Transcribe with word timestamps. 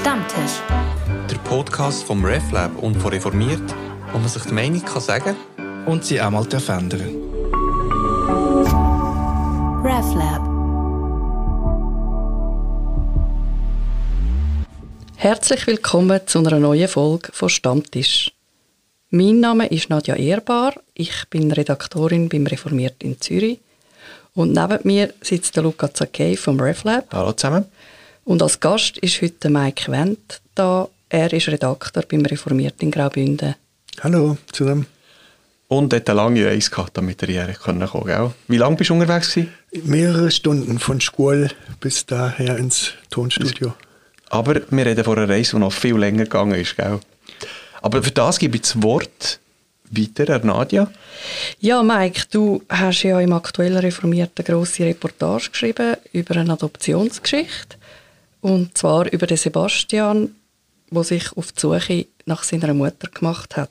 Stammtisch. 0.00 0.62
Der 1.30 1.36
Podcast 1.44 2.04
vom 2.04 2.24
RefLab 2.24 2.74
und 2.82 2.94
von 2.94 3.12
Reformiert, 3.12 3.74
wo 4.12 4.18
man 4.18 4.28
sich 4.28 4.44
die 4.44 4.54
Meinung 4.54 4.82
kann 4.82 5.02
sagen 5.02 5.36
und 5.84 6.06
sie 6.06 6.18
auch 6.18 6.30
mal 6.30 6.46
ändern 6.50 7.16
RefLab. 9.84 10.40
Herzlich 15.16 15.66
willkommen 15.66 16.20
zu 16.24 16.38
einer 16.38 16.58
neuen 16.58 16.88
Folge 16.88 17.28
von 17.32 17.50
Stammtisch. 17.50 18.32
Mein 19.10 19.40
Name 19.40 19.66
ist 19.66 19.90
Nadja 19.90 20.16
Ehrbar, 20.16 20.72
ich 20.94 21.28
bin 21.28 21.52
Redaktorin 21.52 22.30
beim 22.30 22.46
Reformiert 22.46 23.02
in 23.02 23.20
Zürich 23.20 23.60
und 24.34 24.54
neben 24.54 24.78
mir 24.84 25.12
sitzt 25.20 25.56
der 25.56 25.62
Luca 25.64 25.92
Zakei 25.92 26.38
vom 26.38 26.58
RefLab. 26.58 27.12
Hallo 27.12 27.32
zusammen. 27.32 27.66
Und 28.30 28.44
als 28.44 28.60
Gast 28.60 28.96
ist 28.98 29.22
heute 29.22 29.50
Mike 29.50 29.90
Wendt 29.90 30.40
da. 30.54 30.88
Er 31.08 31.32
ist 31.32 31.48
Redakteur 31.48 32.04
beim 32.08 32.24
Reformiert 32.24 32.80
in 32.80 32.92
Graubünden. 32.92 33.56
Hallo 34.04 34.38
zusammen. 34.52 34.86
Und 35.66 35.92
hat 35.92 36.08
eine 36.08 36.16
lange 36.16 36.46
Reise 36.46 36.70
gehabt, 36.70 36.96
damit 36.96 37.20
er 37.22 37.28
hierher 37.28 37.54
kommen 37.54 37.84
konnte. 37.88 38.32
Wie 38.46 38.56
lange 38.56 38.76
bist 38.76 38.90
du 38.90 38.94
unterwegs? 38.94 39.34
Gewesen? 39.34 39.52
Mehrere 39.82 40.30
Stunden 40.30 40.78
von 40.78 41.00
Schkuhl 41.00 41.50
bis 41.80 42.06
daher 42.06 42.56
ins 42.56 42.92
Tonstudio. 43.10 43.72
Aber 44.28 44.60
wir 44.70 44.86
reden 44.86 45.02
von 45.02 45.18
einer 45.18 45.28
Reise, 45.28 45.56
die 45.56 45.58
noch 45.58 45.72
viel 45.72 45.96
länger 45.96 46.22
gegangen 46.22 46.54
ist. 46.54 46.76
Gell? 46.76 47.00
Aber 47.82 48.00
für 48.00 48.12
das 48.12 48.38
gebe 48.38 48.54
ich 48.54 48.62
das 48.62 48.80
Wort 48.80 49.40
weiter 49.90 50.36
an 50.36 50.46
Nadja. 50.46 50.88
Ja, 51.58 51.82
Mike, 51.82 52.26
du 52.30 52.62
hast 52.68 53.02
ja 53.02 53.18
im 53.18 53.32
aktuellen 53.32 53.78
Reformierten 53.78 54.46
eine 54.46 54.54
grosse 54.54 54.84
Reportage 54.84 55.50
geschrieben 55.50 55.96
über 56.12 56.36
eine 56.36 56.52
Adoptionsgeschichte. 56.52 57.79
Und 58.40 58.76
zwar 58.76 59.12
über 59.12 59.26
den 59.26 59.36
Sebastian, 59.36 60.34
der 60.90 61.04
sich 61.04 61.32
auf 61.36 61.52
die 61.52 61.60
Suche 61.60 62.06
nach 62.26 62.42
seiner 62.42 62.74
Mutter 62.74 63.08
gemacht 63.08 63.56
hat. 63.56 63.70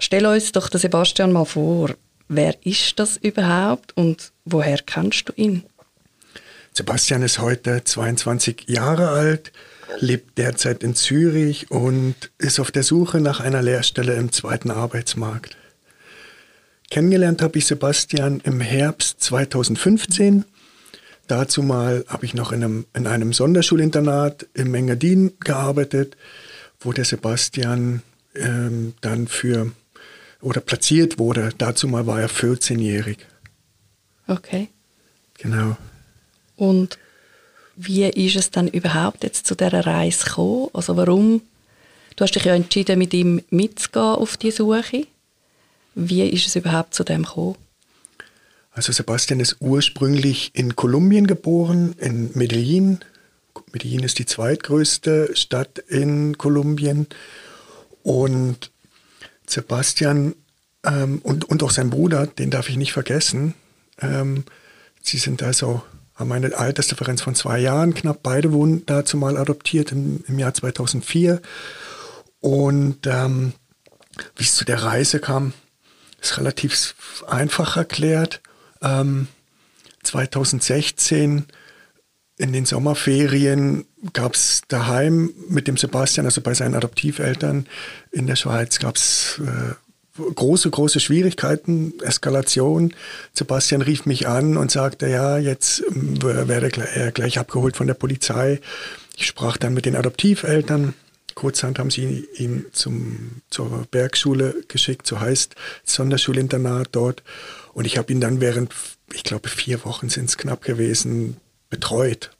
Stell 0.00 0.26
uns 0.26 0.52
doch 0.52 0.68
den 0.68 0.80
Sebastian 0.80 1.32
mal 1.32 1.44
vor. 1.44 1.94
Wer 2.28 2.54
ist 2.66 2.98
das 2.98 3.16
überhaupt 3.16 3.96
und 3.96 4.32
woher 4.44 4.78
kennst 4.78 5.28
du 5.28 5.32
ihn? 5.36 5.64
Sebastian 6.72 7.22
ist 7.22 7.38
heute 7.38 7.84
22 7.84 8.64
Jahre 8.66 9.08
alt, 9.08 9.52
lebt 10.00 10.36
derzeit 10.36 10.82
in 10.82 10.94
Zürich 10.94 11.70
und 11.70 12.14
ist 12.36 12.60
auf 12.60 12.70
der 12.70 12.82
Suche 12.82 13.20
nach 13.20 13.40
einer 13.40 13.62
Lehrstelle 13.62 14.14
im 14.14 14.32
zweiten 14.32 14.70
Arbeitsmarkt. 14.70 15.56
Kennengelernt 16.90 17.40
habe 17.40 17.58
ich 17.58 17.66
Sebastian 17.66 18.40
im 18.44 18.60
Herbst 18.60 19.22
2015 19.22 20.44
Dazu 21.26 21.62
mal 21.62 22.04
habe 22.08 22.24
ich 22.24 22.34
noch 22.34 22.52
in 22.52 22.62
einem, 22.62 22.86
in 22.94 23.06
einem 23.06 23.32
Sonderschulinternat 23.32 24.46
im 24.54 24.74
Engadin 24.74 25.32
gearbeitet, 25.40 26.16
wo 26.80 26.92
der 26.92 27.04
Sebastian 27.04 28.02
ähm, 28.34 28.94
dann 29.00 29.26
für 29.26 29.72
oder 30.40 30.60
platziert 30.60 31.18
wurde. 31.18 31.50
Dazu 31.58 31.88
mal 31.88 32.06
war 32.06 32.20
er 32.20 32.30
14-jährig. 32.30 33.18
Okay. 34.28 34.68
Genau. 35.38 35.76
Und 36.56 36.98
wie 37.76 38.04
ist 38.04 38.36
es 38.36 38.50
dann 38.50 38.68
überhaupt 38.68 39.24
jetzt 39.24 39.46
zu 39.46 39.54
dieser 39.54 39.84
Reise 39.86 40.24
gekommen? 40.24 40.70
Also 40.72 40.96
warum? 40.96 41.42
Du 42.14 42.22
hast 42.24 42.34
dich 42.34 42.44
ja 42.44 42.54
entschieden, 42.54 42.98
mit 42.98 43.12
ihm 43.12 43.42
mitzugehen 43.50 44.16
auf 44.16 44.36
die 44.36 44.50
Suche. 44.50 45.06
Wie 45.94 46.22
ist 46.22 46.46
es 46.46 46.56
überhaupt 46.56 46.94
zu 46.94 47.04
dem 47.04 47.24
gekommen? 47.24 47.56
Also 48.76 48.92
Sebastian 48.92 49.40
ist 49.40 49.56
ursprünglich 49.60 50.50
in 50.52 50.76
Kolumbien 50.76 51.26
geboren, 51.26 51.94
in 51.98 52.30
Medellin. 52.34 52.98
Medellin 53.72 54.02
ist 54.02 54.18
die 54.18 54.26
zweitgrößte 54.26 55.30
Stadt 55.34 55.78
in 55.78 56.36
Kolumbien. 56.36 57.06
Und 58.02 58.70
Sebastian 59.46 60.34
ähm, 60.84 61.20
und, 61.22 61.46
und 61.46 61.62
auch 61.62 61.70
sein 61.70 61.88
Bruder, 61.88 62.26
den 62.26 62.50
darf 62.50 62.68
ich 62.68 62.76
nicht 62.76 62.92
vergessen. 62.92 63.54
Ähm, 63.98 64.44
sie 65.00 65.16
sind 65.16 65.42
also, 65.42 65.82
haben 66.14 66.30
eine 66.32 66.54
Altersdifferenz 66.54 67.22
von 67.22 67.34
zwei 67.34 67.58
Jahren 67.58 67.94
knapp. 67.94 68.22
Beide 68.22 68.52
wurden 68.52 68.84
dazu 68.84 69.16
mal 69.16 69.38
adoptiert 69.38 69.90
im, 69.90 70.22
im 70.28 70.38
Jahr 70.38 70.52
2004. 70.52 71.40
Und 72.40 73.06
ähm, 73.06 73.54
wie 74.36 74.44
es 74.44 74.54
zu 74.54 74.66
der 74.66 74.82
Reise 74.82 75.18
kam, 75.18 75.54
ist 76.20 76.36
relativ 76.36 77.24
einfach 77.26 77.78
erklärt 77.78 78.42
ähm, 78.82 79.28
2016 80.02 81.46
in 82.38 82.52
den 82.52 82.66
Sommerferien 82.66 83.86
gab 84.12 84.34
es 84.34 84.62
daheim 84.68 85.32
mit 85.48 85.68
dem 85.68 85.76
Sebastian, 85.76 86.26
also 86.26 86.40
bei 86.40 86.54
seinen 86.54 86.74
Adoptiveltern 86.74 87.66
in 88.12 88.26
der 88.26 88.36
Schweiz, 88.36 88.78
gab 88.78 88.96
es 88.96 89.40
äh, 89.44 89.74
große, 90.34 90.70
große 90.70 91.00
Schwierigkeiten, 91.00 91.94
Eskalation. 92.00 92.94
Sebastian 93.32 93.82
rief 93.82 94.06
mich 94.06 94.28
an 94.28 94.56
und 94.56 94.70
sagte, 94.70 95.08
ja, 95.08 95.38
jetzt 95.38 95.80
äh, 95.80 96.48
werde 96.48 96.70
er 96.94 97.12
gleich 97.12 97.38
abgeholt 97.38 97.76
von 97.76 97.86
der 97.86 97.94
Polizei. 97.94 98.60
Ich 99.16 99.26
sprach 99.26 99.56
dann 99.56 99.74
mit 99.74 99.86
den 99.86 99.96
Adoptiveltern. 99.96 100.94
Kurzhand 101.34 101.78
haben 101.78 101.90
sie 101.90 102.26
ihn 102.36 102.66
zum, 102.72 103.42
zur 103.50 103.86
Bergschule 103.90 104.62
geschickt, 104.68 105.06
so 105.06 105.20
heißt 105.20 105.54
Sonderschulinternat 105.84 106.88
dort. 106.92 107.22
Und 107.76 107.84
ich 107.84 107.98
habe 107.98 108.10
ihn 108.10 108.22
dann 108.22 108.40
während, 108.40 108.72
ich 109.12 109.22
glaube, 109.22 109.50
vier 109.50 109.84
Wochen 109.84 110.08
sind 110.08 110.30
es 110.30 110.38
knapp 110.38 110.64
gewesen, 110.64 111.36
betreut. 111.68 112.30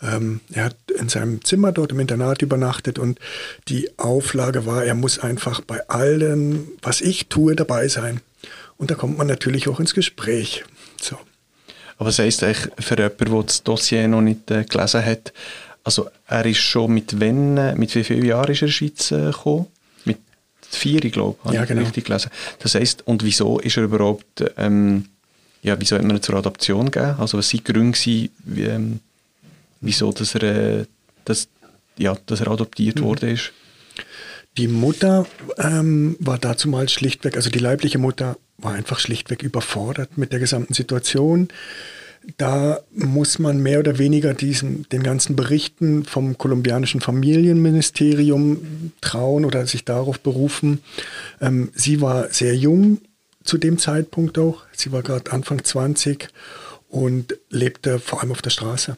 Ähm, 0.00 0.38
er 0.52 0.66
hat 0.66 0.76
in 0.96 1.08
seinem 1.08 1.44
Zimmer 1.44 1.72
dort 1.72 1.90
im 1.90 1.98
Internat 1.98 2.40
übernachtet 2.40 3.00
und 3.00 3.18
die 3.66 3.90
Auflage 3.98 4.64
war, 4.64 4.84
er 4.84 4.94
muss 4.94 5.18
einfach 5.18 5.60
bei 5.60 5.88
allem, 5.88 6.68
was 6.82 7.00
ich 7.00 7.26
tue, 7.26 7.56
dabei 7.56 7.88
sein. 7.88 8.20
Und 8.76 8.92
da 8.92 8.94
kommt 8.94 9.18
man 9.18 9.26
natürlich 9.26 9.68
auch 9.68 9.80
ins 9.80 9.92
Gespräch. 9.92 10.64
So. 11.02 11.18
Aber 11.98 12.10
was 12.10 12.20
heisst 12.20 12.44
eigentlich 12.44 12.72
für 12.78 12.96
jemanden, 12.96 13.32
der 13.32 13.42
das 13.42 13.64
Dossier 13.64 14.06
noch 14.06 14.20
nicht 14.20 14.48
äh, 14.52 14.62
gelesen 14.62 15.04
hat, 15.04 15.32
also 15.82 16.08
er 16.28 16.46
ist 16.46 16.58
schon 16.58 16.94
mit 16.94 17.20
wann, 17.20 17.56
äh, 17.56 17.74
mit 17.74 17.92
wie 17.96 18.04
vielen 18.04 18.24
Jahren 18.24 18.52
ist 18.52 18.62
er 18.62 18.68
in 18.68 18.68
die 18.68 18.72
Schweiz 18.72 19.10
äh, 19.10 19.32
gekommen? 19.32 19.66
Vier, 20.70 21.00
glaube 21.00 21.38
ich, 21.46 21.52
ja, 21.52 21.64
genau. 21.64 21.82
richtig 21.82 22.04
gelesen. 22.04 22.30
Das 22.58 22.74
heisst, 22.74 23.06
und 23.06 23.22
wieso 23.22 23.58
ist 23.58 23.76
er 23.76 23.84
überhaupt, 23.84 24.44
ähm, 24.56 25.06
ja, 25.62 25.78
wieso 25.78 25.96
hat 25.96 26.04
man 26.04 26.16
ihn 26.16 26.22
zur 26.22 26.36
Adoption 26.36 26.90
gegeben? 26.90 27.16
Also 27.18 27.38
was 27.38 27.48
sind 27.48 27.66
die 27.66 27.72
Gründe 27.72 27.98
wie, 27.98 28.30
ähm, 28.62 29.00
wieso, 29.80 30.12
dass 30.12 30.34
er, 30.34 30.42
äh, 30.42 30.84
dass, 31.24 31.48
ja, 31.96 32.16
dass 32.26 32.40
er 32.40 32.48
adoptiert 32.48 33.00
mhm. 33.00 33.04
worden 33.04 33.30
ist? 33.30 33.52
Die 34.56 34.68
Mutter 34.68 35.26
ähm, 35.58 36.16
war 36.18 36.38
dazu 36.38 36.68
mal 36.68 36.88
schlichtweg, 36.88 37.36
also 37.36 37.50
die 37.50 37.58
leibliche 37.58 37.98
Mutter 37.98 38.38
war 38.58 38.72
einfach 38.72 38.98
schlichtweg 38.98 39.42
überfordert 39.42 40.16
mit 40.16 40.32
der 40.32 40.40
gesamten 40.40 40.72
Situation 40.72 41.48
da 42.36 42.80
muss 42.92 43.38
man 43.38 43.62
mehr 43.62 43.78
oder 43.78 43.98
weniger 43.98 44.34
diesen, 44.34 44.88
den 44.90 45.02
ganzen 45.02 45.36
Berichten 45.36 46.04
vom 46.04 46.36
kolumbianischen 46.36 47.00
Familienministerium 47.00 48.92
trauen 49.00 49.44
oder 49.44 49.66
sich 49.66 49.84
darauf 49.84 50.20
berufen. 50.20 50.80
Ähm, 51.40 51.70
sie 51.74 52.00
war 52.00 52.30
sehr 52.30 52.56
jung 52.56 52.98
zu 53.44 53.58
dem 53.58 53.78
Zeitpunkt 53.78 54.38
auch. 54.38 54.62
Sie 54.72 54.92
war 54.92 55.02
gerade 55.02 55.30
Anfang 55.30 55.62
20 55.62 56.28
und 56.88 57.38
lebte 57.50 57.98
vor 57.98 58.20
allem 58.20 58.32
auf 58.32 58.42
der 58.42 58.50
Straße. 58.50 58.96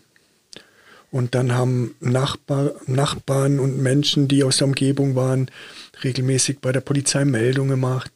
Und 1.10 1.34
dann 1.34 1.52
haben 1.52 1.94
Nachbar, 2.00 2.72
Nachbarn 2.86 3.60
und 3.60 3.78
Menschen, 3.78 4.28
die 4.28 4.44
aus 4.44 4.58
der 4.58 4.66
Umgebung 4.66 5.14
waren, 5.14 5.50
regelmäßig 6.04 6.58
bei 6.60 6.70
der 6.70 6.80
Polizei 6.80 7.24
Meldungen 7.24 7.70
gemacht. 7.70 8.10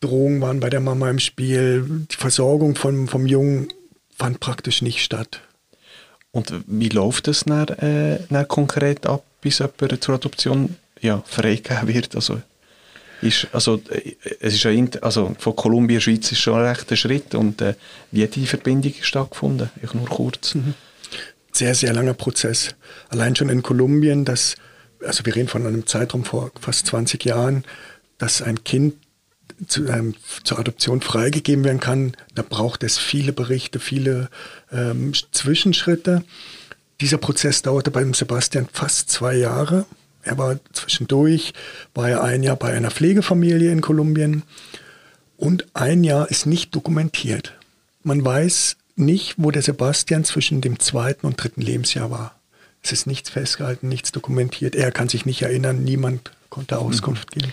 Drohungen 0.00 0.40
waren 0.40 0.58
bei 0.58 0.68
der 0.68 0.80
Mama 0.80 1.08
im 1.08 1.20
Spiel. 1.20 2.06
Die 2.10 2.16
Versorgung 2.16 2.74
vom, 2.74 3.06
vom 3.06 3.26
Jungen 3.26 3.68
fand 4.16 4.40
praktisch 4.40 4.82
nicht 4.82 5.02
statt. 5.02 5.40
Und 6.30 6.52
wie 6.66 6.88
läuft 6.88 7.28
das 7.28 7.44
dann, 7.44 7.68
äh, 7.68 8.18
dann 8.30 8.48
konkret 8.48 9.06
ab, 9.06 9.24
bis 9.40 9.58
jemand 9.58 10.02
zur 10.02 10.14
Adoption 10.14 10.76
ja, 11.00 11.22
freigegeben 11.26 11.88
wird? 11.88 12.16
Also, 12.16 12.40
ist, 13.20 13.48
also, 13.52 13.80
äh, 13.90 14.14
es 14.40 14.54
ist 14.54 14.66
ein, 14.66 14.90
also 15.02 15.34
von 15.38 15.54
Kolumbien 15.54 16.00
Schweiz 16.00 16.32
ist 16.32 16.40
schon 16.40 16.58
ein 16.58 16.66
rechter 16.66 16.96
Schritt. 16.96 17.34
Und 17.34 17.60
äh, 17.60 17.74
wie 18.10 18.24
hat 18.24 18.34
die 18.34 18.46
Verbindung 18.46 18.94
stattgefunden? 19.00 19.70
Ich 19.82 19.92
nur 19.94 20.08
kurz. 20.08 20.54
Mhm. 20.54 20.74
Sehr, 21.52 21.74
sehr 21.74 21.92
langer 21.92 22.14
Prozess. 22.14 22.74
Allein 23.10 23.36
schon 23.36 23.50
in 23.50 23.62
Kolumbien, 23.62 24.24
dass, 24.24 24.56
also 25.04 25.24
wir 25.26 25.36
reden 25.36 25.48
von 25.48 25.66
einem 25.66 25.86
Zeitraum 25.86 26.24
vor 26.24 26.50
fast 26.58 26.86
20 26.86 27.24
Jahren, 27.26 27.64
dass 28.16 28.40
ein 28.40 28.64
Kind 28.64 28.94
zu, 29.66 29.86
ähm, 29.86 30.14
zur 30.44 30.58
Adoption 30.58 31.00
freigegeben 31.00 31.64
werden 31.64 31.80
kann, 31.80 32.12
da 32.34 32.42
braucht 32.42 32.82
es 32.82 32.98
viele 32.98 33.32
Berichte, 33.32 33.78
viele 33.80 34.28
ähm, 34.70 35.12
Zwischenschritte. 35.32 36.24
Dieser 37.00 37.18
Prozess 37.18 37.62
dauerte 37.62 37.90
beim 37.90 38.14
Sebastian 38.14 38.68
fast 38.72 39.10
zwei 39.10 39.34
Jahre. 39.36 39.86
Er 40.22 40.38
war 40.38 40.58
zwischendurch, 40.72 41.52
war 41.94 42.08
er 42.08 42.22
ein 42.22 42.42
Jahr 42.42 42.56
bei 42.56 42.72
einer 42.72 42.90
Pflegefamilie 42.90 43.72
in 43.72 43.80
Kolumbien 43.80 44.42
und 45.36 45.66
ein 45.74 46.04
Jahr 46.04 46.30
ist 46.30 46.46
nicht 46.46 46.74
dokumentiert. 46.74 47.54
Man 48.04 48.24
weiß 48.24 48.76
nicht, 48.94 49.34
wo 49.36 49.50
der 49.50 49.62
Sebastian 49.62 50.24
zwischen 50.24 50.60
dem 50.60 50.78
zweiten 50.78 51.26
und 51.26 51.42
dritten 51.42 51.62
Lebensjahr 51.62 52.10
war. 52.10 52.36
Es 52.82 52.92
ist 52.92 53.06
nichts 53.06 53.30
festgehalten, 53.30 53.88
nichts 53.88 54.12
dokumentiert. 54.12 54.74
Er 54.74 54.92
kann 54.92 55.08
sich 55.08 55.24
nicht 55.24 55.42
erinnern, 55.42 55.82
niemand 55.82 56.30
konnte 56.50 56.78
Auskunft 56.78 57.30
geben. 57.32 57.52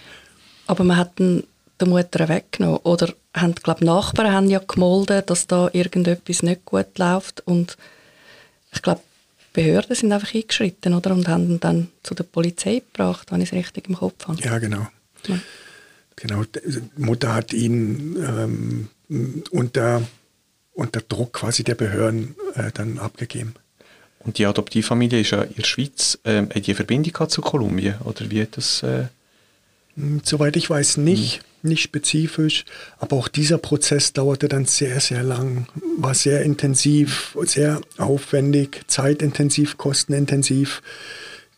Aber 0.68 0.84
man 0.84 0.98
hat 0.98 1.18
den, 1.18 1.44
der 1.80 1.88
Mutter 1.88 2.28
weggenommen. 2.30 2.80
Oder 2.84 3.14
haben, 3.34 3.56
glaub, 3.56 3.82
Nachbarn 3.82 4.32
haben 4.32 4.50
ja 4.50 4.60
gemolden, 4.60 5.24
dass 5.26 5.48
da 5.48 5.70
irgendetwas 5.74 6.44
nicht 6.44 6.66
gut 6.66 6.98
läuft. 6.98 7.42
Und 7.46 7.78
ich 8.74 8.82
glaube, 8.82 9.02
Behörden 9.54 9.96
sind 9.96 10.12
einfach 10.12 10.34
eingeschritten 10.34 10.94
oder? 10.94 11.12
und 11.12 11.28
haben 11.28 11.50
ihn 11.50 11.60
dann 11.60 11.90
zu 12.04 12.14
der 12.14 12.24
Polizei 12.24 12.82
gebracht, 12.92 13.32
wenn 13.32 13.42
ich 13.42 13.50
es 13.50 13.58
richtig 13.58 13.90
im 13.90 13.96
Kopf 13.96 14.28
habe. 14.28 14.42
Ja, 14.42 14.60
genau. 14.60 14.88
Ja. 15.28 15.40
Genau, 16.16 16.44
die 16.44 16.82
Mutter 17.02 17.34
hat 17.34 17.54
ihn 17.54 18.18
ähm, 18.18 18.90
unter, 19.52 20.02
unter 20.74 21.02
Druck 21.02 21.34
quasi 21.34 21.64
der 21.64 21.76
Behörden 21.76 22.36
äh, 22.56 22.72
dann 22.74 23.00
abgegeben. 23.00 23.56
Und 24.20 24.38
die 24.38 24.46
Adoptivfamilie 24.46 25.22
ist 25.22 25.32
ja 25.32 25.44
in 25.44 25.56
der 25.56 25.64
Schweiz, 25.64 26.20
äh, 26.24 26.42
hat 26.42 26.68
die 26.68 26.74
Verbindung 26.74 27.30
zu 27.30 27.42
Kolumbien 27.42 27.96
oder 28.04 28.30
wie 28.30 28.42
hat 28.42 28.58
das... 28.58 28.84
Äh 28.84 29.06
hm, 29.96 30.22
Soweit 30.24 30.56
ich 30.58 30.70
weiß 30.70 30.98
nicht, 30.98 31.40
mhm. 31.40 31.49
Nicht 31.64 31.82
spezifisch, 31.82 32.66
aber 33.00 33.16
auch 33.18 33.28
dieser 33.28 33.58
Prozess 33.58 34.14
dauerte 34.14 34.48
dann 34.48 34.66
sehr, 34.66 35.00
sehr 35.00 35.24
lang, 35.24 35.68
war 35.98 36.14
sehr 36.14 36.42
intensiv, 36.42 37.38
sehr 37.44 37.82
aufwendig, 37.98 38.82
zeitintensiv, 38.88 39.78
kostenintensiv. 39.78 40.82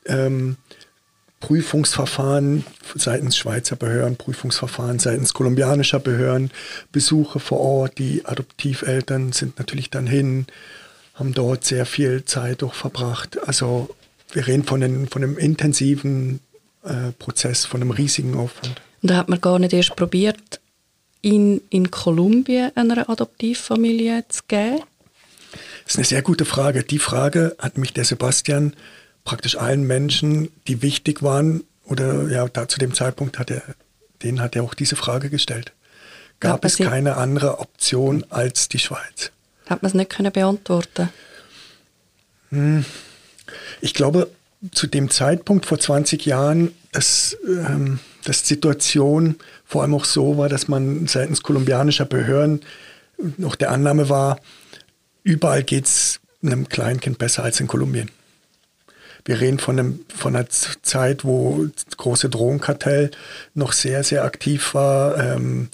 Ähm, 0.06 0.58
Prüfungsverfahren 1.42 2.64
seitens 2.96 3.36
Schweizer 3.36 3.76
Behörden, 3.76 4.16
Prüfungsverfahren 4.16 5.00
seitens 5.00 5.34
kolumbianischer 5.34 6.00
Behörden, 6.00 6.52
Besuche 6.92 7.40
vor 7.40 7.60
Ort, 7.60 7.98
die 7.98 8.26
Adoptiveltern 8.26 9.34
sind 9.34 9.58
natürlich 9.60 9.90
dann 9.90 10.08
hin, 10.08 10.46
haben 11.16 11.34
dort 11.34 11.66
sehr 11.66 11.86
viel 11.86 12.24
Zeit 12.26 12.64
auch 12.64 12.76
verbracht. 12.76 13.40
Also 13.48 13.90
wir 14.32 14.48
reden 14.48 14.64
von, 14.64 14.84
einem, 14.84 15.08
von 15.08 15.24
einem 15.24 15.38
intensiven 15.38 16.40
äh, 16.84 17.12
Prozess, 17.18 17.66
von 17.66 17.82
einem 17.82 17.92
riesigen 17.92 18.36
Aufwand. 18.38 18.82
Und 19.02 19.12
da 19.12 19.18
hat 19.18 19.30
man 19.30 19.42
gar 19.42 19.60
nicht 19.60 19.74
erst 19.74 19.96
probiert, 19.96 20.60
ihn 21.22 21.62
in 21.70 21.92
Kolumbien 21.92 22.72
einer 22.76 23.10
Adoptivfamilie 23.10 24.26
zu 24.28 24.42
geben? 24.48 24.84
Das 25.84 25.94
ist 25.94 25.98
eine 25.98 26.06
sehr 26.06 26.22
gute 26.22 26.46
Frage. 26.46 26.84
Die 26.84 27.00
Frage 27.00 27.56
hat 27.60 27.78
mich 27.78 27.94
der 27.94 28.06
Sebastian 28.06 28.76
praktisch 29.24 29.58
allen 29.58 29.86
Menschen, 29.86 30.50
die 30.68 30.82
wichtig 30.82 31.22
waren, 31.22 31.64
oder 31.84 32.30
ja, 32.30 32.48
da 32.48 32.68
zu 32.68 32.80
dem 32.80 32.94
Zeitpunkt 32.94 33.38
hat 33.38 33.52
er, 33.52 33.64
denen 34.24 34.40
hat 34.40 34.56
er 34.56 34.64
auch 34.64 34.74
diese 34.74 34.96
Frage 34.96 35.30
gestellt. 35.30 35.74
Gab 36.40 36.64
es 36.66 36.78
keine 36.78 37.18
andere 37.18 37.60
Option 37.60 38.26
als 38.30 38.68
die 38.70 38.80
Schweiz? 38.80 39.32
Hat 39.68 39.84
man 39.84 39.90
es 39.90 39.94
nicht 39.94 40.10
können 40.10 40.32
beantworten? 40.32 41.10
Hm. 42.50 42.86
Ich 43.82 43.94
glaube, 43.94 44.30
zu 44.72 44.88
dem 44.88 45.10
Zeitpunkt 45.10 45.66
vor 45.66 45.80
20 45.80 46.26
Jahren, 46.26 46.72
dass, 46.92 47.38
ähm, 47.48 48.00
dass 48.24 48.44
die 48.44 48.56
Situation 48.56 49.36
vor 49.66 49.82
allem 49.82 49.96
auch 49.96 50.06
so 50.06 50.38
war, 50.38 50.50
dass 50.50 50.68
man 50.68 51.08
seitens 51.08 51.42
kolumbianischer 51.42 52.06
Behörden 52.06 52.62
noch 53.38 53.56
der 53.56 53.72
Annahme 53.72 54.10
war, 54.10 54.40
überall 55.24 55.64
geht 55.64 55.86
es 55.86 56.20
einem 56.44 56.70
Kleinkind 56.70 57.18
besser 57.18 57.44
als 57.44 57.60
in 57.60 57.68
Kolumbien. 57.68 58.10
Wir 59.26 59.40
reden 59.40 59.60
von, 59.60 59.78
einem, 59.78 60.00
von 60.16 60.36
einer 60.36 60.50
Zeit, 60.50 61.24
wo 61.24 61.66
das 61.66 61.98
große 61.98 62.30
Drogenkartell 62.30 63.12
noch 63.54 63.74
sehr, 63.74 64.04
sehr 64.04 64.24
aktiv 64.24 64.74
war. 64.74 65.18
Ähm, 65.18 65.70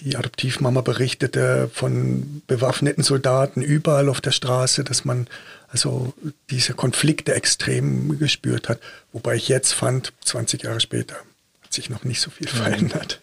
die 0.00 0.16
Adoptivmama 0.16 0.80
berichtete 0.80 1.68
von 1.72 2.42
bewaffneten 2.46 3.02
Soldaten 3.02 3.62
überall 3.62 4.08
auf 4.08 4.20
der 4.20 4.32
Straße, 4.32 4.84
dass 4.84 5.04
man 5.04 5.26
also 5.74 6.14
diese 6.50 6.72
Konflikte 6.72 7.34
extrem 7.34 8.16
gespürt 8.16 8.68
hat. 8.68 8.78
Wobei 9.12 9.34
ich 9.34 9.48
jetzt 9.48 9.72
fand, 9.72 10.12
20 10.24 10.62
Jahre 10.62 10.78
später 10.78 11.16
hat 11.62 11.72
sich 11.72 11.90
noch 11.90 12.04
nicht 12.04 12.20
so 12.20 12.30
viel 12.30 12.46
verändert. 12.46 13.20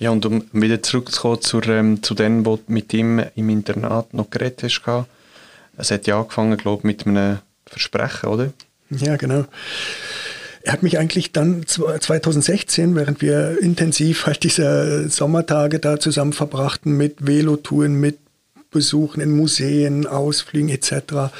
Ja, 0.00 0.10
und 0.10 0.26
um 0.26 0.44
wieder 0.52 0.82
zurückzukommen 0.82 1.40
zur, 1.40 1.64
ähm, 1.68 2.02
zu 2.02 2.14
denen, 2.14 2.44
wo 2.44 2.58
mit 2.66 2.92
ihm 2.92 3.22
im 3.36 3.48
Internat 3.48 4.12
noch 4.12 4.28
geredet 4.28 4.64
hast, 4.64 5.06
es 5.76 5.90
hat 5.92 6.08
ja 6.08 6.18
angefangen, 6.18 6.56
glaube 6.56 6.80
ich, 6.80 6.84
mit 6.84 7.06
einem 7.06 7.38
Versprechen, 7.66 8.28
oder? 8.28 8.52
Ja, 8.90 9.14
genau. 9.14 9.44
Er 10.62 10.72
hat 10.72 10.82
mich 10.82 10.98
eigentlich 10.98 11.30
dann 11.30 11.64
2016, 11.66 12.96
während 12.96 13.22
wir 13.22 13.56
intensiv 13.60 14.26
halt 14.26 14.42
diese 14.42 15.08
Sommertage 15.08 15.78
da 15.78 16.00
zusammen 16.00 16.32
verbrachten 16.32 16.96
mit 16.96 17.24
Velotouren, 17.24 17.94
mit 17.94 18.18
Besuchen 18.72 19.20
in 19.20 19.30
Museen, 19.30 20.06
Ausflügen 20.06 20.68
etc., 20.68 21.30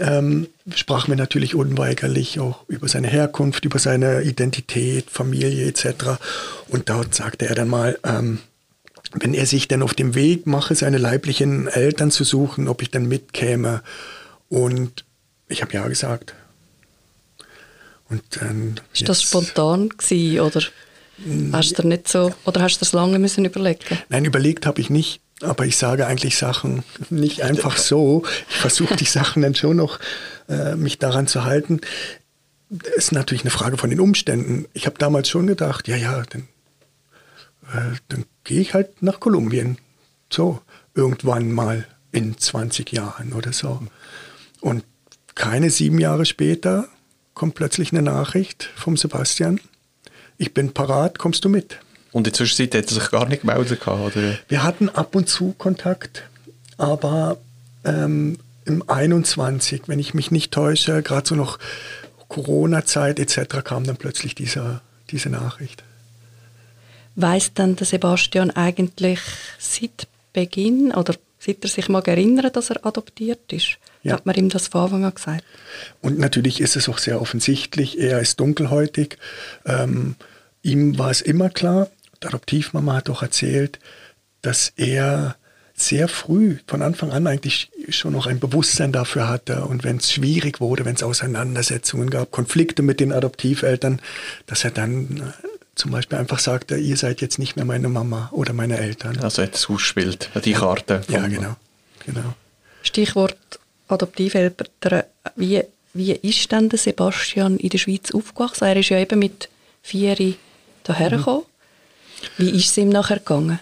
ähm, 0.00 0.48
sprachen 0.74 1.10
wir 1.10 1.16
natürlich 1.16 1.54
unweigerlich 1.54 2.40
auch 2.40 2.66
über 2.68 2.88
seine 2.88 3.08
Herkunft, 3.08 3.66
über 3.66 3.78
seine 3.78 4.22
Identität, 4.22 5.10
Familie 5.10 5.66
etc. 5.66 6.18
Und 6.68 6.88
dort 6.88 7.14
sagte 7.14 7.46
er 7.46 7.54
dann 7.54 7.68
mal, 7.68 7.98
ähm, 8.02 8.38
wenn 9.12 9.34
er 9.34 9.46
sich 9.46 9.68
dann 9.68 9.82
auf 9.82 9.94
dem 9.94 10.14
Weg 10.14 10.46
mache, 10.46 10.74
seine 10.74 10.98
leiblichen 10.98 11.68
Eltern 11.68 12.10
zu 12.10 12.24
suchen, 12.24 12.68
ob 12.68 12.82
ich 12.82 12.90
dann 12.90 13.06
mitkäme. 13.06 13.82
Und 14.48 15.04
ich 15.48 15.62
habe 15.62 15.72
ja 15.74 15.86
gesagt. 15.86 16.34
Und 18.08 18.22
dann 18.40 18.80
ist 18.92 19.08
das 19.08 19.22
spontan 19.22 19.90
gewesen, 19.90 20.40
oder 20.40 20.62
hast 21.52 21.78
du 21.78 21.86
nicht 21.86 22.08
so 22.08 22.34
oder 22.44 22.62
hast 22.62 22.76
du 22.76 22.80
das 22.80 22.92
lange 22.92 23.18
müssen 23.18 23.44
überlegen? 23.44 23.98
Nein, 24.08 24.24
überlegt 24.24 24.66
habe 24.66 24.80
ich 24.80 24.90
nicht, 24.90 25.20
aber 25.42 25.66
ich 25.66 25.76
sage 25.76 26.06
eigentlich 26.06 26.36
Sachen 26.36 26.84
nicht 27.10 27.42
einfach 27.42 27.76
so. 27.76 28.24
Ich 28.48 28.56
versuche 28.56 28.96
die 28.96 29.04
Sachen 29.04 29.42
dann 29.42 29.54
schon 29.54 29.76
noch 29.76 29.98
äh, 30.48 30.76
mich 30.76 30.98
daran 30.98 31.26
zu 31.26 31.44
halten. 31.44 31.80
Das 32.70 32.94
ist 32.96 33.12
natürlich 33.12 33.42
eine 33.42 33.50
Frage 33.50 33.76
von 33.76 33.90
den 33.90 34.00
Umständen. 34.00 34.66
Ich 34.72 34.86
habe 34.86 34.98
damals 34.98 35.28
schon 35.28 35.46
gedacht, 35.46 35.88
ja, 35.88 35.96
ja, 35.96 36.22
dann, 36.30 36.42
äh, 37.72 37.96
dann 38.08 38.24
gehe 38.44 38.60
ich 38.60 38.74
halt 38.74 39.02
nach 39.02 39.20
Kolumbien. 39.20 39.78
So, 40.30 40.60
irgendwann 40.94 41.52
mal 41.52 41.86
in 42.12 42.38
20 42.38 42.92
Jahren 42.92 43.32
oder 43.32 43.52
so. 43.52 43.82
Und 44.60 44.84
keine 45.34 45.70
sieben 45.70 45.98
Jahre 45.98 46.24
später 46.24 46.88
kommt 47.34 47.54
plötzlich 47.56 47.92
eine 47.92 48.02
Nachricht 48.02 48.70
vom 48.76 48.96
Sebastian. 48.96 49.60
Ich 50.38 50.54
bin 50.54 50.72
parat, 50.72 51.18
kommst 51.18 51.44
du 51.44 51.48
mit? 51.48 51.78
Und 52.14 52.20
in 52.20 52.24
der 52.24 52.32
Zwischenzeit 52.34 52.76
hat 52.76 52.92
er 52.92 52.94
sich 52.94 53.10
gar 53.10 53.26
nicht 53.26 53.40
gemeldet? 53.40 53.84
Oder? 53.88 54.38
Wir 54.46 54.62
hatten 54.62 54.88
ab 54.88 55.16
und 55.16 55.28
zu 55.28 55.52
Kontakt, 55.58 56.22
aber 56.78 57.38
ähm, 57.84 58.38
im 58.66 58.88
21, 58.88 59.82
wenn 59.88 59.98
ich 59.98 60.14
mich 60.14 60.30
nicht 60.30 60.52
täusche, 60.52 61.02
gerade 61.02 61.26
so 61.26 61.34
noch 61.34 61.58
Corona-Zeit 62.28 63.18
etc., 63.18 63.64
kam 63.64 63.82
dann 63.82 63.96
plötzlich 63.96 64.36
dieser, 64.36 64.80
diese 65.10 65.28
Nachricht. 65.28 65.82
Weiß 67.16 67.52
dann 67.54 67.74
der 67.74 67.86
Sebastian 67.88 68.52
eigentlich 68.52 69.18
seit 69.58 70.06
Beginn 70.32 70.92
oder 70.92 71.16
seit 71.40 71.64
er 71.64 71.68
sich 71.68 71.88
mal 71.88 72.02
erinnert, 72.06 72.54
dass 72.54 72.70
er 72.70 72.86
adoptiert 72.86 73.52
ist? 73.52 73.78
Ja. 74.04 74.12
Hat 74.12 74.24
man 74.24 74.36
ihm 74.36 74.50
das 74.50 74.68
von 74.68 74.82
Anfang 74.82 75.04
an 75.04 75.14
gesagt? 75.14 75.42
Und 76.00 76.20
natürlich 76.20 76.60
ist 76.60 76.76
es 76.76 76.88
auch 76.88 76.98
sehr 76.98 77.20
offensichtlich, 77.20 77.98
er 77.98 78.20
ist 78.20 78.38
dunkelhäutig. 78.38 79.18
Ähm, 79.66 80.14
ihm 80.62 80.96
war 80.96 81.10
es 81.10 81.20
immer 81.20 81.50
klar, 81.50 81.88
die 82.22 82.26
Adoptivmama 82.26 82.94
hat 82.94 83.10
auch 83.10 83.22
erzählt, 83.22 83.78
dass 84.42 84.72
er 84.76 85.36
sehr 85.76 86.06
früh, 86.06 86.58
von 86.66 86.82
Anfang 86.82 87.10
an 87.10 87.26
eigentlich 87.26 87.70
schon 87.88 88.12
noch 88.12 88.26
ein 88.26 88.38
Bewusstsein 88.38 88.92
dafür 88.92 89.28
hatte. 89.28 89.64
Und 89.64 89.82
wenn 89.82 89.96
es 89.96 90.12
schwierig 90.12 90.60
wurde, 90.60 90.84
wenn 90.84 90.94
es 90.94 91.02
Auseinandersetzungen 91.02 92.10
gab, 92.10 92.30
Konflikte 92.30 92.82
mit 92.82 93.00
den 93.00 93.12
Adoptiveltern, 93.12 94.00
dass 94.46 94.62
er 94.62 94.70
dann 94.70 95.16
äh, 95.18 95.48
zum 95.74 95.90
Beispiel 95.90 96.18
einfach 96.18 96.38
sagte, 96.38 96.76
ihr 96.76 96.96
seid 96.96 97.20
jetzt 97.20 97.40
nicht 97.40 97.56
mehr 97.56 97.64
meine 97.64 97.88
Mama 97.88 98.28
oder 98.32 98.52
meine 98.52 98.78
Eltern. 98.78 99.18
Also 99.18 99.42
jetzt 99.42 99.68
ausspielt, 99.68 100.30
die 100.44 100.52
Karte. 100.52 101.02
Ja, 101.08 101.26
genau. 101.26 101.56
genau. 102.06 102.34
Stichwort 102.82 103.36
Adoptiveltern. 103.88 104.68
Wie, 105.34 105.62
wie 105.92 106.12
ist 106.12 106.52
denn 106.52 106.68
der 106.68 106.78
Sebastian 106.78 107.56
in 107.56 107.70
der 107.70 107.78
Schweiz 107.78 108.12
aufgewachsen? 108.12 108.64
Er 108.64 108.76
ist 108.76 108.90
ja 108.90 108.98
eben 108.98 109.18
mit 109.18 109.48
vier 109.82 110.14
hierher 110.14 111.18
mhm. 111.18 111.42
Wie 112.36 112.50
ist 112.50 112.70
es 112.70 112.76
ihm 112.76 112.88
nachher 112.88 113.18
gegangen? 113.18 113.60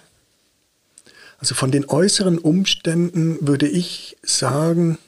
Also 1.38 1.54
von 1.54 1.70
den 1.70 1.88
äußeren 1.88 2.38
Umständen 2.38 3.38
würde 3.40 3.68
ich 3.68 4.16
sagen, 4.22 4.98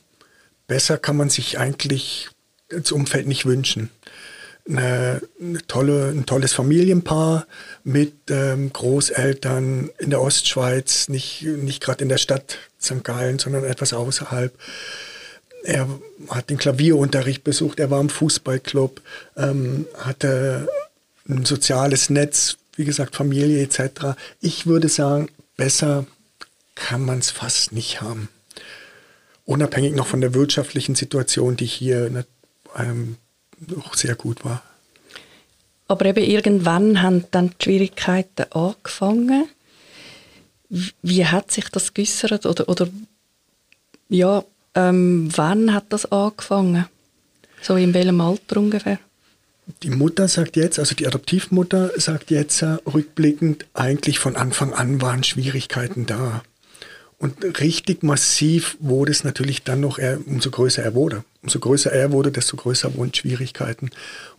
besser 0.66 0.98
kann 0.98 1.16
man 1.16 1.30
sich 1.30 1.58
eigentlich 1.58 2.28
das 2.68 2.92
Umfeld 2.92 3.26
nicht 3.26 3.46
wünschen 3.46 3.90
eine, 4.68 5.20
eine 5.40 5.66
tolle, 5.66 6.08
ein 6.08 6.26
tolles 6.26 6.52
Familienpaar 6.52 7.46
mit 7.84 8.14
ähm, 8.30 8.72
Großeltern 8.72 9.90
in 9.98 10.10
der 10.10 10.20
Ostschweiz, 10.20 11.08
nicht, 11.08 11.42
nicht 11.42 11.82
gerade 11.82 12.02
in 12.02 12.08
der 12.08 12.18
Stadt 12.18 12.58
St. 12.80 13.04
Gallen, 13.04 13.38
sondern 13.38 13.64
etwas 13.64 13.92
außerhalb. 13.92 14.52
Er 15.64 15.88
hat 16.28 16.50
den 16.50 16.58
Klavierunterricht 16.58 17.44
besucht, 17.44 17.80
er 17.80 17.90
war 17.90 18.00
im 18.00 18.10
Fußballclub, 18.10 19.00
ähm, 19.36 19.86
hatte 19.98 20.68
ein 21.28 21.44
soziales 21.44 22.10
Netz, 22.10 22.56
wie 22.76 22.84
gesagt, 22.84 23.16
Familie 23.16 23.62
etc. 23.62 24.16
Ich 24.40 24.66
würde 24.66 24.88
sagen, 24.88 25.28
besser 25.56 26.06
kann 26.74 27.04
man 27.04 27.18
es 27.18 27.30
fast 27.30 27.72
nicht 27.72 28.00
haben. 28.00 28.28
Unabhängig 29.44 29.94
noch 29.94 30.06
von 30.06 30.20
der 30.20 30.34
wirtschaftlichen 30.34 30.94
Situation, 30.94 31.56
die 31.56 31.66
hier 31.66 32.24
ähm, 32.76 33.16
auch 33.80 33.94
sehr 33.94 34.14
gut 34.14 34.44
war. 34.44 34.62
Aber 35.86 36.06
eben 36.06 36.24
irgendwann 36.24 37.02
haben 37.02 37.24
dann 37.30 37.50
die 37.50 37.64
Schwierigkeiten 37.64 38.50
angefangen. 38.52 39.48
Wie 41.02 41.26
hat 41.26 41.52
sich 41.52 41.68
das 41.68 41.92
geäußert? 41.92 42.46
Oder, 42.46 42.68
oder 42.68 42.88
ja, 44.08 44.44
ähm, 44.74 45.28
wann 45.36 45.74
hat 45.74 45.84
das 45.90 46.10
angefangen? 46.10 46.86
So 47.60 47.76
in 47.76 47.94
welchem 47.94 48.20
Alter 48.20 48.56
ungefähr? 48.56 48.98
Die 49.82 49.90
Mutter 49.90 50.28
sagt 50.28 50.56
jetzt, 50.56 50.78
also 50.78 50.94
die 50.94 51.06
Adoptivmutter 51.06 51.92
sagt 51.98 52.30
jetzt 52.30 52.62
rückblickend, 52.62 53.66
eigentlich 53.72 54.18
von 54.18 54.36
Anfang 54.36 54.74
an 54.74 55.00
waren 55.00 55.24
Schwierigkeiten 55.24 56.06
da. 56.06 56.42
Und 57.18 57.58
richtig 57.60 58.02
massiv 58.02 58.76
wurde 58.80 59.12
es 59.12 59.24
natürlich 59.24 59.62
dann 59.62 59.80
noch, 59.80 59.98
umso 60.26 60.50
größer 60.50 60.82
er 60.82 60.94
wurde. 60.94 61.24
Umso 61.42 61.58
größer 61.58 61.90
er 61.90 62.12
wurde, 62.12 62.30
desto 62.30 62.56
größer 62.56 62.94
wurden 62.96 63.14
Schwierigkeiten. 63.14 63.90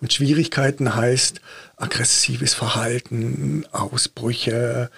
Und 0.02 0.14
Schwierigkeiten 0.14 0.94
heißt 0.94 1.42
aggressives 1.78 2.54
Verhalten, 2.54 3.66
Ausbrüche 3.72 4.92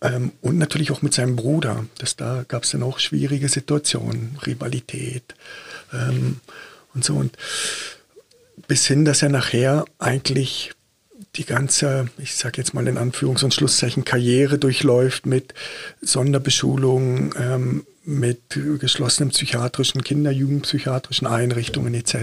ähm, 0.00 0.32
und 0.40 0.58
natürlich 0.58 0.92
auch 0.92 1.02
mit 1.02 1.14
seinem 1.14 1.34
Bruder. 1.34 1.84
Das, 1.98 2.16
da 2.16 2.44
gab 2.46 2.64
es 2.64 2.70
dann 2.70 2.82
auch 2.82 2.98
schwierige 2.98 3.48
Situationen, 3.48 4.38
Rivalität 4.46 5.34
ähm, 5.92 6.40
und 6.94 7.04
so. 7.04 7.14
Und 7.14 7.36
bis 8.68 8.86
hin, 8.86 9.04
dass 9.04 9.22
er 9.22 9.28
nachher 9.28 9.84
eigentlich 9.98 10.72
die 11.36 11.44
ganze, 11.44 12.08
ich 12.18 12.34
sage 12.34 12.58
jetzt 12.58 12.74
mal 12.74 12.86
in 12.86 12.98
Anführungs- 12.98 13.44
und 13.44 13.54
Schlusszeichen, 13.54 14.04
Karriere 14.04 14.58
durchläuft 14.58 15.26
mit 15.26 15.54
Sonderbeschulung, 16.02 17.34
ähm, 17.38 17.86
mit 18.04 18.40
geschlossenen 18.78 19.30
psychiatrischen, 19.30 20.02
Kinder-, 20.02 20.32
Jugendpsychiatrischen 20.32 21.26
Einrichtungen 21.26 21.94
etc. 21.94 22.16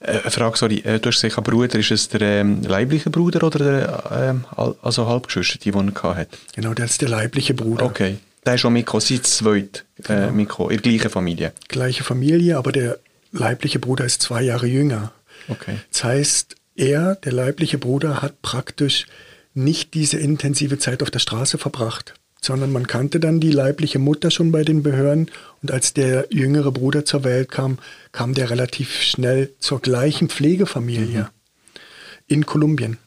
Äh, 0.00 0.18
eine 0.20 0.30
Frage, 0.30 0.56
sorry, 0.56 0.78
äh, 0.84 1.00
du 1.00 1.08
hast 1.08 1.22
gesagt, 1.22 1.42
Bruder, 1.44 1.78
ist 1.78 1.90
es 1.90 2.08
der 2.08 2.20
ähm, 2.20 2.62
leibliche 2.62 3.10
Bruder 3.10 3.42
oder 3.44 3.58
der 3.58 4.04
ähm, 4.12 4.44
also 4.82 5.06
Halbgeschwister, 5.06 5.58
die 5.58 5.70
er 5.70 6.16
hat? 6.16 6.28
Genau, 6.54 6.74
das 6.74 6.92
ist 6.92 7.02
der 7.02 7.08
leibliche 7.08 7.54
Bruder. 7.54 7.84
Okay, 7.84 8.18
der 8.46 8.54
ist 8.54 8.60
schon 8.60 8.72
mitgekommen, 8.72 9.00
seit 9.00 9.26
zweit 9.26 9.84
äh, 10.04 10.14
genau. 10.14 10.32
mitgekommen, 10.32 10.70
in 10.70 10.82
der 10.82 10.92
gleichen 10.92 11.10
Familie? 11.10 11.52
Gleiche 11.68 12.04
Familie, 12.04 12.56
aber 12.56 12.72
der 12.72 12.98
leibliche 13.32 13.78
Bruder 13.78 14.04
ist 14.04 14.22
zwei 14.22 14.42
Jahre 14.42 14.66
jünger. 14.66 15.12
Okay. 15.48 15.78
Das 15.90 16.04
heißt, 16.04 16.56
er, 16.76 17.16
der 17.16 17.32
leibliche 17.32 17.78
Bruder, 17.78 18.22
hat 18.22 18.40
praktisch 18.42 19.06
nicht 19.54 19.94
diese 19.94 20.18
intensive 20.18 20.78
Zeit 20.78 21.02
auf 21.02 21.10
der 21.10 21.18
Straße 21.18 21.58
verbracht, 21.58 22.14
sondern 22.40 22.72
man 22.72 22.86
kannte 22.86 23.18
dann 23.18 23.40
die 23.40 23.50
leibliche 23.50 23.98
Mutter 23.98 24.30
schon 24.30 24.52
bei 24.52 24.62
den 24.62 24.82
Behörden 24.82 25.30
und 25.62 25.72
als 25.72 25.92
der 25.92 26.26
jüngere 26.30 26.70
Bruder 26.70 27.04
zur 27.04 27.24
Welt 27.24 27.50
kam, 27.50 27.78
kam 28.12 28.34
der 28.34 28.50
relativ 28.50 29.02
schnell 29.02 29.52
zur 29.58 29.80
gleichen 29.80 30.28
Pflegefamilie 30.28 31.22
mhm. 31.22 31.28
in 32.28 32.46
Kolumbien 32.46 32.98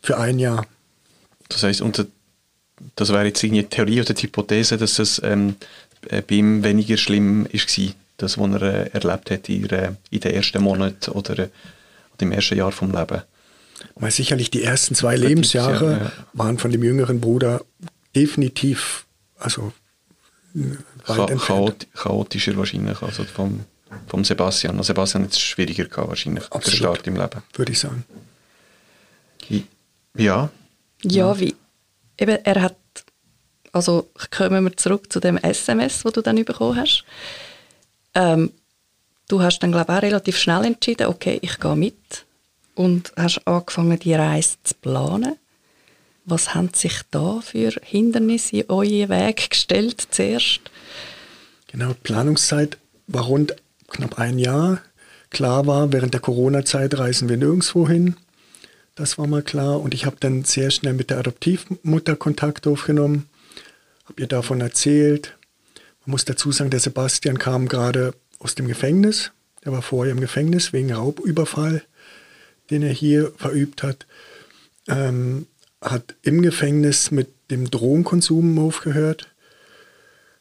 für 0.00 0.18
ein 0.18 0.38
Jahr. 0.38 0.66
Das 1.48 1.62
heißt, 1.62 1.80
unter, 1.80 2.06
das 2.94 3.08
wäre 3.08 3.26
jetzt 3.26 3.42
eine 3.42 3.68
Theorie 3.68 4.00
oder 4.00 4.14
die 4.14 4.22
Hypothese, 4.22 4.76
dass 4.76 4.94
das 4.94 5.20
ähm, 5.24 5.56
äh, 6.08 6.22
bei 6.22 6.36
ihm 6.36 6.62
weniger 6.62 6.96
schlimm 6.96 7.48
war, 7.52 7.94
das, 8.18 8.36
was 8.36 8.60
er 8.60 8.62
äh, 8.62 8.90
erlebt 8.90 9.30
hat 9.30 9.48
in, 9.48 9.64
in 10.10 10.20
den 10.20 10.34
ersten 10.34 10.62
Monaten 10.62 11.10
oder 11.12 11.48
im 12.20 12.32
ersten 12.32 12.58
Jahr 12.58 12.72
vom 12.72 12.92
Leben. 12.92 13.22
Weil 13.94 14.10
sicherlich 14.10 14.50
die 14.50 14.62
ersten 14.62 14.94
zwei 14.94 15.16
Lebensjahre 15.16 15.92
ja, 15.92 15.98
ja. 15.98 16.12
waren 16.32 16.58
von 16.58 16.70
dem 16.70 16.82
jüngeren 16.82 17.20
Bruder 17.20 17.64
definitiv, 18.14 19.06
also 19.38 19.72
weit 21.06 21.38
Chaot 21.38 21.86
chaotischer 21.94 22.56
wahrscheinlich, 22.56 23.00
also 23.02 23.22
vom, 23.24 23.64
vom 24.08 24.24
Sebastian. 24.24 24.76
Also 24.78 24.88
Sebastian 24.88 25.24
hat 25.24 25.32
es 25.32 25.40
schwieriger 25.40 25.84
gehabt 25.84 26.08
wahrscheinlich, 26.08 26.44
Absolut. 26.44 26.66
der 26.66 26.72
Start 26.72 27.06
im 27.06 27.16
Leben. 27.16 27.42
Würde 27.54 27.72
ich 27.72 27.78
sagen. 27.78 28.04
Ja. 30.16 30.50
Ja, 31.04 31.38
wie, 31.38 31.54
eben, 32.18 32.38
er 32.44 32.62
hat, 32.62 32.76
also 33.72 34.10
kommen 34.30 34.64
wir 34.64 34.76
zurück 34.76 35.12
zu 35.12 35.20
dem 35.20 35.36
SMS, 35.36 36.04
wo 36.04 36.10
du 36.10 36.20
dann 36.22 36.44
bekommen 36.44 36.76
hast. 36.76 37.04
Ähm, 38.18 38.50
du 39.28 39.40
hast 39.40 39.60
dann, 39.60 39.70
glaube 39.70 39.92
ich, 39.92 39.98
auch 39.98 40.02
relativ 40.02 40.36
schnell 40.36 40.64
entschieden, 40.64 41.06
okay, 41.06 41.38
ich 41.40 41.60
gehe 41.60 41.76
mit 41.76 42.26
und 42.74 43.12
hast 43.16 43.46
angefangen, 43.46 43.98
die 43.98 44.14
Reise 44.14 44.56
zu 44.64 44.74
planen. 44.74 45.36
Was 46.24 46.54
haben 46.54 46.70
sich 46.74 47.00
da 47.10 47.40
für 47.40 47.72
Hindernisse 47.82 48.58
in 48.58 48.70
euren 48.70 49.08
Weg 49.08 49.50
gestellt 49.50 50.08
zuerst? 50.10 50.60
Genau, 51.68 51.94
Planungszeit 52.02 52.76
war 53.06 53.24
rund 53.24 53.54
knapp 53.86 54.18
ein 54.18 54.38
Jahr. 54.38 54.82
Klar 55.30 55.66
war, 55.66 55.92
während 55.92 56.12
der 56.12 56.20
Corona-Zeit 56.20 56.98
reisen 56.98 57.28
wir 57.28 57.36
nirgendwo 57.36 57.88
hin. 57.88 58.16
Das 58.94 59.16
war 59.16 59.28
mal 59.28 59.42
klar. 59.42 59.80
Und 59.80 59.94
ich 59.94 60.06
habe 60.06 60.16
dann 60.18 60.44
sehr 60.44 60.70
schnell 60.70 60.94
mit 60.94 61.10
der 61.10 61.18
Adoptivmutter 61.18 62.16
Kontakt 62.16 62.66
aufgenommen, 62.66 63.28
habe 64.06 64.22
ihr 64.22 64.26
davon 64.26 64.60
erzählt. 64.60 65.37
Muss 66.08 66.24
dazu 66.24 66.52
sagen, 66.52 66.70
der 66.70 66.80
Sebastian 66.80 67.38
kam 67.38 67.68
gerade 67.68 68.14
aus 68.38 68.54
dem 68.54 68.66
Gefängnis. 68.66 69.30
Er 69.60 69.72
war 69.72 69.82
vorher 69.82 70.12
im 70.12 70.20
Gefängnis 70.20 70.72
wegen 70.72 70.90
Raubüberfall, 70.90 71.82
den 72.70 72.82
er 72.82 72.94
hier 72.94 73.30
verübt 73.36 73.82
hat. 73.82 74.06
Ähm, 74.88 75.46
hat 75.82 76.14
im 76.22 76.40
Gefängnis 76.40 77.10
mit 77.10 77.28
dem 77.50 77.70
Drogenkonsum 77.70 78.58
aufgehört, 78.58 79.28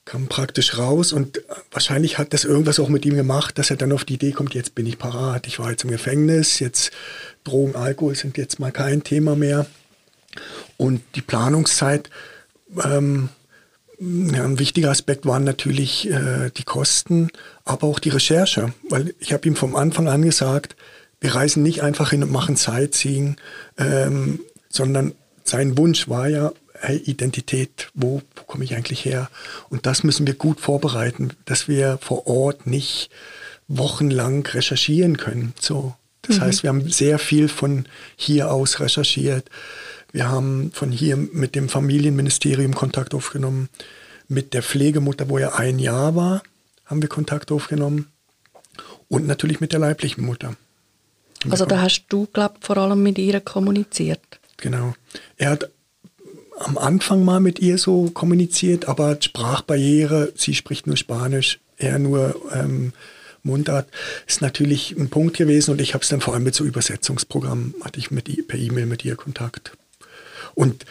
kam 0.05 0.27
praktisch 0.27 0.77
raus 0.77 1.11
und 1.11 1.41
wahrscheinlich 1.69 2.17
hat 2.17 2.31
das 2.31 2.45
irgendwas 2.45 2.79
auch 2.79 2.87
mit 2.87 3.05
ihm 3.05 3.15
gemacht, 3.17 3.57
dass 3.57 3.69
er 3.69 3.75
dann 3.75 3.91
auf 3.91 4.05
die 4.05 4.13
Idee 4.13 4.31
kommt, 4.31 4.53
jetzt 4.53 4.73
bin 4.73 4.85
ich 4.85 4.97
parat, 4.97 5.47
ich 5.47 5.59
war 5.59 5.71
jetzt 5.71 5.83
im 5.83 5.91
Gefängnis, 5.91 6.59
jetzt 6.59 6.91
Drogen, 7.43 7.75
Alkohol 7.75 8.15
sind 8.15 8.37
jetzt 8.37 8.61
mal 8.61 8.71
kein 8.71 9.03
Thema 9.03 9.35
mehr. 9.35 9.65
Und 10.77 11.01
die 11.15 11.21
Planungszeit 11.21 12.09
ähm, 12.85 13.27
ja, 13.99 14.43
ein 14.43 14.59
wichtiger 14.59 14.91
Aspekt 14.91 15.25
waren 15.25 15.43
natürlich 15.43 16.09
äh, 16.09 16.51
die 16.55 16.63
Kosten, 16.63 17.29
aber 17.65 17.87
auch 17.87 17.99
die 17.99 18.09
Recherche, 18.09 18.73
weil 18.89 19.15
ich 19.19 19.33
habe 19.33 19.47
ihm 19.47 19.55
vom 19.55 19.75
Anfang 19.75 20.07
an 20.07 20.21
gesagt, 20.21 20.75
wir 21.19 21.33
reisen 21.33 21.63
nicht 21.63 21.81
einfach 21.81 22.11
hin 22.11 22.23
und 22.23 22.31
machen 22.31 22.55
Sightseeing, 22.55 23.37
ähm, 23.77 24.39
sondern 24.69 25.13
sein 25.43 25.77
Wunsch 25.77 26.07
war 26.09 26.27
ja, 26.27 26.51
hey, 26.79 26.97
Identität, 26.97 27.89
wo, 27.95 28.21
wo 28.35 28.43
komme 28.43 28.63
ich 28.63 28.75
eigentlich 28.75 29.03
her? 29.03 29.29
Und 29.69 29.85
das 29.87 30.03
müssen 30.03 30.27
wir 30.27 30.35
gut 30.35 30.59
vorbereiten, 30.59 31.31
dass 31.45 31.67
wir 31.67 31.97
vor 31.99 32.27
Ort 32.27 32.67
nicht 32.67 33.09
wochenlang 33.67 34.45
recherchieren 34.45 35.17
können. 35.17 35.53
So, 35.59 35.95
das 36.21 36.37
mhm. 36.37 36.41
heißt, 36.41 36.63
wir 36.63 36.69
haben 36.69 36.89
sehr 36.89 37.17
viel 37.17 37.47
von 37.47 37.85
hier 38.15 38.51
aus 38.51 38.79
recherchiert. 38.79 39.49
Wir 40.17 40.29
haben 40.29 40.71
von 40.73 40.91
hier 40.91 41.15
mit 41.15 41.53
dem 41.53 41.69
Familienministerium 41.69 42.73
Kontakt 42.73 43.13
aufgenommen. 43.13 43.69
Mit 44.27 44.55
der 44.55 44.63
Pflegemutter, 44.63 45.29
wo 45.29 45.37
er 45.37 45.59
ein 45.59 45.77
Jahr 45.77 46.15
war, 46.15 46.41
haben 46.85 47.03
wir 47.03 47.07
Kontakt 47.07 47.51
aufgenommen. 47.51 48.07
Und 49.09 49.27
natürlich 49.27 49.59
mit 49.59 49.73
der 49.73 49.79
leiblichen 49.79 50.25
Mutter. 50.25 50.55
Also 51.51 51.67
da 51.67 51.81
hast 51.81 52.05
du, 52.09 52.25
glaube 52.33 52.55
ich, 52.59 52.65
vor 52.65 52.77
allem 52.77 53.03
mit 53.03 53.19
ihr 53.19 53.39
kommuniziert. 53.41 54.19
Genau. 54.57 54.95
Er 55.37 55.51
hat 55.51 55.69
am 56.57 56.79
Anfang 56.79 57.23
mal 57.23 57.39
mit 57.39 57.59
ihr 57.59 57.77
so 57.77 58.09
kommuniziert, 58.09 58.87
aber 58.87 59.21
Sprachbarriere, 59.21 60.33
sie 60.35 60.55
spricht 60.55 60.87
nur 60.87 60.97
Spanisch, 60.97 61.59
er 61.77 61.99
nur 61.99 62.41
ähm, 62.55 62.91
Mundart, 63.43 63.87
ist 64.25 64.41
natürlich 64.41 64.95
ein 64.97 65.09
Punkt 65.11 65.37
gewesen 65.37 65.69
und 65.69 65.79
ich 65.79 65.93
habe 65.93 66.01
es 66.01 66.09
dann 66.09 66.21
vor 66.21 66.33
allem 66.33 66.43
mit 66.43 66.55
so 66.55 66.63
Übersetzungsprogrammen, 66.63 67.75
hatte 67.83 67.99
ich 67.99 68.09
mit, 68.09 68.47
per 68.47 68.57
E-Mail 68.57 68.87
mit 68.87 69.05
ihr 69.05 69.15
Kontakt. 69.15 69.76
Und 70.57 70.85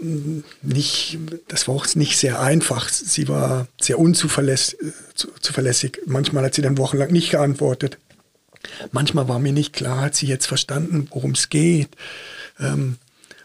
mm, 0.00 0.38
nicht, 0.62 1.18
das 1.48 1.66
war 1.66 1.74
auch 1.74 1.86
nicht 1.96 2.16
sehr 2.16 2.40
einfach. 2.40 2.88
Sie 2.88 3.28
war 3.28 3.66
sehr 3.80 3.98
unzuverlässig. 3.98 4.78
Manchmal 6.06 6.44
hat 6.44 6.54
sie 6.54 6.62
dann 6.62 6.78
wochenlang 6.78 7.10
nicht 7.10 7.30
geantwortet. 7.30 7.98
Manchmal 8.92 9.28
war 9.28 9.40
mir 9.40 9.52
nicht 9.52 9.72
klar, 9.72 10.00
hat 10.00 10.14
sie 10.14 10.26
jetzt 10.26 10.46
verstanden, 10.46 11.08
worum 11.10 11.32
es 11.32 11.48
geht. 11.48 11.90
Ähm, 12.60 12.98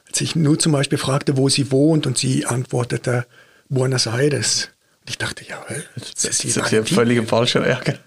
als 0.07 0.21
ich 0.21 0.35
nur 0.35 0.59
zum 0.59 0.71
Beispiel 0.71 0.99
fragte, 0.99 1.35
wo 1.35 1.49
sie 1.49 1.71
wohnt 1.71 2.05
und 2.05 2.17
sie 2.17 2.45
antwortete 2.45 3.25
Buenos 3.69 4.05
Aires. 4.05 4.69
Und 5.01 5.09
ich 5.09 5.17
dachte, 5.17 5.43
ja, 5.45 5.65
das 5.95 6.09
ist, 6.25 6.57
das 6.57 6.71
ist 6.71 6.89
völlig 6.89 7.17
im 7.17 7.27
falschen 7.27 7.63
Ärger. 7.63 7.97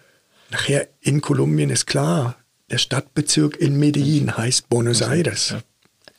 Nachher 0.50 0.88
in 1.00 1.20
Kolumbien 1.20 1.70
ist 1.70 1.87
klar, 1.87 2.37
der 2.70 2.78
Stadtbezirk 2.78 3.56
in 3.56 3.78
Medellin 3.78 4.37
heißt 4.37 4.68
Buenos 4.68 5.00
Aires. 5.00 5.56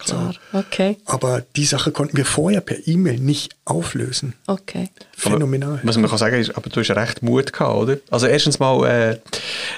Ja. 0.06 0.14
Klar, 0.14 0.36
okay. 0.54 0.98
Aber 1.06 1.44
die 1.56 1.66
Sache 1.66 1.92
konnten 1.92 2.18
wir 2.18 2.26
vorher 2.26 2.62
per 2.62 2.88
E-Mail 2.88 3.20
nicht 3.20 3.56
auflösen. 3.66 4.34
Okay. 4.48 4.90
Phänomenal. 5.16 5.76
Aber, 5.76 5.88
was 5.88 5.98
man 5.98 6.10
kann 6.10 6.18
sagen 6.18 6.38
ist, 6.38 6.56
aber 6.56 6.70
du 6.70 6.80
hast 6.80 6.92
recht 6.92 7.24
Mut 7.24 7.54
gehabt, 7.54 7.76
oder? 7.76 7.98
Also 8.12 8.28
erstens 8.28 8.60
mal 8.60 8.86
äh, 8.86 9.12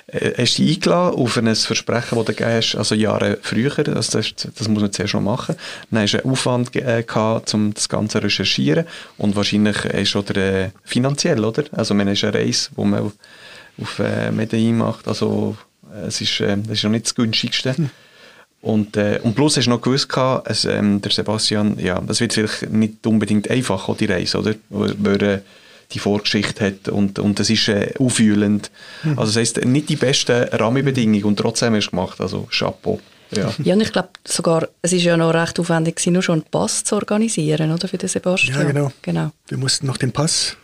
äh, 0.07 0.33
hast 0.37 0.57
du 0.57 0.63
dich 0.63 0.77
eingeladen 0.77 1.19
auf 1.19 1.37
ein 1.37 1.55
Versprechen, 1.55 2.17
das 2.17 2.25
du 2.25 2.33
gegeben 2.33 2.51
hast, 2.51 2.75
also 2.75 2.95
Jahre 2.95 3.37
früher, 3.41 3.77
also 3.77 4.19
das, 4.19 4.33
das 4.35 4.67
muss 4.67 4.81
man 4.81 4.91
zuerst 4.91 5.11
schon 5.11 5.23
machen. 5.23 5.55
Dann 5.91 6.01
hast 6.01 6.13
du 6.13 6.23
einen 6.23 6.31
Aufwand 6.31 6.75
äh, 6.75 7.03
gehabt, 7.03 7.53
um 7.53 7.73
das 7.73 7.89
Ganze 7.89 8.19
zu 8.19 8.23
recherchieren 8.23 8.85
und 9.17 9.35
wahrscheinlich 9.35 9.85
ist 9.85 10.15
oder 10.15 10.35
äh, 10.35 10.69
finanziell, 10.83 11.43
oder? 11.43 11.63
Also 11.71 11.93
man 11.93 12.07
ist 12.07 12.23
eine 12.23 12.33
Reise, 12.33 12.69
die 12.75 12.83
man 12.83 13.11
auf 13.81 13.99
äh, 13.99 14.31
Medellin 14.31 14.77
macht, 14.77 15.07
also 15.07 15.57
es 16.07 16.21
ist, 16.21 16.39
äh, 16.39 16.57
das 16.57 16.77
ist 16.77 16.83
noch 16.83 16.91
nicht 16.91 17.05
das 17.05 17.15
günstigste. 17.15 17.77
Hm. 17.77 17.89
Und, 18.65 18.97
äh, 18.97 19.19
und 19.21 19.35
plus 19.35 19.57
hast 19.57 19.65
du 19.65 19.69
noch 19.69 19.81
gewusst, 19.81 20.09
gehabt, 20.09 20.49
es, 20.49 20.65
ähm, 20.65 20.99
der 20.99 21.11
Sebastian, 21.11 21.77
ja, 21.77 22.01
das 22.01 22.19
wird 22.19 22.33
vielleicht 22.33 22.71
nicht 22.71 23.05
unbedingt 23.05 23.47
einfach, 23.51 23.95
die 23.95 24.05
Reise, 24.05 24.39
oder? 24.39 24.55
Weil 24.69 25.21
er 25.21 25.41
die 25.91 25.99
Vorgeschichte 25.99 26.65
hat 26.65 26.89
und, 26.89 27.19
und 27.19 27.37
das 27.37 27.51
ist 27.51 27.67
äh, 27.67 27.93
auffühlend. 27.99 28.71
Mhm. 29.03 29.19
Also 29.19 29.25
das 29.25 29.35
heisst, 29.35 29.63
nicht 29.63 29.89
die 29.89 29.97
besten 29.97 30.45
Rahmenbedingungen 30.51 31.25
und 31.25 31.37
trotzdem 31.37 31.75
hast 31.75 31.83
du 31.83 31.85
es 31.85 31.91
gemacht, 31.91 32.19
also 32.19 32.47
Chapeau. 32.49 32.99
Ja. 33.35 33.53
ja, 33.63 33.75
und 33.75 33.81
ich 33.81 33.91
glaube 33.91 34.09
sogar, 34.23 34.67
es 34.81 34.93
ist 34.93 35.03
ja 35.03 35.15
noch 35.15 35.35
recht 35.35 35.59
aufwendig 35.59 36.03
nur 36.07 36.23
schon 36.23 36.41
einen 36.41 36.49
Pass 36.49 36.83
zu 36.83 36.95
organisieren, 36.95 37.71
oder, 37.71 37.87
für 37.87 37.99
den 37.99 38.09
Sebastian? 38.09 38.57
Ja, 38.57 38.63
genau. 38.63 38.91
genau. 39.03 39.31
Wir 39.47 39.59
mussten 39.59 39.85
noch 39.85 39.97
den 39.97 40.11
Pass 40.11 40.57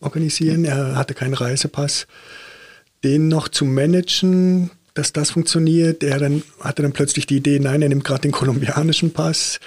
organisieren, 0.00 0.64
er 0.64 0.96
hatte 0.96 1.14
keinen 1.14 1.34
Reisepass. 1.34 2.08
Den 3.04 3.28
noch 3.28 3.46
zu 3.46 3.64
managen, 3.64 4.72
dass 4.96 5.12
das 5.12 5.30
funktioniert. 5.30 6.02
Er 6.02 6.18
dann, 6.18 6.42
hatte 6.60 6.82
dann 6.82 6.92
plötzlich 6.92 7.26
die 7.26 7.36
Idee, 7.36 7.58
nein, 7.60 7.82
er 7.82 7.88
nimmt 7.88 8.04
gerade 8.04 8.22
den 8.22 8.32
kolumbianischen 8.32 9.12
Pass. 9.12 9.60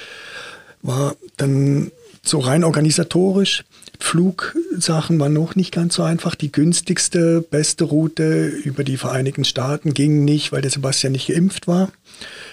War 0.81 1.15
dann 1.37 1.91
so 2.23 2.39
rein 2.39 2.63
organisatorisch. 2.63 3.63
Flugsachen 3.99 5.19
waren 5.19 5.33
noch 5.33 5.55
nicht 5.55 5.73
ganz 5.73 5.95
so 5.95 6.03
einfach. 6.03 6.35
Die 6.35 6.51
günstigste, 6.51 7.41
beste 7.41 7.83
Route 7.83 8.47
über 8.47 8.83
die 8.83 8.97
Vereinigten 8.97 9.45
Staaten 9.45 9.93
ging 9.93 10.25
nicht, 10.25 10.51
weil 10.51 10.61
der 10.61 10.71
Sebastian 10.71 11.11
nicht 11.13 11.27
geimpft 11.27 11.67
war. 11.67 11.91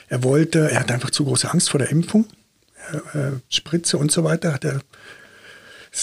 Er 0.09 0.23
wollte, 0.23 0.71
er 0.71 0.81
hatte 0.81 0.95
einfach 0.95 1.11
zu 1.11 1.25
große 1.25 1.51
Angst 1.51 1.71
vor 1.71 1.79
der 1.79 1.91
Impfung. 1.91 2.27
Äh, 3.15 3.39
Spritze 3.49 3.97
und 3.97 4.13
so 4.13 4.23
weiter 4.23 4.53
hat 4.53 4.65
er 4.65 4.81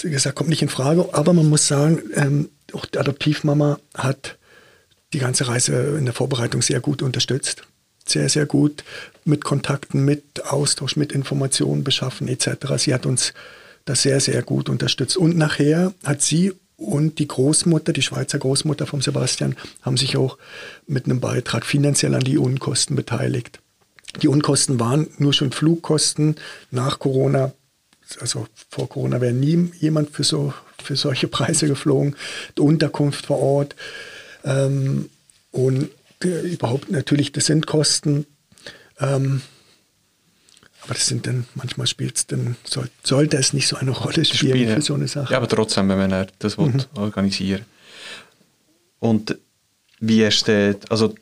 gesagt, 0.02 0.36
kommt 0.36 0.50
nicht 0.50 0.62
in 0.62 0.70
Frage. 0.70 1.10
Aber 1.14 1.34
man 1.34 1.50
muss 1.50 1.68
sagen, 1.68 2.02
ähm, 2.16 2.50
auch 2.74 2.86
die 2.86 2.98
Adoptivmama 2.98 3.80
hat 3.94 4.38
die 5.14 5.20
ganze 5.20 5.48
Reise 5.48 5.96
in 5.98 6.06
der 6.06 6.14
Vorbereitung 6.14 6.62
sehr 6.62 6.80
gut 6.80 7.02
unterstützt. 7.02 7.64
Sehr, 8.06 8.28
sehr 8.28 8.46
gut 8.46 8.84
mit 9.24 9.46
Kontakten, 9.46 10.04
mit 10.04 10.46
Austausch, 10.46 10.98
mit 10.98 11.14
Informationen 11.14 11.86
beschaffen 11.86 12.28
etc. 12.28 12.50
Sie 12.78 12.94
hat 12.94 13.06
uns 13.06 13.34
das 13.86 14.02
sehr, 14.02 14.20
sehr 14.20 14.42
gut 14.44 14.68
unterstützt. 14.68 15.16
Und 15.16 15.38
nachher 15.38 15.94
hat 16.04 16.22
sie 16.22 16.54
und 16.76 17.20
die 17.20 17.28
Großmutter, 17.28 17.94
die 17.94 18.02
Schweizer 18.02 18.40
Großmutter 18.40 18.86
von 18.86 19.02
Sebastian, 19.02 19.56
haben 19.82 19.98
sich 19.98 20.18
auch 20.18 20.38
mit 20.86 21.06
einem 21.06 21.20
Beitrag 21.20 21.66
finanziell 21.66 22.14
an 22.16 22.24
die 22.24 22.38
Unkosten 22.38 22.96
beteiligt. 22.96 23.60
Die 24.22 24.28
Unkosten 24.28 24.80
waren 24.80 25.08
nur 25.18 25.34
schon 25.34 25.52
Flugkosten 25.52 26.36
nach 26.72 27.00
Corona. 27.00 27.54
Also 28.20 28.48
vor 28.70 28.90
Corona 28.90 29.22
wäre 29.22 29.34
nie 29.34 29.72
jemand 29.80 30.12
für, 30.12 30.24
so, 30.24 30.54
für 30.84 30.96
solche 30.96 31.28
Preise 31.28 31.68
geflogen. 31.68 32.16
Die 32.58 32.62
Unterkunft 32.62 33.28
vor 33.28 33.40
Ort 33.40 33.76
ähm, 34.44 35.10
und 35.52 35.90
äh, 36.24 36.42
überhaupt 36.42 36.92
natürlich, 36.92 37.32
das 37.32 37.46
sind 37.46 37.68
Kosten. 37.68 38.26
Ähm, 39.00 39.42
aber 40.84 40.96
das 40.96 41.08
sind 41.08 41.28
dann, 41.28 41.46
manchmal 41.56 41.88
spielt 41.88 42.18
es 42.18 42.28
dann, 42.28 42.58
soll, 42.66 42.90
sollte 43.04 43.38
es 43.38 43.54
nicht 43.54 43.68
so 43.68 43.78
eine 43.78 43.92
Rolle 43.92 44.26
spielen, 44.26 44.58
spielen. 44.58 44.76
für 44.76 44.82
so 44.82 44.94
eine 44.96 45.08
Sache. 45.08 45.32
Ja, 45.32 45.38
aber 45.38 45.48
trotzdem, 45.48 45.88
wenn 45.90 46.10
man 46.10 46.28
das 46.40 46.58
mhm. 46.58 46.84
organisieren 46.96 47.66
Und 49.00 49.38
wie 50.02 50.26
hast 50.26 50.48
du, 50.50 50.78
also 50.90 51.16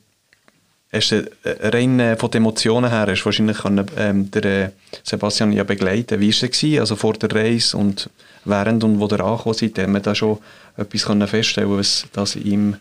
hast 0.92 1.12
du 1.12 1.32
rein 1.46 2.00
äh, 2.00 2.18
von 2.18 2.32
den 2.32 2.42
Emotionen 2.42 2.90
her, 2.90 3.06
hast 3.08 3.22
du 3.22 3.26
wahrscheinlich 3.26 3.58
können, 3.58 3.86
ähm, 3.98 4.32
der 4.32 4.46
äh, 4.46 4.70
Sebastian 5.04 5.52
ja 5.52 5.64
begleiten. 5.64 6.20
Wie 6.20 6.34
war 6.34 6.50
es 6.50 6.80
also 6.80 6.96
vor 6.96 7.14
der 7.14 7.32
Reise 7.32 7.78
und 7.78 8.10
während 8.46 8.84
und 8.84 9.00
wo 9.00 9.08
der 9.08 9.20
angekommen 9.20 9.56
seid, 9.56 9.78
haben 9.78 9.94
wir 9.94 10.00
da 10.00 10.16
schon 10.16 10.40
etwas 10.76 11.06
können 11.06 11.28
feststellen, 11.28 11.78
was 11.78 12.06
das 12.14 12.36
ihm 12.36 12.78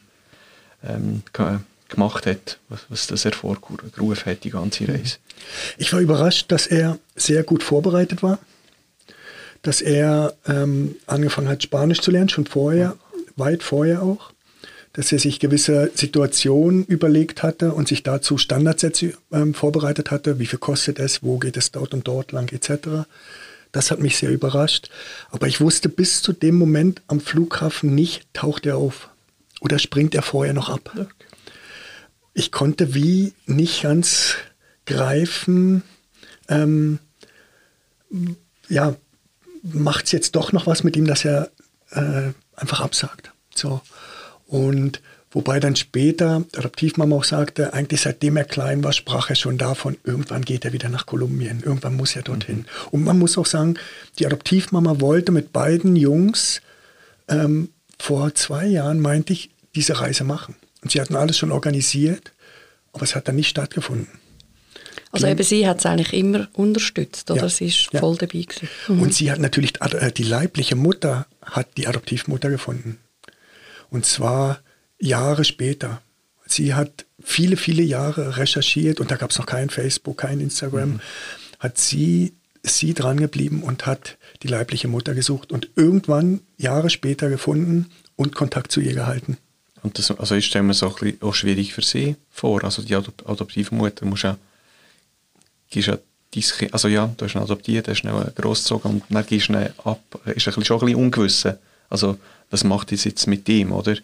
ähm, 0.85 1.23
gemacht 1.89 2.27
hat, 2.27 2.59
was, 2.69 2.81
was 2.89 3.07
das 3.07 3.25
hervorgerufen 3.25 4.25
hat, 4.25 4.45
die 4.45 4.50
ganze 4.50 4.89
Reise. 4.89 5.17
Ich 5.76 5.93
war 5.93 6.00
überrascht, 6.00 6.50
dass 6.52 6.67
er 6.67 6.99
sehr 7.17 7.43
gut 7.43 7.63
vorbereitet 7.63 8.23
war, 8.23 8.39
dass 9.63 9.81
er 9.81 10.35
ähm, 10.47 10.97
angefangen 11.07 11.49
hat, 11.49 11.63
Spanisch 11.63 12.00
zu 12.00 12.11
lernen, 12.11 12.28
schon 12.28 12.47
vorher, 12.47 12.97
weit 13.37 13.63
vorher 13.63 14.02
auch, 14.02 14.33
dass 14.93 15.13
er 15.13 15.19
sich 15.19 15.39
gewisse 15.39 15.91
Situationen 15.95 16.85
überlegt 16.85 17.43
hatte 17.43 17.73
und 17.73 17.89
sich 17.89 18.02
dazu 18.02 18.39
Standardsätze 18.39 19.15
ähm, 19.33 19.54
vorbereitet 19.54 20.11
hatte, 20.11 20.39
wie 20.39 20.47
viel 20.47 20.59
kostet 20.59 20.99
es, 20.99 21.23
wo 21.23 21.39
geht 21.39 21.57
es 21.57 21.71
dort 21.71 21.95
und 21.95 22.09
dort 22.09 22.33
lang 22.33 22.52
etc. 22.52 23.07
Das 23.73 23.91
hat 23.91 24.00
mich 24.00 24.17
sehr 24.17 24.31
überrascht. 24.31 24.91
Aber 25.31 25.47
ich 25.47 25.61
wusste 25.61 25.89
bis 25.89 26.23
zu 26.23 26.33
dem 26.33 26.57
Moment 26.57 27.02
am 27.07 27.21
Flughafen 27.21 27.95
nicht, 27.95 28.26
taucht 28.33 28.67
er 28.67 28.78
auf 28.78 29.10
oder 29.61 29.79
springt 29.79 30.15
er 30.15 30.23
vorher 30.23 30.55
noch 30.55 30.69
ab. 30.69 30.91
Okay 30.93 31.07
ich 32.35 32.53
konnte 32.53 32.95
wie 32.95 33.35
nicht 33.47 33.83
ganz 33.83 34.37
greifen, 34.87 35.83
ähm, 36.49 36.99
ja, 38.69 38.97
macht 39.63 40.07
es 40.07 40.13
jetzt 40.13 40.37
doch 40.37 40.53
noch 40.53 40.67
was 40.67 40.85
mit 40.85 40.97
ihm, 40.97 41.07
dass 41.07 41.25
er 41.25 41.51
äh, 41.91 42.33
einfach 42.57 42.81
absagt. 42.81 43.33
So. 43.55 43.83
Und 44.47 45.03
wobei 45.31 45.61
dann 45.61 45.77
später 45.77 46.45
Adoptivmama 46.57 47.17
auch 47.17 47.25
sagte, 47.25 47.73
eigentlich 47.73 48.01
seitdem 48.01 48.37
er 48.37 48.45
klein 48.45 48.83
war, 48.83 48.93
sprach 48.93 49.31
er 49.31 49.37
schon 49.37 49.59
davon, 49.59 49.97
irgendwann 50.03 50.45
geht 50.45 50.65
er 50.65 50.73
wieder 50.73 50.89
nach 50.89 51.07
Kolumbien, 51.07 51.63
irgendwann 51.63 51.97
muss 51.97 52.17
er 52.17 52.23
dorthin. 52.23 52.59
Mhm. 52.59 52.65
Und 52.91 53.05
man 53.05 53.19
muss 53.19 53.39
auch 53.39 53.47
sagen, 53.47 53.75
die 54.19 54.27
Adoptivmama 54.27 55.01
wollte 55.01 55.31
mit 55.31 55.53
beiden 55.53 55.95
Jungs 55.95 56.63
ähm, 57.29 57.69
vor 58.00 58.34
zwei 58.34 58.67
Jahren, 58.67 58.99
meinte 58.99 59.34
ich, 59.34 59.50
diese 59.75 60.00
Reise 60.00 60.25
machen. 60.25 60.56
Und 60.82 60.91
sie 60.91 61.00
hatten 61.00 61.17
alles 61.17 61.36
schon 61.36 61.52
organisiert, 61.52 62.32
aber 62.93 63.02
es 63.02 63.15
hat 63.15 63.28
dann 63.28 63.36
nicht 63.36 63.50
stattgefunden. 63.50 64.08
Also 65.13 65.26
eben 65.26 65.43
sie 65.43 65.69
hat 65.69 65.80
es 65.80 65.86
eigentlich 65.86 66.15
immer 66.15 66.49
unterstützt, 66.54 67.30
oder? 67.30 67.43
Ja, 67.43 67.49
sie 67.49 67.67
ist 67.67 67.91
voll 67.91 68.15
ja. 68.15 68.26
dabei 68.26 68.43
gewesen. 68.43 68.69
Mhm. 68.89 69.02
Und 69.02 69.15
sie 69.15 69.30
hat 69.30 69.39
natürlich, 69.39 69.80
äh, 69.82 70.13
die 70.13 70.23
leibliche 70.23 70.76
Mutter 70.76 71.26
hat 71.43 71.76
die 71.76 71.89
Adoptivmutter 71.89 72.49
gefunden. 72.49 72.99
Und 73.91 74.06
zwar 74.06 74.60
Jahre 74.99 75.45
später. 75.45 76.00
Sie 76.47 76.75
hat 76.75 77.04
viele, 77.23 77.56
viele 77.56 77.82
Jahre 77.82 78.39
recherchiert 78.39 78.99
und 78.99 79.10
da 79.10 79.17
gab 79.17 79.30
es 79.30 79.39
noch 79.39 79.47
kein 79.47 79.69
Facebook, 79.69 80.19
kein 80.19 80.41
Instagram. 80.41 80.91
Mhm. 80.91 81.00
Hat 81.58 81.76
sie, 81.76 82.32
sie 82.63 82.95
dran 82.95 83.19
geblieben 83.19 83.63
und 83.63 83.84
hat 83.84 84.17
die 84.43 84.49
leibliche 84.49 84.89
Mutter 84.89 85.15
gesucht 85.15 85.53
und 85.53 85.69
irgendwann 85.76 86.41
Jahre 86.57 86.91
später 86.91 87.29
gefunden 87.29 87.91
und 88.17 88.35
Kontakt 88.35 88.73
zu 88.73 88.81
ihr 88.81 88.95
gehalten. 88.95 89.37
Und 89.83 89.99
das, 89.99 90.11
also 90.11 90.35
ich 90.35 90.47
stelle 90.47 90.65
mir 90.65 90.75
so 90.75 90.95
ein 91.00 91.17
auch 91.21 91.35
schwierig 91.35 91.73
für 91.73 91.83
sie 91.83 92.17
vor. 92.31 92.65
Also 92.65 92.83
die 92.83 92.95
adoptive 92.95 93.75
Mutter 93.75 94.05
muss 94.05 94.23
ja, 94.23 94.37
gibst 95.71 95.89
ja 95.89 95.99
dein 96.35 96.43
kind, 96.43 96.73
also 96.75 96.89
ja, 96.89 97.13
du 97.17 97.25
hast 97.25 97.35
ihn 97.35 97.41
adoptiert, 97.41 97.89
hast 97.89 98.05
ihn 98.05 98.11
großgezogen 98.35 98.91
und 98.91 99.03
dann 99.09 99.26
gehst 99.26 99.49
du 99.49 99.55
ab. 99.85 100.00
Ist 100.26 100.26
ein 100.26 100.35
bisschen, 100.35 100.65
schon 100.65 100.81
ein 100.81 100.87
bisschen 100.87 101.03
ungewiss. 101.03 101.49
Also 101.89 102.19
was 102.50 102.65
macht 102.65 102.93
das 102.93 103.05
jetzt 103.05 103.26
mit 103.26 103.49
ihm, 103.49 103.73
oder? 103.73 103.97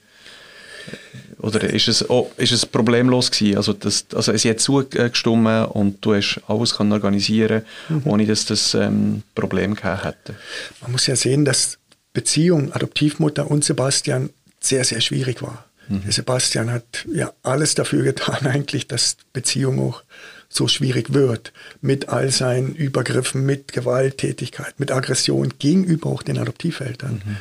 Oder 1.38 1.62
ist 1.64 1.88
es, 1.88 2.08
oh, 2.08 2.30
ist 2.36 2.52
es 2.52 2.64
problemlos 2.64 3.30
gewesen? 3.30 3.58
Also, 3.58 3.72
das, 3.72 4.06
also 4.14 4.32
es 4.32 4.44
hat 4.44 4.60
zugestimmt 4.60 5.68
und 5.70 6.04
du 6.04 6.14
hast 6.14 6.40
alles 6.46 6.76
können 6.76 6.92
organisieren 6.92 7.62
mhm. 7.88 8.02
ohne 8.04 8.26
dass 8.26 8.46
das 8.46 8.74
ähm, 8.74 9.22
Problem 9.34 9.74
gehabt 9.74 10.04
hätte. 10.04 10.34
Man 10.80 10.92
muss 10.92 11.06
ja 11.06 11.16
sehen, 11.16 11.44
dass 11.44 11.78
Beziehung 12.12 12.72
Adoptivmutter 12.72 13.50
und 13.50 13.64
Sebastian 13.64 14.30
sehr, 14.60 14.84
sehr 14.84 15.00
schwierig 15.00 15.42
war. 15.42 15.66
Mhm. 15.88 16.10
Sebastian 16.10 16.70
hat 16.70 17.04
ja 17.12 17.32
alles 17.42 17.74
dafür 17.74 18.02
getan, 18.02 18.46
eigentlich, 18.46 18.88
dass 18.88 19.16
Beziehung 19.32 19.78
auch 19.80 20.02
so 20.48 20.68
schwierig 20.68 21.12
wird. 21.12 21.52
Mit 21.80 22.08
all 22.08 22.30
seinen 22.30 22.74
Übergriffen, 22.74 23.44
mit 23.44 23.72
Gewalttätigkeit, 23.72 24.78
mit 24.78 24.90
Aggression 24.92 25.52
gegenüber 25.58 26.08
auch 26.08 26.22
den 26.22 26.38
Adoptiveltern. 26.38 27.22
Mhm. 27.24 27.36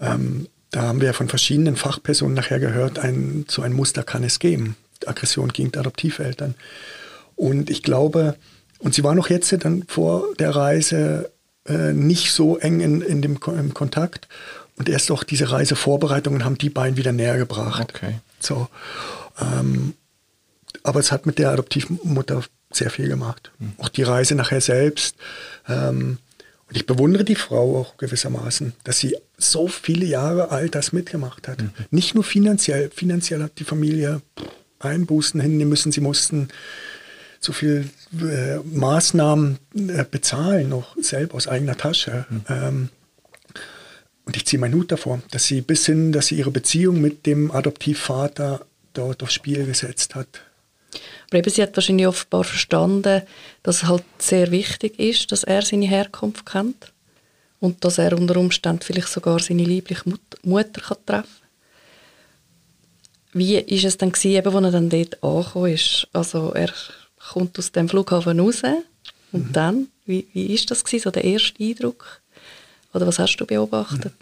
Ähm, 0.00 0.48
da 0.70 0.82
haben 0.82 1.00
wir 1.00 1.14
von 1.14 1.28
verschiedenen 1.28 1.76
Fachpersonen 1.76 2.34
nachher 2.34 2.60
gehört, 2.60 2.98
ein, 2.98 3.44
so 3.48 3.62
ein 3.62 3.72
Muster 3.72 4.02
kann 4.02 4.24
es 4.24 4.38
geben. 4.38 4.76
Aggression 5.06 5.48
gegen 5.52 5.76
Adoptiveltern. 5.76 6.54
Und 7.36 7.70
ich 7.70 7.82
glaube, 7.82 8.36
und 8.78 8.94
sie 8.94 9.02
war 9.02 9.14
noch 9.14 9.30
jetzt 9.30 9.54
dann 9.64 9.84
vor 9.88 10.24
der 10.38 10.54
Reise 10.54 11.30
äh, 11.66 11.92
nicht 11.92 12.32
so 12.32 12.58
eng 12.58 12.80
in, 12.80 13.00
in 13.00 13.22
dem 13.22 13.38
im 13.46 13.74
Kontakt. 13.74 14.28
Und 14.76 14.88
erst 14.88 15.10
auch 15.10 15.24
diese 15.24 15.50
Reisevorbereitungen 15.50 16.44
haben 16.44 16.58
die 16.58 16.70
beiden 16.70 16.96
wieder 16.96 17.12
näher 17.12 17.36
gebracht. 17.36 17.92
Okay. 17.94 18.20
So, 18.38 18.68
ähm, 19.40 19.94
aber 20.82 21.00
es 21.00 21.12
hat 21.12 21.26
mit 21.26 21.38
der 21.38 21.50
Adoptivmutter 21.50 22.42
sehr 22.70 22.90
viel 22.90 23.08
gemacht. 23.08 23.50
Mhm. 23.58 23.72
Auch 23.78 23.88
die 23.88 24.02
Reise 24.02 24.34
nachher 24.34 24.60
selbst. 24.60 25.16
Ähm, 25.68 26.18
und 26.68 26.76
ich 26.76 26.86
bewundere 26.86 27.24
die 27.24 27.34
Frau 27.34 27.80
auch 27.80 27.96
gewissermaßen, 27.96 28.74
dass 28.84 28.98
sie 28.98 29.16
so 29.42 29.68
viele 29.68 30.06
Jahre 30.06 30.50
all 30.50 30.68
das 30.68 30.92
mitgemacht 30.92 31.48
hat. 31.48 31.62
Mhm. 31.62 31.70
Nicht 31.90 32.14
nur 32.14 32.24
finanziell. 32.24 32.90
Finanziell 32.94 33.42
hat 33.42 33.58
die 33.58 33.64
Familie 33.64 34.22
Einbußen 34.78 35.40
hinnehmen 35.40 35.70
müssen. 35.70 35.92
Sie 35.92 36.00
mussten 36.00 36.48
so 37.40 37.52
viel 37.52 37.88
äh, 38.20 38.58
Maßnahmen 38.58 39.58
äh, 39.88 40.04
bezahlen, 40.10 40.68
noch 40.68 40.96
selbst 41.00 41.34
aus 41.34 41.48
eigener 41.48 41.76
Tasche. 41.76 42.26
Mhm. 42.28 42.44
Ähm, 42.48 42.88
und 44.26 44.36
ich 44.36 44.46
ziehe 44.46 44.60
meinen 44.60 44.74
Hut 44.74 44.92
davor, 44.92 45.20
dass 45.30 45.44
sie 45.44 45.60
bis 45.60 45.86
hin, 45.86 46.12
dass 46.12 46.26
sie 46.26 46.36
ihre 46.36 46.50
Beziehung 46.50 47.00
mit 47.00 47.26
dem 47.26 47.50
Adoptivvater 47.50 48.64
dort 48.92 49.22
aufs 49.22 49.34
Spiel 49.34 49.66
gesetzt 49.66 50.14
hat. 50.14 50.42
Aber 51.28 51.38
eben, 51.38 51.50
sie 51.50 51.62
hat 51.62 51.76
wahrscheinlich 51.76 52.06
offenbar 52.06 52.44
verstanden, 52.44 53.22
dass 53.62 53.76
es 53.76 53.88
halt 53.88 54.04
sehr 54.18 54.50
wichtig 54.50 54.98
ist, 54.98 55.32
dass 55.32 55.44
er 55.44 55.62
seine 55.62 55.86
Herkunft 55.86 56.44
kennt 56.46 56.92
und 57.60 57.84
dass 57.84 57.98
er 57.98 58.18
unter 58.18 58.36
Umständen 58.36 58.82
vielleicht 58.82 59.08
sogar 59.08 59.38
seine 59.38 59.64
liebliche 59.64 60.08
Mut 60.08 60.20
Mutter 60.42 60.80
kann 60.80 60.96
treffen 61.06 61.28
Wie 63.32 63.56
ist 63.56 63.84
es 63.84 63.98
dann 63.98 64.12
gewesen, 64.12 64.36
eben, 64.36 64.56
als 64.56 64.64
er 64.64 64.70
dann 64.72 64.90
dort 64.90 65.22
angekommen 65.22 65.72
ist? 65.72 66.08
Also 66.12 66.52
er 66.52 66.72
kommt 67.32 67.58
aus 67.58 67.72
dem 67.72 67.88
Flughafen 67.88 68.40
raus 68.40 68.62
und 69.32 69.48
mhm. 69.48 69.52
dann, 69.52 69.88
wie, 70.06 70.26
wie 70.32 70.54
ist 70.54 70.70
das 70.70 70.84
gewesen, 70.84 71.04
so 71.04 71.10
der 71.10 71.24
erste 71.24 71.62
Eindruck? 71.62 72.20
Oder 72.92 73.06
was 73.06 73.18
hast 73.18 73.36
du 73.36 73.46
beobachtet? 73.46 74.12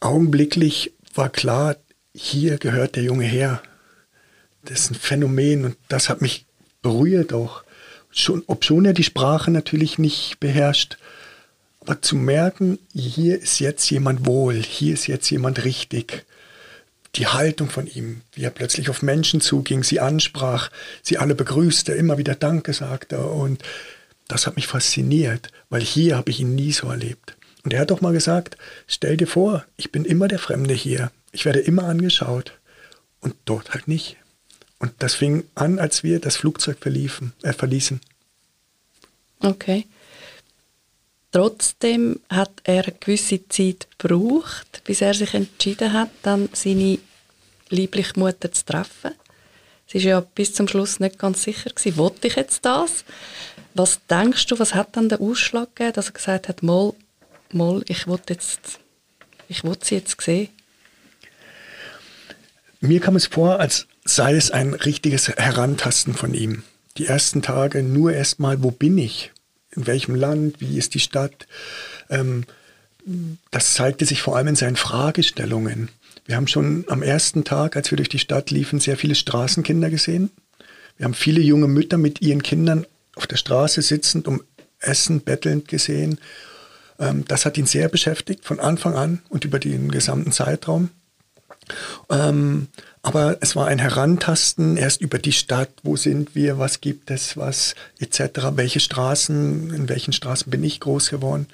Augenblicklich 0.00 0.92
war 1.14 1.28
klar, 1.28 1.76
hier 2.14 2.58
gehört 2.58 2.96
der 2.96 3.02
Junge 3.02 3.24
her. 3.24 3.62
Das 4.62 4.80
ist 4.80 4.90
ein 4.92 4.94
Phänomen 4.94 5.64
und 5.64 5.76
das 5.88 6.08
hat 6.08 6.22
mich 6.22 6.46
berührt 6.80 7.32
auch. 7.32 7.64
Schon, 8.10 8.44
obschon 8.46 8.84
er 8.84 8.92
die 8.92 9.02
Sprache 9.02 9.50
natürlich 9.50 9.98
nicht 9.98 10.38
beherrscht, 10.40 10.96
aber 11.84 12.00
zu 12.00 12.16
merken, 12.16 12.78
hier 12.94 13.40
ist 13.40 13.58
jetzt 13.58 13.90
jemand 13.90 14.24
wohl, 14.24 14.54
hier 14.54 14.94
ist 14.94 15.06
jetzt 15.06 15.28
jemand 15.30 15.64
richtig. 15.64 16.24
Die 17.16 17.26
Haltung 17.26 17.68
von 17.68 17.86
ihm, 17.86 18.22
wie 18.32 18.42
er 18.42 18.50
plötzlich 18.50 18.88
auf 18.88 19.02
Menschen 19.02 19.40
zuging, 19.40 19.84
sie 19.84 20.00
ansprach, 20.00 20.70
sie 21.02 21.18
alle 21.18 21.34
begrüßte, 21.34 21.92
immer 21.92 22.16
wieder 22.16 22.34
Danke 22.34 22.72
sagte. 22.72 23.18
Und 23.18 23.62
das 24.28 24.46
hat 24.46 24.56
mich 24.56 24.66
fasziniert, 24.66 25.50
weil 25.68 25.82
hier 25.82 26.16
habe 26.16 26.30
ich 26.30 26.40
ihn 26.40 26.54
nie 26.54 26.72
so 26.72 26.88
erlebt. 26.88 27.36
Und 27.64 27.74
er 27.74 27.80
hat 27.80 27.90
doch 27.90 28.00
mal 28.00 28.14
gesagt, 28.14 28.56
stell 28.86 29.16
dir 29.16 29.26
vor, 29.26 29.64
ich 29.76 29.92
bin 29.92 30.04
immer 30.04 30.26
der 30.26 30.38
Fremde 30.38 30.74
hier. 30.74 31.12
Ich 31.32 31.44
werde 31.44 31.60
immer 31.60 31.84
angeschaut. 31.84 32.58
Und 33.20 33.34
dort 33.44 33.74
halt 33.74 33.88
nicht. 33.88 34.16
Und 34.78 34.92
das 34.98 35.14
fing 35.14 35.44
an, 35.54 35.78
als 35.78 36.02
wir 36.02 36.18
das 36.18 36.36
Flugzeug 36.36 36.78
verliefen, 36.80 37.32
äh, 37.42 37.52
verließen. 37.52 38.00
Okay. 39.40 39.86
Trotzdem 41.34 42.20
hat 42.28 42.52
er 42.62 42.84
eine 42.84 42.94
gewisse 43.00 43.48
Zeit 43.48 43.88
gebraucht, 43.98 44.82
bis 44.84 45.00
er 45.00 45.14
sich 45.14 45.34
entschieden 45.34 45.92
hat, 45.92 46.10
dann 46.22 46.48
seine 46.52 47.00
liebliche 47.70 48.20
Mutter 48.20 48.52
zu 48.52 48.64
treffen. 48.64 49.10
Sie 49.88 49.98
ist 49.98 50.04
ja 50.04 50.20
bis 50.20 50.54
zum 50.54 50.68
Schluss 50.68 51.00
nicht 51.00 51.18
ganz 51.18 51.42
sicher 51.42 51.70
gewesen, 51.70 51.96
wollte 51.96 52.28
ich 52.28 52.36
jetzt 52.36 52.64
das? 52.64 53.04
Was 53.74 53.98
denkst 54.08 54.46
du, 54.46 54.60
was 54.60 54.76
hat 54.76 54.96
dann 54.96 55.08
den 55.08 55.18
Ausschlag 55.18 55.74
gegeben, 55.74 55.94
dass 55.94 56.06
er 56.06 56.12
gesagt 56.12 56.48
hat, 56.48 56.62
mal, 56.62 56.94
mal, 57.50 57.82
ich 57.88 58.06
will 58.06 58.20
jetzt, 58.28 58.78
ich 59.48 59.64
will 59.64 59.76
sie 59.82 59.96
jetzt 59.96 60.20
sehen? 60.20 60.50
Mir 62.78 63.00
kam 63.00 63.16
es 63.16 63.26
vor, 63.26 63.58
als 63.58 63.88
sei 64.04 64.36
es 64.36 64.52
ein 64.52 64.72
richtiges 64.72 65.26
Herantasten 65.30 66.14
von 66.14 66.32
ihm. 66.32 66.62
Die 66.96 67.06
ersten 67.06 67.42
Tage 67.42 67.82
nur 67.82 68.12
erstmal, 68.12 68.62
wo 68.62 68.70
bin 68.70 68.98
ich? 68.98 69.32
In 69.76 69.86
welchem 69.86 70.14
Land, 70.14 70.60
wie 70.60 70.78
ist 70.78 70.94
die 70.94 71.00
Stadt. 71.00 71.46
Ähm, 72.10 72.44
das 73.50 73.74
zeigte 73.74 74.06
sich 74.06 74.22
vor 74.22 74.36
allem 74.36 74.48
in 74.48 74.56
seinen 74.56 74.76
Fragestellungen. 74.76 75.90
Wir 76.26 76.36
haben 76.36 76.48
schon 76.48 76.84
am 76.88 77.02
ersten 77.02 77.44
Tag, 77.44 77.76
als 77.76 77.90
wir 77.90 77.96
durch 77.96 78.08
die 78.08 78.18
Stadt 78.18 78.50
liefen, 78.50 78.80
sehr 78.80 78.96
viele 78.96 79.14
Straßenkinder 79.14 79.90
gesehen. 79.90 80.30
Wir 80.96 81.04
haben 81.04 81.14
viele 81.14 81.40
junge 81.40 81.68
Mütter 81.68 81.98
mit 81.98 82.22
ihren 82.22 82.42
Kindern 82.42 82.86
auf 83.14 83.26
der 83.26 83.36
Straße 83.36 83.82
sitzend, 83.82 84.26
um 84.26 84.42
Essen 84.80 85.20
bettelnd 85.20 85.68
gesehen. 85.68 86.18
Ähm, 86.98 87.24
das 87.28 87.44
hat 87.44 87.58
ihn 87.58 87.66
sehr 87.66 87.88
beschäftigt 87.88 88.44
von 88.44 88.60
Anfang 88.60 88.94
an 88.94 89.22
und 89.28 89.44
über 89.44 89.58
den 89.58 89.90
gesamten 89.90 90.32
Zeitraum. 90.32 90.90
Aber 93.04 93.36
es 93.42 93.54
war 93.54 93.66
ein 93.66 93.78
Herantasten 93.78 94.78
erst 94.78 95.02
über 95.02 95.18
die 95.18 95.32
Stadt, 95.32 95.68
wo 95.82 95.94
sind 95.94 96.34
wir, 96.34 96.58
was 96.58 96.80
gibt 96.80 97.10
es, 97.10 97.36
was 97.36 97.74
etc., 97.98 98.52
welche 98.54 98.80
Straßen, 98.80 99.74
in 99.74 99.90
welchen 99.90 100.14
Straßen 100.14 100.50
bin 100.50 100.64
ich 100.64 100.80
groß 100.80 101.10
geworden. 101.10 101.46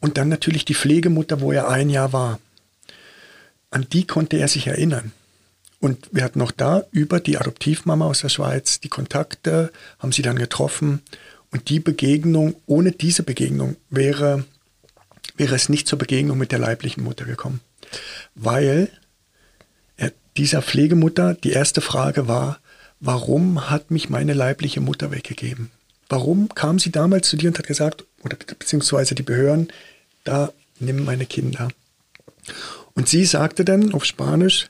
Und 0.00 0.18
dann 0.18 0.28
natürlich 0.28 0.66
die 0.66 0.74
Pflegemutter, 0.74 1.40
wo 1.40 1.52
er 1.52 1.70
ein 1.70 1.88
Jahr 1.88 2.12
war. 2.12 2.38
An 3.70 3.86
die 3.90 4.06
konnte 4.06 4.36
er 4.36 4.46
sich 4.46 4.66
erinnern. 4.66 5.12
Und 5.80 6.10
wir 6.12 6.22
hatten 6.22 6.38
noch 6.38 6.52
da 6.52 6.84
über 6.90 7.18
die 7.18 7.38
Adoptivmama 7.38 8.04
aus 8.04 8.20
der 8.20 8.28
Schweiz 8.28 8.78
die 8.78 8.90
Kontakte, 8.90 9.72
haben 9.98 10.12
sie 10.12 10.22
dann 10.22 10.38
getroffen. 10.38 11.00
Und 11.50 11.70
die 11.70 11.80
Begegnung, 11.80 12.56
ohne 12.66 12.92
diese 12.92 13.22
Begegnung 13.22 13.76
wäre, 13.88 14.44
wäre 15.34 15.54
es 15.54 15.70
nicht 15.70 15.88
zur 15.88 15.98
Begegnung 15.98 16.36
mit 16.36 16.52
der 16.52 16.58
leiblichen 16.58 17.04
Mutter 17.04 17.24
gekommen. 17.24 17.60
Weil 18.34 18.90
dieser 20.38 20.62
Pflegemutter, 20.62 21.34
die 21.34 21.50
erste 21.50 21.80
Frage 21.80 22.28
war, 22.28 22.58
warum 23.00 23.70
hat 23.70 23.90
mich 23.90 24.08
meine 24.08 24.32
leibliche 24.32 24.80
Mutter 24.80 25.10
weggegeben? 25.10 25.70
Warum 26.08 26.48
kam 26.54 26.78
sie 26.78 26.90
damals 26.90 27.28
zu 27.28 27.36
dir 27.36 27.50
und 27.50 27.58
hat 27.58 27.66
gesagt, 27.66 28.04
oder 28.22 28.36
beziehungsweise 28.36 29.14
die 29.14 29.22
Behörden, 29.22 29.68
da 30.24 30.52
nimm 30.80 31.04
meine 31.04 31.26
Kinder. 31.26 31.68
Und 32.94 33.08
sie 33.08 33.24
sagte 33.24 33.64
dann 33.64 33.94
auf 33.94 34.04
Spanisch, 34.04 34.68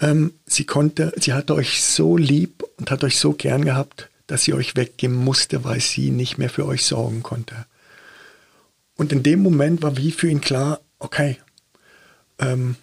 ähm, 0.00 0.32
sie 0.46 0.64
konnte, 0.64 1.12
sie 1.16 1.32
hatte 1.32 1.54
euch 1.54 1.82
so 1.82 2.16
lieb 2.16 2.64
und 2.78 2.90
hat 2.90 3.04
euch 3.04 3.18
so 3.18 3.32
gern 3.32 3.64
gehabt, 3.64 4.08
dass 4.26 4.44
sie 4.44 4.54
euch 4.54 4.76
weggeben 4.76 5.16
musste, 5.16 5.64
weil 5.64 5.80
sie 5.80 6.10
nicht 6.10 6.38
mehr 6.38 6.50
für 6.50 6.66
euch 6.66 6.84
sorgen 6.84 7.22
konnte. 7.22 7.66
Und 8.96 9.12
in 9.12 9.22
dem 9.22 9.42
Moment 9.42 9.82
war 9.82 9.96
wie 9.96 10.12
für 10.12 10.28
ihn 10.28 10.40
klar, 10.40 10.80
okay, 10.98 11.38
ähm, 12.38 12.76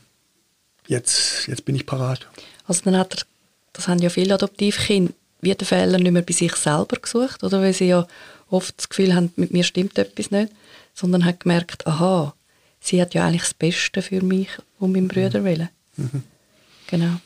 jetzt, 0.87 1.47
jetzt 1.47 1.65
bin 1.65 1.75
ich 1.75 1.85
parat. 1.85 2.27
Also 2.65 2.81
dann 2.83 2.97
hat 2.97 3.15
er, 3.15 3.25
das 3.73 3.87
haben 3.87 3.99
ja 3.99 4.09
viele 4.09 4.33
Adoptivkinder, 4.33 5.13
wie 5.41 5.53
den 5.53 5.67
Fehler 5.67 5.99
nicht 5.99 6.11
mehr 6.11 6.21
bei 6.21 6.33
sich 6.33 6.55
selber 6.55 6.97
gesucht, 6.97 7.43
oder 7.43 7.61
weil 7.61 7.73
sie 7.73 7.87
ja 7.87 8.07
oft 8.49 8.77
das 8.77 8.89
Gefühl 8.89 9.13
haben, 9.13 9.31
mit 9.35 9.51
mir 9.51 9.63
stimmt 9.63 9.97
etwas 9.97 10.31
nicht, 10.31 10.51
sondern 10.93 11.25
hat 11.25 11.41
gemerkt, 11.41 11.85
aha, 11.85 12.33
sie 12.79 13.01
hat 13.01 13.13
ja 13.13 13.25
eigentlich 13.25 13.43
das 13.43 13.53
Beste 13.53 14.01
für 14.01 14.21
mich 14.21 14.49
und 14.79 14.93
meinen 14.93 15.07
Brüder 15.07 15.41
mhm. 15.41 15.45
willen. 15.45 15.69
Mhm. 15.97 16.23
Genau. 16.87 17.19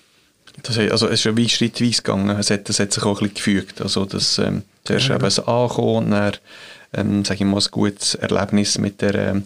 Das, 0.64 0.78
also 0.78 1.08
es 1.08 1.14
ist 1.14 1.24
ja 1.24 1.38
wie 1.38 1.48
schrittweise 1.48 2.02
gegangen, 2.02 2.38
es 2.38 2.50
hat, 2.50 2.70
es 2.70 2.80
hat 2.80 2.92
sich 2.92 3.04
auch 3.04 3.22
ein 3.22 3.30
bisschen 3.30 3.34
gefügt, 3.36 3.82
also 3.82 4.06
das, 4.06 4.38
ähm, 4.38 4.64
zuerst 4.84 5.08
ja, 5.08 5.16
eben 5.16 5.24
das 5.24 5.40
Ankommen 5.40 6.06
und 6.06 6.12
dann, 6.12 6.34
ähm, 6.94 7.24
sage 7.24 7.44
ich 7.44 7.50
mal, 7.50 7.62
ein 7.62 7.72
gutes 7.72 8.16
Erlebnis 8.16 8.78
mit 8.78 9.02
der 9.02 9.16
ähm, 9.16 9.44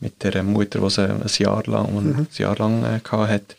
mit 0.00 0.22
der 0.22 0.42
Mutter, 0.42 0.80
die 0.80 0.90
sie 0.90 1.08
ein 1.08 1.22
Jahr 1.38 1.62
lang, 1.66 1.92
mhm. 1.92 2.18
ein 2.18 2.28
Jahr 2.36 2.56
lang 2.56 2.84
äh, 2.84 3.00
hatte. 3.02 3.56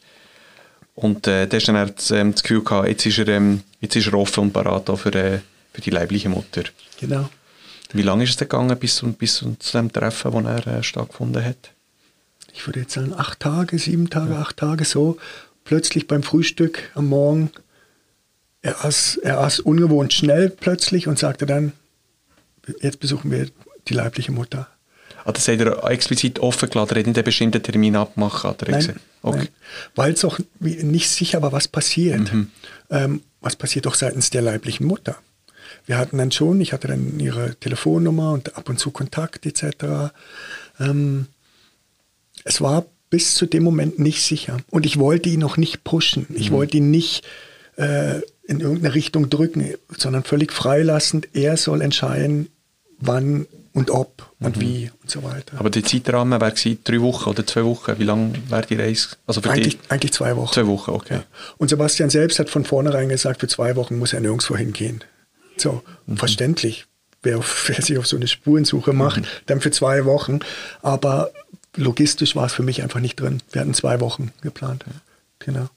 Und 0.96 1.28
äh, 1.28 1.48
da 1.48 1.58
hast 1.58 1.68
dann 1.68 1.94
das, 1.96 2.12
ähm, 2.12 2.34
das 2.34 2.44
Gefühl 2.44 2.64
gehabt, 2.64 2.88
jetzt 2.88 3.06
ist 3.06 3.20
er, 3.20 3.28
ähm, 3.30 3.62
jetzt 3.80 3.96
ist 3.96 4.08
er 4.08 4.14
offen 4.16 4.42
und 4.46 4.54
parat 4.54 4.90
für, 5.00 5.16
äh, 5.16 5.40
für 5.74 5.82
die 5.82 5.92
leibliche 5.92 6.30
Mutter. 6.30 6.64
Genau. 7.00 7.30
Wie 7.94 8.02
lange 8.02 8.24
ist 8.24 8.32
es 8.32 8.38
denn 8.38 8.50
gegangen 8.50 8.78
bis, 8.78 9.04
bis 9.18 9.36
zu 9.38 9.78
dem 9.78 9.92
Treffen, 9.92 10.34
wo 10.34 10.40
er 10.42 10.68
äh, 10.68 10.84
stattgefunden 10.84 11.44
hat? 11.44 11.72
Ich 12.54 12.68
würde 12.68 12.82
jetzt 12.82 12.94
sagen, 12.94 13.14
acht 13.16 13.40
Tage, 13.40 13.80
sieben 13.80 14.10
Tage, 14.10 14.34
ja. 14.34 14.42
acht 14.42 14.58
Tage 14.58 14.86
so. 14.86 15.18
Plötzlich 15.64 16.08
beim 16.08 16.24
Frühstück 16.24 16.92
am 16.96 17.08
Morgen, 17.08 17.52
er 18.62 18.84
aß, 18.84 19.18
er 19.24 19.40
aß 19.40 19.62
ungewohnt 19.62 20.14
schnell 20.14 20.50
plötzlich 20.50 21.08
und 21.08 21.18
sagte 21.18 21.46
dann, 21.46 21.72
jetzt 22.82 23.00
besuchen 23.00 23.32
wir 23.32 23.50
die 23.88 23.94
leibliche 23.94 24.32
Mutter. 24.32 24.68
Ah, 25.26 25.32
das 25.32 25.48
hat 25.48 25.60
er 25.60 25.84
explizit 25.90 26.40
offen 26.40 26.70
gelassen, 26.70 26.96
er 26.96 27.00
hat 27.00 27.08
nicht 27.08 27.18
einen 27.18 27.24
bestimmten 27.26 27.62
Termin 27.62 27.96
abgemacht, 27.96 28.44
hat 28.44 28.62
er 28.64 28.72
nein, 28.72 29.00
okay. 29.22 29.48
Weil 29.96 30.14
es 30.14 30.24
auch 30.26 30.40
nicht 30.60 31.10
sicher 31.10 31.42
war, 31.42 31.52
was 31.52 31.68
passiert. 31.68 32.32
Mhm. 32.32 32.52
Ähm, 32.90 33.22
was 33.42 33.56
passiert 33.56 33.88
auch 33.88 33.96
seitens 33.96 34.30
der 34.30 34.42
leiblichen 34.42 34.86
Mutter. 34.86 35.18
Wir 35.86 35.98
hatten 35.98 36.18
dann 36.18 36.32
schon, 36.32 36.62
ich 36.62 36.74
hatte 36.74 36.88
dann 36.88 37.20
ihre 37.20 37.56
Telefonnummer 37.56 38.34
und 38.34 38.58
ab 38.58 38.70
und 38.70 38.80
zu 38.80 38.92
Kontakt 38.92 39.46
etc. 39.46 40.12
Ähm, 40.80 41.28
es 42.44 42.62
war 42.62 42.86
bis 43.10 43.36
zu 43.36 43.46
dem 43.46 43.64
Moment 43.64 44.00
nicht 44.00 44.22
sicher. 44.22 44.58
Und 44.70 44.86
ich 44.86 45.00
wollte 45.00 45.30
ihn 45.30 45.40
noch 45.40 45.58
nicht 45.58 45.84
pushen. 45.84 46.28
Ich 46.34 46.52
mhm. 46.52 46.56
wollte 46.56 46.78
ihn 46.78 46.92
nicht 46.92 47.26
äh, 47.78 48.22
in 48.44 48.60
irgendeine 48.60 48.94
Richtung 48.96 49.30
drücken, 49.30 49.74
sondern 49.96 50.24
völlig 50.24 50.52
freilassend. 50.52 51.30
Er 51.34 51.58
soll 51.58 51.82
entscheiden, 51.82 52.50
wann 53.00 53.48
und 53.74 53.92
ob 53.92 54.32
und 54.40 54.58
mhm. 54.58 54.62
wie 54.62 54.92
und 55.02 55.10
so 55.10 55.24
weiter. 55.24 55.60
Aber 55.60 55.70
der 55.70 55.84
Zeitrahmen 55.84 56.40
wäre 56.40 56.54
drei 56.84 57.02
Wochen 57.02 57.30
oder 57.30 57.46
zwei 57.46 57.64
Wochen. 57.64 57.98
Wie 57.98 58.04
lange 58.04 58.34
wäre 58.50 58.66
die 58.66 58.76
Reise? 58.76 59.10
Also 59.28 59.42
für 59.42 59.52
eigentlich, 59.52 59.80
die? 59.80 59.90
eigentlich 59.92 60.14
zwei 60.14 60.36
Wochen. 60.36 60.54
Zwei 60.54 60.68
Wochen, 60.68 60.92
okay. 60.92 61.16
Ja. 61.16 61.24
Und 61.58 61.70
Sebastian 61.70 62.10
selbst 62.10 62.40
hat 62.40 62.50
von 62.50 62.66
vornherein 62.66 63.10
gesagt, 63.10 63.42
für 63.42 63.48
zwei 63.48 63.76
Wochen 63.76 63.98
muss 63.98 64.14
er 64.14 64.22
nirgendwo 64.22 64.56
hingehen. 64.56 65.04
So, 65.58 65.84
mhm. 66.06 66.18
verständlich. 66.18 66.86
Wer, 67.22 67.38
auf, 67.38 67.66
wer, 67.68 67.82
sich 67.82 67.98
auf 67.98 68.08
so 68.08 68.16
eine 68.16 68.28
Spurensuche 68.28 68.94
macht, 68.94 69.22
mhm. 69.22 69.28
dann 69.46 69.62
für 69.62 69.72
zwei 69.72 70.06
Wochen. 70.06 70.40
Aber 70.82 71.32
logistisch 71.76 72.36
war 72.36 72.46
es 72.46 72.54
für 72.54 72.64
mich 72.64 72.82
einfach 72.82 73.00
nicht 73.00 73.20
drin. 73.20 73.42
Wir 73.52 73.62
hatten 73.62 73.74
zwei 73.74 74.00
Wochen 74.00 74.32
geplant. 74.42 74.86
Genau. 75.40 75.70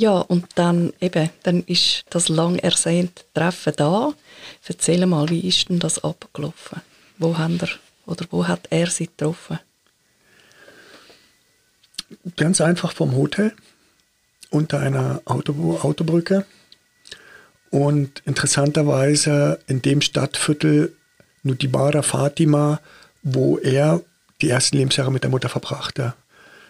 Ja, 0.00 0.12
und 0.12 0.46
dann 0.54 0.94
eben, 0.98 1.28
dann 1.42 1.62
ist 1.64 2.06
das 2.08 2.30
lang 2.30 2.56
ersehnte 2.56 3.22
Treffen 3.34 3.74
da. 3.76 4.14
Erzähl 4.66 5.04
mal, 5.04 5.28
wie 5.28 5.46
ist 5.46 5.68
denn 5.68 5.78
das 5.78 6.02
abgelaufen? 6.02 6.80
Wo, 7.18 7.36
haben 7.36 7.58
er, 7.60 7.68
oder 8.06 8.24
wo 8.30 8.48
hat 8.48 8.66
er 8.70 8.86
sie 8.86 9.08
getroffen? 9.08 9.58
Ganz 12.34 12.62
einfach 12.62 12.92
vom 12.94 13.14
Hotel. 13.14 13.52
unter 14.48 14.80
einer 14.80 15.20
Auto, 15.26 15.78
Autobrücke. 15.82 16.46
Und 17.68 18.22
interessanterweise 18.24 19.58
in 19.66 19.82
dem 19.82 20.00
Stadtviertel 20.00 20.96
Nutibara 21.42 22.00
Fatima, 22.00 22.80
wo 23.22 23.58
er 23.58 24.00
die 24.40 24.48
ersten 24.48 24.78
Lebensjahre 24.78 25.12
mit 25.12 25.24
der 25.24 25.30
Mutter 25.30 25.50
verbrachte. 25.50 26.14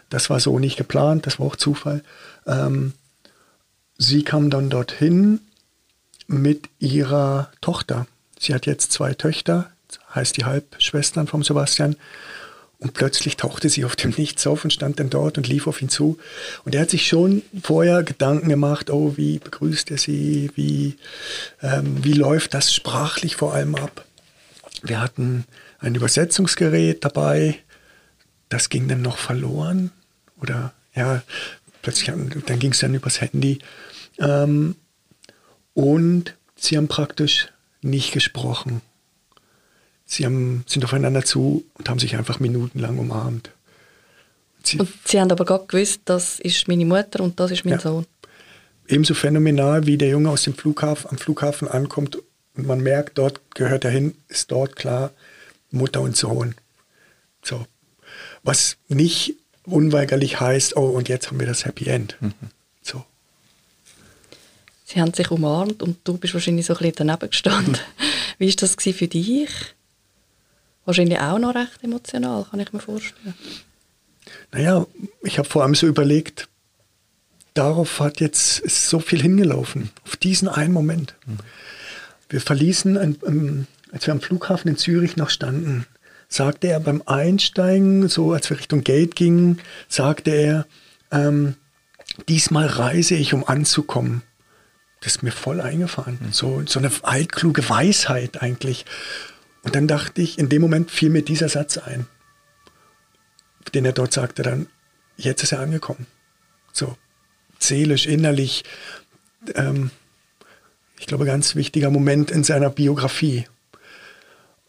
Das 0.09 0.31
war 0.31 0.41
so 0.41 0.59
nicht 0.59 0.77
geplant, 0.77 1.27
das 1.27 1.39
war 1.39 1.47
auch 1.47 1.55
Zufall. 1.55 2.03
Ähm, 2.45 2.95
sie 4.01 4.25
kam 4.25 4.51
dann 4.51 4.71
dorthin 4.71 5.41
mit 6.27 6.69
ihrer 6.79 7.53
Tochter. 7.61 8.07
Sie 8.39 8.55
hat 8.55 8.67
jetzt 8.67 8.93
zwei 8.93 9.15
Töchter, 9.15 9.71
heißt 10.15 10.37
die 10.37 10.45
Halbschwestern 10.45 11.27
vom 11.27 11.45
Sebastian. 11.45 11.97
Und 12.79 12.95
plötzlich 12.95 13.37
tauchte 13.37 13.69
sie 13.69 13.85
auf 13.85 13.95
dem 13.95 14.15
Nichts 14.17 14.47
auf 14.47 14.65
und 14.65 14.73
stand 14.73 15.01
dann 15.01 15.11
dort 15.11 15.37
und 15.37 15.47
lief 15.47 15.67
auf 15.67 15.83
ihn 15.83 15.91
zu. 15.91 16.19
Und 16.65 16.75
er 16.75 16.81
hat 16.81 16.91
sich 16.91 17.07
schon 17.07 17.43
vorher 17.63 18.03
Gedanken 18.03 18.49
gemacht, 18.49 18.89
oh, 18.89 19.19
wie 19.19 19.39
begrüßt 19.39 19.91
er 19.91 19.99
sie, 19.99 20.51
wie, 20.55 20.97
ähm, 21.61 22.03
wie 22.03 22.15
läuft 22.15 22.55
das 22.55 22.73
sprachlich 22.73 23.37
vor 23.37 23.53
allem 23.53 23.75
ab. 23.75 24.07
Wir 24.83 25.03
hatten 25.03 25.45
ein 25.79 25.95
Übersetzungsgerät 25.95 27.05
dabei, 27.05 27.59
das 28.49 28.71
ging 28.71 28.89
dann 28.89 29.03
noch 29.03 29.19
verloren. 29.19 29.91
Oder 30.41 30.73
ja, 30.95 31.23
plötzlich, 31.83 32.11
dann 32.47 32.59
ging 32.59 32.73
es 32.73 32.79
dann 32.79 32.95
übers 32.95 33.21
Handy. 33.21 33.59
Ähm, 34.21 34.77
und 35.75 36.37
sie 36.57 36.77
haben 36.77 36.89
praktisch 36.89 37.49
nicht 37.83 38.13
gesprochen. 38.13 38.83
Sie 40.05 40.25
haben, 40.25 40.65
sind 40.67 40.85
aufeinander 40.85 41.25
zu 41.25 41.65
und 41.75 41.89
haben 41.89 41.99
sich 41.99 42.17
einfach 42.17 42.41
minutenlang 42.41 42.99
umarmt. 42.99 43.51
Sie, 44.63 44.79
und 44.79 44.91
Sie 45.05 45.21
haben 45.21 45.31
aber 45.31 45.45
gerade 45.45 45.67
gewusst, 45.67 46.03
das 46.05 46.41
ist 46.41 46.69
meine 46.69 46.85
Mutter 46.85 47.21
und 47.21 47.39
das 47.41 47.51
ist 47.51 47.65
mein 47.65 47.75
ja. 47.75 47.81
Sohn. 47.81 48.07
Ebenso 48.89 49.15
phänomenal, 49.15 49.87
wie 49.87 49.97
der 49.97 50.09
Junge 50.09 50.31
aus 50.31 50.43
dem 50.43 50.55
Flughafen, 50.55 51.11
am 51.11 51.19
Flughafen 51.19 51.69
ankommt 51.69 52.19
und 52.57 52.67
man 52.67 52.81
merkt, 52.81 53.19
dort 53.19 53.41
gehört 53.55 53.85
er 53.85 53.91
hin, 53.91 54.15
ist 54.29 54.51
dort 54.51 54.77
klar 54.77 55.13
Mutter 55.71 56.01
und 56.01 56.17
Sohn. 56.17 56.57
So. 57.43 57.67
Was 58.43 58.77
nicht 58.89 59.37
unweigerlich 59.65 60.41
heißt, 60.41 60.77
oh, 60.77 60.89
und 60.89 61.09
jetzt 61.09 61.29
haben 61.29 61.39
wir 61.39 61.47
das 61.47 61.65
Happy 61.65 61.87
End. 61.87 62.17
Mhm. 62.21 62.33
Sie 64.93 65.01
haben 65.01 65.15
sich 65.15 65.31
umarmt 65.31 65.85
und 65.85 65.99
du 66.03 66.17
bist 66.17 66.35
wahrscheinlich 66.35 66.67
so 66.67 66.73
ein 66.73 66.79
bisschen 66.79 67.07
daneben 67.07 67.31
gestanden. 67.31 67.79
Wie 68.39 68.49
war 68.49 68.57
das 68.57 68.75
für 68.75 69.07
dich? 69.07 69.51
Wahrscheinlich 70.85 71.21
auch 71.21 71.39
noch 71.39 71.55
recht 71.55 71.85
emotional, 71.85 72.45
kann 72.51 72.59
ich 72.59 72.73
mir 72.73 72.81
vorstellen. 72.81 73.35
Naja, 74.51 74.85
ich 75.23 75.39
habe 75.39 75.49
vor 75.49 75.63
allem 75.63 75.77
so 75.77 75.87
überlegt, 75.87 76.49
darauf 77.55 78.01
hat 78.01 78.19
jetzt 78.19 78.69
so 78.69 78.99
viel 78.99 79.23
hingelaufen, 79.23 79.91
auf 80.05 80.17
diesen 80.17 80.49
einen 80.49 80.73
Moment. 80.73 81.15
Mhm. 81.25 81.39
Wir 82.29 82.41
verließen, 82.41 82.97
ein, 82.99 83.15
um, 83.21 83.67
als 83.93 84.07
wir 84.07 84.13
am 84.13 84.21
Flughafen 84.21 84.71
in 84.71 84.77
Zürich 84.77 85.17
noch 85.17 85.31
standen, 85.31 85.87
sagte 86.29 86.67
er 86.67 86.81
beim 86.81 87.03
Einsteigen, 87.07 88.09
so 88.09 88.33
als 88.33 88.51
wir 88.51 88.59
Richtung 88.59 88.83
Gate 88.83 89.15
gingen, 89.15 89.61
sagte 89.89 90.33
er, 90.33 90.67
ähm, 91.13 91.55
diesmal 92.29 92.67
reise 92.67 93.15
ich, 93.15 93.35
um 93.35 93.47
anzukommen. 93.47 94.23
Das 95.01 95.17
ist 95.17 95.23
mir 95.23 95.33
voll 95.33 95.61
eingefahren. 95.61 96.19
Mhm. 96.21 96.33
So, 96.33 96.63
so 96.67 96.79
eine 96.79 96.91
altkluge 97.03 97.69
Weisheit 97.69 98.43
eigentlich. 98.43 98.85
Und 99.63 99.75
dann 99.75 99.89
dachte 99.89 100.23
ich, 100.23 100.39
in 100.39 100.49
dem 100.49 100.63
Moment 100.63 100.91
fiel 100.91 101.11
mir 101.11 101.23
dieser 101.23 101.49
Satz 101.49 101.79
ein, 101.79 102.07
den 103.75 103.85
er 103.85 103.93
dort 103.93 104.13
sagte 104.13 104.43
dann, 104.43 104.69
jetzt 105.17 105.43
ist 105.43 105.53
er 105.53 105.61
angekommen. 105.61 106.07
So 106.73 106.97
seelisch, 107.59 108.07
innerlich, 108.07 108.65
ähm, 109.55 109.91
ich 110.99 111.07
glaube, 111.07 111.25
ganz 111.25 111.55
wichtiger 111.55 111.91
Moment 111.91 112.31
in 112.31 112.45
seiner 112.45 112.71
Biografie. 112.71 113.47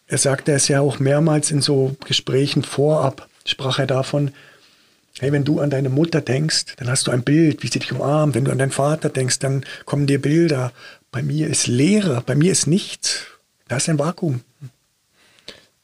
Er 0.07 0.17
sagte 0.17 0.51
es 0.51 0.67
ja 0.67 0.81
auch 0.81 0.99
mehrmals 0.99 1.51
in 1.51 1.61
so 1.61 1.95
Gesprächen 2.05 2.63
vorab, 2.63 3.29
sprach 3.45 3.79
er 3.79 3.87
davon, 3.87 4.33
hey, 5.19 5.31
wenn 5.31 5.43
du 5.43 5.59
an 5.59 5.69
deine 5.69 5.89
Mutter 5.89 6.21
denkst, 6.21 6.75
dann 6.77 6.89
hast 6.89 7.07
du 7.07 7.11
ein 7.11 7.23
Bild, 7.23 7.63
wie 7.63 7.67
sie 7.67 7.79
dich 7.79 7.91
umarmt. 7.91 8.35
Wenn 8.35 8.45
du 8.45 8.51
an 8.51 8.57
deinen 8.57 8.71
Vater 8.71 9.09
denkst, 9.09 9.39
dann 9.39 9.65
kommen 9.85 10.07
dir 10.07 10.21
Bilder. 10.21 10.71
Bei 11.11 11.21
mir 11.21 11.47
ist 11.47 11.67
Leere, 11.67 12.23
bei 12.25 12.35
mir 12.35 12.51
ist 12.51 12.67
nichts. 12.67 13.25
Da 13.67 13.77
ist 13.77 13.89
ein 13.89 13.99
Vakuum. 13.99 14.41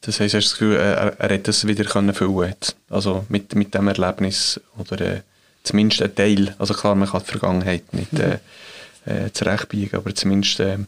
Das 0.00 0.20
heißt, 0.20 0.34
hast 0.34 0.46
du 0.46 0.50
das 0.50 0.58
Gefühl, 0.58 0.76
er, 0.76 1.20
er 1.20 1.34
hat 1.34 1.48
das 1.48 1.66
wieder 1.66 1.84
können 1.84 2.14
füllen 2.14 2.54
Also 2.88 3.26
mit, 3.28 3.54
mit 3.54 3.74
dem 3.74 3.88
Erlebnis 3.88 4.60
oder 4.78 5.00
äh, 5.00 5.20
zumindest 5.64 6.02
ein 6.02 6.14
Teil. 6.14 6.54
Also 6.58 6.74
klar, 6.74 6.94
man 6.94 7.08
kann 7.08 7.22
die 7.24 7.30
Vergangenheit 7.30 7.92
nicht 7.92 8.12
mhm. 8.12 8.38
äh, 9.04 9.26
äh, 9.26 9.32
zurechtbiegen, 9.32 9.98
aber 9.98 10.14
zumindest 10.14 10.60
äh, 10.60 10.78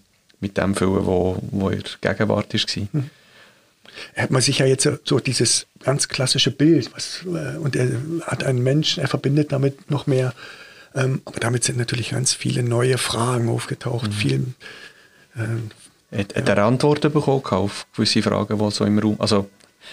mit 0.40 0.57
dem 0.57 0.74
füllen, 0.74 1.07
wo, 1.07 1.38
wo 1.50 1.70
er 1.70 1.83
Gegenwart 2.00 2.55
war. 2.55 2.88
Mhm. 2.92 3.11
Hat 4.16 4.31
man 4.31 4.42
sich 4.42 4.59
ja 4.59 4.66
jetzt 4.66 4.88
so 5.05 5.20
dieses 5.20 5.66
ganz 5.83 6.09
klassische 6.09 6.50
Bild, 6.50 6.90
was, 6.94 7.20
äh, 7.26 7.57
und 7.59 7.76
er 7.76 7.88
hat 8.22 8.44
einen 8.44 8.62
Menschen, 8.62 9.03
er 9.03 9.09
verbindet 9.09 9.53
damit 9.53 9.90
noch 9.90 10.07
mehr, 10.07 10.35
ähm, 10.94 11.22
aber 11.24 11.40
damit 11.40 11.64
sind 11.64 11.79
natürlich 11.79 12.11
ganz 12.11 12.33
viele 12.33 12.62
neue 12.62 12.98
Fragen 12.98 13.48
aufgetaucht, 13.48 14.09
mhm. 14.09 14.12
viel, 14.12 14.44
äh, 15.37 16.18
hat, 16.18 16.35
hat 16.35 16.48
er 16.48 16.59
Antworten 16.64 17.12
bekommen 17.12 17.44
auf 17.44 17.87
gewisse 17.94 18.22
Fragen, 18.22 18.59
die 18.59 18.70
so 18.70 18.85
im 18.85 18.98
Raum... 18.98 19.16
Also, 19.18 19.48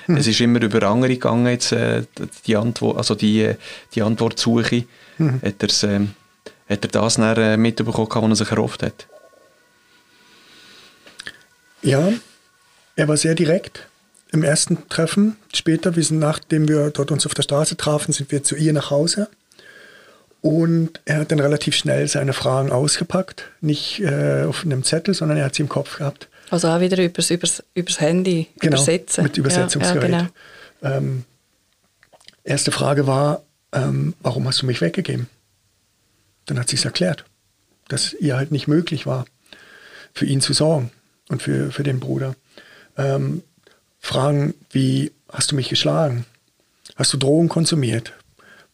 hm. 0.06 0.18
es 0.18 0.28
ist 0.28 0.42
immer 0.42 0.62
über 0.62 0.84
andere 0.84 1.14
gegangen, 1.14 1.48
jetzt, 1.48 1.72
äh, 1.72 2.04
die, 2.46 2.56
Antwort, 2.56 2.98
also 2.98 3.16
die, 3.16 3.54
die 3.94 4.02
Antwortsuche. 4.02 4.86
Hm. 5.18 5.42
Hat, 5.44 5.84
äh, 5.84 6.00
hat 6.70 6.84
er 6.84 6.90
das 6.90 7.16
dann, 7.16 7.38
äh, 7.38 7.58
mitbekommen, 7.58 8.32
was 8.32 8.40
er 8.40 8.46
sich 8.46 8.52
erhofft 8.52 8.84
hat? 8.84 9.08
Ja, 11.82 12.12
er 12.98 13.08
war 13.08 13.16
sehr 13.16 13.36
direkt 13.36 13.88
im 14.32 14.44
ersten 14.44 14.90
Treffen. 14.90 15.38
Später, 15.54 15.96
wir 15.96 16.04
sind, 16.04 16.20
nachdem 16.20 16.68
wir 16.68 16.90
dort 16.90 17.12
uns 17.12 17.26
auf 17.26 17.34
der 17.34 17.44
Straße 17.44 17.78
trafen, 17.78 18.12
sind 18.12 18.32
wir 18.32 18.44
zu 18.44 18.56
ihr 18.56 18.74
nach 18.74 18.92
Hause. 18.92 19.30
Und 20.42 21.00
er 21.06 21.20
hat 21.20 21.32
dann 21.32 21.40
relativ 21.40 21.76
schnell 21.76 22.08
seine 22.08 22.34
Fragen 22.34 22.72
ausgepackt. 22.72 23.46
Nicht 23.62 24.02
äh, 24.02 24.44
auf 24.44 24.66
einem 24.66 24.84
Zettel, 24.84 25.14
sondern 25.14 25.38
er 25.38 25.46
hat 25.46 25.56
sie 25.56 25.62
im 25.62 25.70
Kopf 25.70 26.00
gehabt. 26.00 26.28
Also 26.50 26.68
auch 26.68 26.80
wieder 26.80 27.02
übers, 27.04 27.30
übers, 27.30 27.64
übers 27.74 28.00
Handy 28.00 28.48
genau, 28.60 28.78
übersetzen. 28.78 29.24
mit 29.24 29.38
Übersetzungsgerät. 29.38 30.12
Ja, 30.12 30.18
ja, 30.18 30.30
genau. 30.82 30.98
ähm, 30.98 31.24
erste 32.44 32.72
Frage 32.72 33.06
war, 33.06 33.44
ähm, 33.74 34.14
warum 34.22 34.48
hast 34.48 34.62
du 34.62 34.66
mich 34.66 34.82
weggegeben? 34.82 35.28
Dann 36.46 36.60
hat 36.60 36.70
sie 36.70 36.78
es 36.78 36.86
erklärt, 36.86 37.26
dass 37.90 38.14
ihr 38.14 38.38
halt 38.38 38.52
nicht 38.52 38.68
möglich 38.68 39.06
war, 39.06 39.26
für 40.14 40.26
ihn 40.26 40.42
zu 40.42 40.54
sorgen 40.54 40.92
und 41.30 41.42
für, 41.42 41.72
für 41.72 41.84
den 41.84 42.00
Bruder. 42.00 42.36
Ähm, 42.98 43.44
Fragen 44.00 44.54
wie, 44.72 45.12
hast 45.30 45.52
du 45.52 45.56
mich 45.56 45.70
geschlagen? 45.70 46.26
Hast 46.96 47.14
du 47.14 47.18
Drogen 47.18 47.50
konsumiert? 47.50 48.14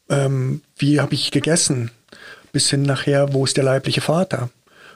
ähm, 0.09 0.61
wie 0.77 0.99
habe 0.99 1.13
ich 1.13 1.31
gegessen, 1.31 1.91
bis 2.51 2.69
hin 2.69 2.83
nachher, 2.83 3.33
wo 3.33 3.45
ist 3.45 3.57
der 3.57 3.63
leibliche 3.63 4.01
Vater, 4.01 4.49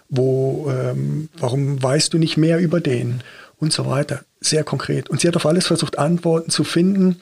wo, 0.10 0.72
ähm, 0.72 1.30
warum 1.38 1.82
weißt 1.82 2.13
du 2.13 2.18
nicht 2.18 2.38
mehr 2.38 2.60
über 2.60 2.80
den 2.80 3.22
und 3.60 3.74
so 3.74 3.86
weiter. 3.88 4.24
Sehr 4.40 4.63
konkret. 4.63 5.10
Und 5.10 5.20
sie 5.20 5.28
hat 5.28 5.36
auf 5.36 5.46
alles 5.46 5.68
versucht, 5.68 5.98
Antworten 5.98 6.52
zu 6.52 6.63
finden. 6.63 7.20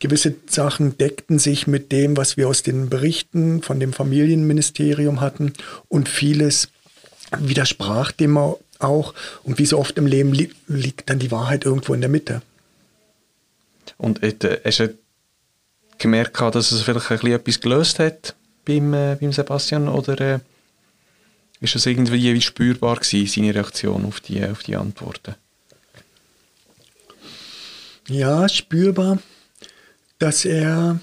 Gewisse 0.00 0.34
Sachen 0.46 0.98
deckten 0.98 1.38
sich 1.38 1.66
mit 1.66 1.92
dem, 1.92 2.16
was 2.16 2.36
wir 2.36 2.48
aus 2.48 2.62
den 2.62 2.88
Berichten 2.88 3.62
von 3.62 3.78
dem 3.78 3.92
Familienministerium 3.92 5.20
hatten 5.20 5.52
und 5.88 6.08
vieles 6.08 6.68
widersprach 7.38 8.10
dem 8.10 8.36
auch. 8.82 9.14
Und 9.42 9.58
wie 9.58 9.66
so 9.66 9.78
oft 9.78 9.96
im 9.98 10.06
Leben 10.06 10.32
li 10.32 10.50
liegt 10.66 11.10
dann 11.10 11.18
die 11.18 11.30
Wahrheit 11.30 11.64
irgendwo 11.64 11.94
in 11.94 12.00
der 12.00 12.10
Mitte. 12.10 12.42
Und 13.96 14.22
äh, 14.22 14.60
hast 14.64 14.80
du 14.80 14.98
gemerkt, 15.98 16.40
dass 16.40 16.72
es 16.72 16.82
vielleicht 16.82 17.10
ein 17.10 17.18
bisschen 17.18 17.32
etwas 17.32 17.60
gelöst 17.60 17.98
hat 17.98 18.34
beim, 18.64 18.94
äh, 18.94 19.16
beim 19.20 19.32
Sebastian 19.32 19.88
oder 19.88 20.20
äh, 20.20 20.38
ist 21.60 21.76
es 21.76 21.86
irgendwie 21.86 22.34
wie 22.34 22.40
spürbar 22.40 22.96
gewesen, 22.96 23.26
seine 23.26 23.54
Reaktion 23.54 24.06
auf 24.06 24.20
die, 24.20 24.44
auf 24.44 24.62
die 24.62 24.76
Antworten? 24.76 25.34
Ja, 28.08 28.48
spürbar, 28.48 29.18
dass 30.18 30.44
er, 30.44 30.98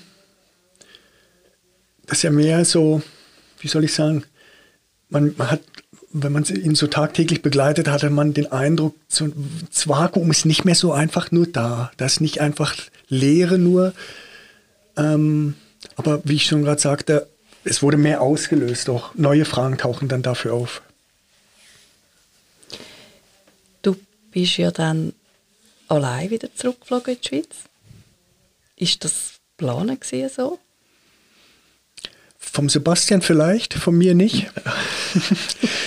dass 2.06 2.24
er 2.24 2.32
mehr 2.32 2.66
so, 2.66 3.02
wie 3.60 3.68
soll 3.68 3.84
ich 3.86 3.94
sagen, 3.94 4.26
man, 5.10 5.34
man 5.38 5.52
hat, 5.52 5.62
wenn 6.24 6.32
man 6.32 6.46
ihn 6.46 6.76
so 6.76 6.88
tagtäglich 6.88 7.42
begleitet, 7.42 7.88
hatte 7.88 8.10
man 8.10 8.34
den 8.34 8.52
Eindruck, 8.52 8.96
so, 9.08 9.30
das 9.70 9.88
Vakuum 9.88 10.32
ist 10.32 10.46
nicht 10.46 10.66
mehr 10.66 10.76
so 10.76 10.92
einfach 10.92 11.32
nur 11.32 11.48
da. 11.48 11.92
Das 11.98 12.14
ist 12.14 12.22
nicht 12.22 12.42
einfach 12.42 12.76
Leere 13.10 13.58
nur, 13.58 13.94
ähm, 14.96 15.56
aber 15.96 16.22
wie 16.24 16.36
ich 16.36 16.46
schon 16.46 16.64
gerade 16.64 16.82
sagte, 16.82 17.28
es 17.64 17.82
wurde 17.82 17.98
mehr 17.98 18.22
ausgelöst, 18.22 18.90
auch 18.90 19.14
neue 19.16 19.46
Fragen 19.46 19.78
tauchen 19.78 20.08
dann 20.08 20.24
dafür 20.24 20.54
auf. 20.54 20.82
Du 23.82 23.96
bist 24.32 24.58
ja 24.58 24.72
dann 24.72 25.14
allein 25.88 26.30
wieder 26.30 26.54
zurückgeflogen 26.54 27.16
in 27.16 27.22
die 27.22 27.28
Schweiz. 27.28 27.56
Ist 28.76 29.04
das 29.04 29.34
planen 29.58 29.98
so? 30.34 30.60
Vom 32.58 32.70
Sebastian 32.70 33.22
vielleicht, 33.22 33.76
von 33.76 33.96
mir 33.96 34.16
nicht. 34.16 34.48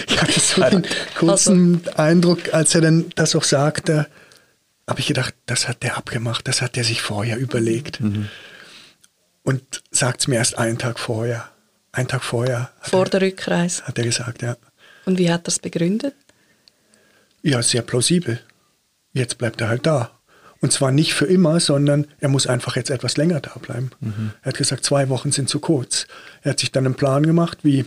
ich 0.07 0.23
hatte 0.23 0.39
so 0.39 0.63
einen 0.63 0.87
kurzen 1.19 1.83
also. 1.85 1.99
Eindruck, 1.99 2.55
als 2.55 2.77
er 2.77 2.81
dann 2.81 3.11
das 3.17 3.35
auch 3.35 3.43
sagte, 3.43 4.07
habe 4.87 5.01
ich 5.01 5.09
gedacht, 5.09 5.35
das 5.47 5.67
hat 5.67 5.83
der 5.83 5.97
abgemacht, 5.97 6.47
das 6.47 6.63
hat 6.63 6.77
der 6.77 6.85
sich 6.85 7.03
vorher 7.03 7.39
überlegt. 7.39 8.01
Mhm. 8.01 8.29
Und 9.43 9.83
sagt 9.91 10.21
es 10.21 10.29
mir 10.29 10.37
erst 10.37 10.59
einen 10.59 10.79
Tag 10.79 11.01
vorher. 11.01 11.51
Einen 11.91 12.07
Tag 12.07 12.23
vorher. 12.23 12.71
Vor 12.83 13.07
er, 13.07 13.11
der 13.11 13.23
Rückreise. 13.23 13.83
Hat 13.83 13.99
er 13.99 14.05
gesagt, 14.05 14.43
ja. 14.43 14.57
Und 15.07 15.19
wie 15.19 15.33
hat 15.33 15.49
er 15.49 15.49
es 15.49 15.59
begründet? 15.59 16.15
Ja, 17.43 17.65
sehr 17.65 17.83
plausibel. 17.83 18.39
Jetzt 19.13 19.39
bleibt 19.39 19.61
er 19.61 19.71
halt 19.71 19.87
da. 19.87 20.20
Und 20.61 20.73
zwar 20.73 20.93
nicht 20.93 21.15
für 21.15 21.25
immer, 21.25 21.59
sondern 21.59 22.07
er 22.21 22.29
muss 22.29 22.47
einfach 22.47 22.77
jetzt 22.77 22.91
etwas 22.91 23.17
länger 23.17 23.41
da 23.41 23.53
bleiben. 23.61 23.91
Mhm. 24.01 24.33
Er 24.43 24.49
hat 24.51 24.59
gesagt, 24.59 24.85
zwei 24.85 25.09
Wochen 25.09 25.33
sind 25.33 25.49
zu 25.49 25.59
kurz. 25.59 26.07
Er 26.43 26.51
hat 26.51 26.61
sich 26.61 26.71
dann 26.71 26.85
einen 26.85 26.97
Plan 26.97 27.25
gemacht, 27.25 27.59
wie 27.63 27.87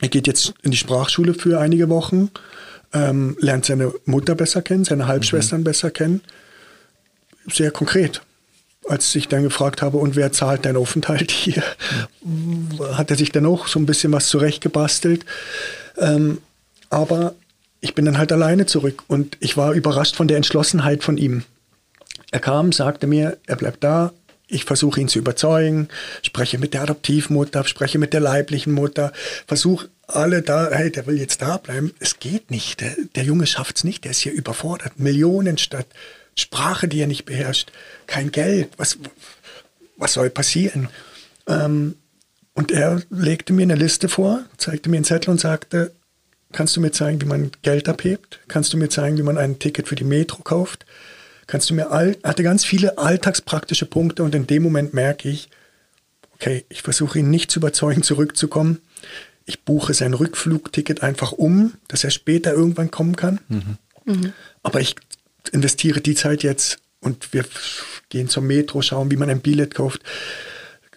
er 0.00 0.08
geht 0.08 0.26
jetzt 0.26 0.54
in 0.62 0.70
die 0.70 0.76
Sprachschule 0.76 1.34
für 1.34 1.58
einige 1.58 1.88
Wochen, 1.88 2.30
ähm, 2.92 3.36
lernt 3.40 3.66
seine 3.66 3.92
Mutter 4.04 4.34
besser 4.34 4.62
kennen, 4.62 4.84
seine 4.84 5.06
Halbschwestern 5.06 5.60
mhm. 5.60 5.64
besser 5.64 5.90
kennen. 5.90 6.20
Sehr 7.50 7.70
konkret. 7.70 8.22
Als 8.88 9.14
ich 9.14 9.28
dann 9.28 9.42
gefragt 9.42 9.82
habe, 9.82 9.98
und 9.98 10.16
wer 10.16 10.32
zahlt 10.32 10.64
deinen 10.64 10.76
Aufenthalt 10.76 11.30
hier, 11.30 11.62
mhm. 12.22 12.68
hat 12.92 13.10
er 13.10 13.16
sich 13.16 13.30
dann 13.32 13.46
auch 13.46 13.68
so 13.68 13.78
ein 13.78 13.86
bisschen 13.86 14.12
was 14.12 14.28
zurechtgebastelt. 14.28 15.24
Ähm, 15.98 16.38
aber 16.88 17.34
ich 17.80 17.94
bin 17.94 18.04
dann 18.04 18.18
halt 18.18 18.32
alleine 18.32 18.66
zurück 18.66 19.02
und 19.06 19.36
ich 19.40 19.56
war 19.56 19.72
überrascht 19.72 20.16
von 20.16 20.28
der 20.28 20.36
Entschlossenheit 20.36 21.04
von 21.04 21.18
ihm. 21.18 21.44
Er 22.30 22.40
kam, 22.40 22.72
sagte 22.72 23.06
mir, 23.06 23.38
er 23.46 23.56
bleibt 23.56 23.84
da. 23.84 24.12
Ich 24.48 24.64
versuche 24.64 25.00
ihn 25.00 25.08
zu 25.08 25.18
überzeugen, 25.18 25.88
spreche 26.22 26.58
mit 26.58 26.72
der 26.72 26.82
Adoptivmutter, 26.82 27.64
spreche 27.64 27.98
mit 27.98 28.12
der 28.12 28.20
leiblichen 28.20 28.72
Mutter, 28.72 29.12
versuche 29.46 29.88
alle 30.06 30.42
da, 30.42 30.70
hey, 30.70 30.92
der 30.92 31.06
will 31.08 31.18
jetzt 31.18 31.42
da 31.42 31.56
bleiben. 31.56 31.92
Es 31.98 32.20
geht 32.20 32.50
nicht. 32.50 32.80
Der, 32.80 32.94
der 33.16 33.24
Junge 33.24 33.46
schafft 33.46 33.78
es 33.78 33.84
nicht, 33.84 34.04
der 34.04 34.12
ist 34.12 34.20
hier 34.20 34.32
überfordert. 34.32 35.00
Millionen 35.00 35.58
statt 35.58 35.86
Sprache, 36.38 36.86
die 36.86 37.00
er 37.00 37.06
nicht 37.06 37.24
beherrscht, 37.24 37.72
kein 38.06 38.30
Geld. 38.30 38.68
Was, 38.76 38.98
was 39.96 40.12
soll 40.12 40.30
passieren? 40.30 40.88
Ähm, 41.48 41.96
und 42.54 42.70
er 42.70 43.02
legte 43.10 43.52
mir 43.52 43.62
eine 43.62 43.74
Liste 43.74 44.08
vor, 44.08 44.44
zeigte 44.58 44.88
mir 44.88 44.96
einen 44.96 45.04
Zettel 45.04 45.30
und 45.30 45.40
sagte, 45.40 45.92
kannst 46.52 46.76
du 46.76 46.80
mir 46.80 46.92
zeigen, 46.92 47.20
wie 47.20 47.26
man 47.26 47.50
Geld 47.62 47.88
abhebt? 47.88 48.40
Kannst 48.48 48.72
du 48.72 48.76
mir 48.76 48.88
zeigen, 48.88 49.18
wie 49.18 49.22
man 49.22 49.38
ein 49.38 49.58
Ticket 49.58 49.88
für 49.88 49.96
die 49.96 50.04
Metro 50.04 50.42
kauft? 50.42 50.86
Kannst 51.46 51.70
du 51.70 51.74
mir 51.74 51.90
all, 51.90 52.16
hatte 52.22 52.42
ganz 52.42 52.64
viele 52.64 52.98
alltagspraktische 52.98 53.86
Punkte 53.86 54.22
und 54.22 54.34
in 54.34 54.46
dem 54.46 54.62
Moment 54.62 54.94
merke 54.94 55.28
ich, 55.28 55.48
okay, 56.34 56.64
ich 56.68 56.82
versuche 56.82 57.18
ihn 57.20 57.30
nicht 57.30 57.50
zu 57.50 57.60
überzeugen, 57.60 58.02
zurückzukommen. 58.02 58.80
Ich 59.44 59.64
buche 59.64 59.94
sein 59.94 60.14
Rückflugticket 60.14 61.02
einfach 61.02 61.32
um, 61.32 61.74
dass 61.88 62.04
er 62.04 62.10
später 62.10 62.52
irgendwann 62.52 62.90
kommen 62.90 63.16
kann. 63.16 63.40
Mhm. 63.48 63.76
Mhm. 64.04 64.32
Aber 64.62 64.80
ich 64.80 64.96
investiere 65.52 66.00
die 66.00 66.14
Zeit 66.14 66.42
jetzt 66.42 66.78
und 67.00 67.32
wir 67.32 67.44
gehen 68.08 68.28
zur 68.28 68.42
Metro, 68.42 68.82
schauen, 68.82 69.10
wie 69.10 69.16
man 69.16 69.30
ein 69.30 69.40
Billett 69.40 69.74
kauft 69.74 70.02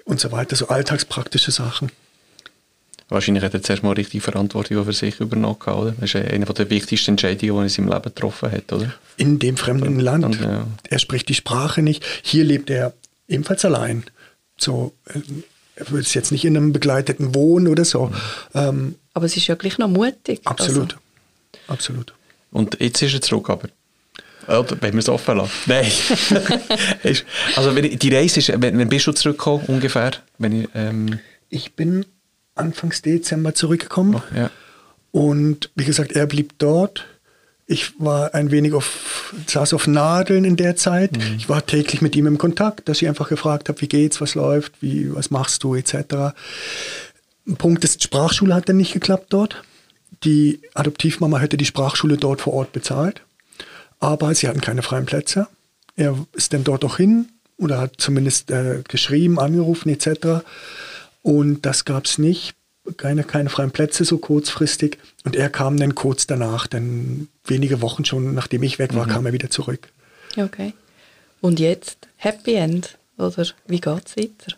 und 0.05 0.19
so 0.19 0.31
weiter, 0.31 0.55
so 0.55 0.67
alltagspraktische 0.69 1.51
Sachen. 1.51 1.91
Wahrscheinlich 3.09 3.43
hat 3.43 3.55
er 3.55 3.63
zuerst 3.63 3.81
mal 3.81 3.93
richtig 3.93 4.21
Verantwortung 4.21 4.85
für 4.85 4.93
sich 4.93 5.19
übernommen, 5.19 5.57
oder? 5.65 5.93
Das 5.99 6.13
ist 6.13 6.15
eine 6.15 6.45
der 6.45 6.69
wichtigsten 6.69 7.11
Entscheidungen, 7.11 7.39
die 7.39 7.49
er 7.49 7.63
in 7.63 7.69
seinem 7.69 7.89
Leben 7.89 8.03
getroffen 8.03 8.51
hat, 8.51 8.71
oder? 8.71 8.93
In 9.17 9.39
dem 9.39 9.57
fremden 9.57 9.99
Land. 9.99 10.25
Und, 10.25 10.41
ja. 10.41 10.67
Er 10.87 10.99
spricht 10.99 11.27
die 11.27 11.33
Sprache 11.33 11.81
nicht. 11.81 12.05
Hier 12.21 12.43
lebt 12.43 12.69
er 12.69 12.93
ebenfalls 13.27 13.65
allein. 13.65 14.03
So, 14.57 14.93
äh, 15.07 15.21
er 15.75 15.89
würde 15.89 16.07
jetzt 16.07 16.31
nicht 16.31 16.45
in 16.45 16.55
einem 16.55 16.71
begleiteten 16.71 17.33
Wohnen 17.33 17.67
oder 17.67 17.83
so. 17.83 18.07
Mhm. 18.07 18.15
Ähm, 18.53 18.95
aber 19.13 19.25
es 19.25 19.35
ist 19.35 19.47
ja 19.47 19.55
gleich 19.55 19.79
noch 19.79 19.87
mutig. 19.87 20.41
Absolut. 20.45 20.93
Also. 20.93 21.63
Absolut. 21.67 22.13
Und 22.51 22.79
jetzt 22.79 23.01
ist 23.01 23.13
er 23.13 23.21
zurück, 23.21 23.49
aber 23.49 23.69
oder 24.47 24.81
wenn 24.81 24.93
wir 24.93 24.99
es 24.99 25.09
offen 25.09 25.37
lassen. 25.37 25.51
Nein. 25.67 25.91
also 27.55 27.71
die 27.71 28.15
Reise 28.15 28.39
ist, 28.39 28.61
wenn, 28.61 28.77
wenn 28.77 28.89
bist 28.89 29.05
du 29.05 29.11
zurückgekommen 29.11 29.65
ungefähr? 29.67 30.11
Wenn 30.37 30.63
ich, 30.63 30.69
ähm 30.73 31.19
ich 31.49 31.73
bin 31.73 32.05
Anfangs 32.59 33.01
Dezember 33.01 33.53
zurückgekommen. 33.53 34.15
Oh, 34.15 34.35
ja. 34.35 34.49
Und 35.11 35.71
wie 35.75 35.85
gesagt, 35.85 36.11
er 36.11 36.27
blieb 36.27 36.53
dort. 36.59 37.05
Ich 37.65 37.99
war 37.99 38.33
ein 38.33 38.51
wenig 38.51 38.73
auf, 38.73 39.33
saß 39.47 39.73
auf 39.73 39.85
Nadeln 39.87 40.43
in 40.43 40.55
der 40.55 40.75
Zeit. 40.75 41.17
Mhm. 41.17 41.35
Ich 41.37 41.49
war 41.49 41.65
täglich 41.65 42.01
mit 42.01 42.15
ihm 42.15 42.25
im 42.25 42.37
Kontakt, 42.37 42.89
dass 42.89 43.01
ich 43.01 43.07
einfach 43.07 43.29
gefragt 43.29 43.69
habe, 43.69 43.79
wie 43.81 43.87
geht's, 43.87 44.21
was 44.21 44.35
läuft, 44.35 44.81
wie, 44.81 45.13
was 45.13 45.29
machst 45.29 45.63
du, 45.63 45.75
etc. 45.75 46.33
Ein 47.47 47.55
Punkt 47.57 47.83
ist, 47.83 48.03
Sprachschule 48.03 48.55
hat 48.55 48.69
dann 48.69 48.77
nicht 48.77 48.93
geklappt 48.93 49.27
dort. 49.29 49.63
Die 50.23 50.61
Adoptivmama 50.73 51.39
hätte 51.39 51.57
die 51.57 51.65
Sprachschule 51.65 52.17
dort 52.17 52.41
vor 52.41 52.53
Ort 52.53 52.71
bezahlt, 52.73 53.21
aber 53.99 54.33
sie 54.35 54.47
hatten 54.47 54.61
keine 54.61 54.81
freien 54.81 55.05
Plätze. 55.05 55.47
Er 55.95 56.17
ist 56.33 56.53
dann 56.53 56.63
dort 56.63 56.83
auch 56.83 56.97
hin 56.97 57.29
oder 57.57 57.79
hat 57.79 57.93
zumindest 57.97 58.51
äh, 58.51 58.83
geschrieben, 58.87 59.39
angerufen 59.39 59.89
etc. 59.89 60.43
Und 61.21 61.65
das 61.65 61.85
gab 61.85 62.05
es 62.05 62.17
nicht. 62.17 62.55
Keine, 62.97 63.23
keine 63.23 63.49
freien 63.49 63.71
Plätze 63.71 64.03
so 64.03 64.17
kurzfristig. 64.17 64.97
Und 65.23 65.35
er 65.35 65.49
kam 65.49 65.77
dann 65.77 65.95
kurz 65.95 66.25
danach, 66.25 66.65
dann 66.65 67.27
wenige 67.45 67.81
Wochen 67.81 68.05
schon, 68.05 68.33
nachdem 68.33 68.63
ich 68.63 68.79
weg 68.79 68.95
war, 68.95 69.05
mhm. 69.05 69.11
kam 69.11 69.25
er 69.25 69.33
wieder 69.33 69.49
zurück. 69.49 69.89
Okay. 70.37 70.73
Und 71.41 71.59
jetzt 71.59 72.07
Happy 72.15 72.55
End? 72.55 72.97
Oder 73.17 73.45
wie 73.67 73.79
geht 73.79 74.05
es 74.05 74.17
weiter? 74.17 74.57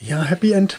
Ja, 0.00 0.22
Happy 0.22 0.52
End 0.52 0.78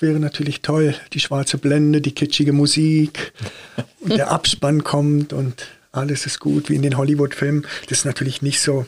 wäre 0.00 0.18
natürlich 0.18 0.62
toll. 0.62 0.94
Die 1.12 1.20
schwarze 1.20 1.58
Blende, 1.58 2.00
die 2.00 2.12
kitschige 2.12 2.52
Musik 2.52 3.32
und 4.00 4.16
der 4.16 4.30
Abspann 4.30 4.84
kommt 4.84 5.32
und 5.32 5.66
alles 5.92 6.26
ist 6.26 6.40
gut, 6.40 6.68
wie 6.68 6.76
in 6.76 6.82
den 6.82 6.96
Hollywood-Filmen. 6.96 7.66
Das 7.88 7.98
ist 7.98 8.04
natürlich 8.04 8.42
nicht 8.42 8.60
so, 8.60 8.86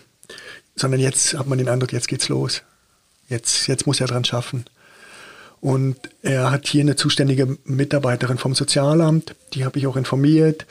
sondern 0.77 1.01
jetzt 1.01 1.35
hat 1.35 1.47
man 1.47 1.59
den 1.59 1.69
Eindruck, 1.69 1.93
jetzt 1.93 2.09
geht's 2.09 2.29
los. 2.29 2.63
Jetzt, 3.29 3.67
jetzt 3.67 3.87
muss 3.87 4.01
er 4.01 4.07
dran 4.07 4.25
schaffen. 4.25 4.65
Und 5.61 5.97
er 6.23 6.51
hat 6.51 6.67
hier 6.67 6.81
eine 6.81 6.97
zuständige 6.97 7.57
Mitarbeiterin 7.65 8.39
vom 8.39 8.55
Sozialamt, 8.55 9.35
die 9.55 9.65
habe 9.65 9.79
ich 9.79 9.87
auch 9.87 9.97
informiert 9.97 10.67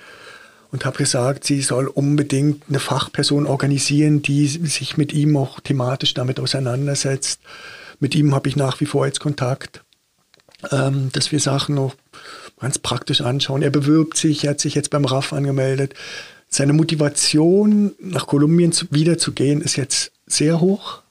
und 0.72 0.86
habe 0.86 0.98
gesagt, 0.98 1.46
sie 1.46 1.62
soll 1.62 1.88
unbedingt 1.88 2.64
eine 2.68 2.80
Fachperson 2.80 3.46
organisieren, 3.46 4.22
die 4.22 4.48
sich 4.48 4.98
mit 4.98 5.14
ihm 5.14 5.38
auch 5.38 5.60
thematisch 5.60 6.14
damit 6.14 6.40
auseinandersetzt. 6.40 7.40
Mit 8.00 8.16
ihm 8.16 8.34
habe 8.34 8.50
ich 8.50 8.56
nach 8.56 8.80
wie 8.80 8.86
vor 8.86 9.06
jetzt 9.06 9.20
Kontakt, 9.20 9.84
ähm, 10.72 11.10
dass 11.12 11.32
wir 11.32 11.40
Sachen 11.40 11.76
noch 11.76 11.96
ganz 12.60 12.80
praktisch 12.80 13.22
anschauen. 13.22 13.62
Er 13.62 13.70
bewirbt 13.70 14.18
sich, 14.18 14.44
er 14.44 14.52
hat 14.52 14.60
sich 14.60 14.76
jetzt 14.76 14.90
beim 14.90 15.06
RAF 15.06 15.34
angemeldet. 15.34 15.94
Seine 16.48 16.74
Motivation, 16.74 17.94
nach 18.00 18.28
Kolumbien 18.28 18.72
zu, 18.72 18.88
wiederzugehen, 18.92 19.62
ist 19.62 19.78
jetzt 19.78 20.12
sehr 20.26 20.60
hoch. 20.60 21.02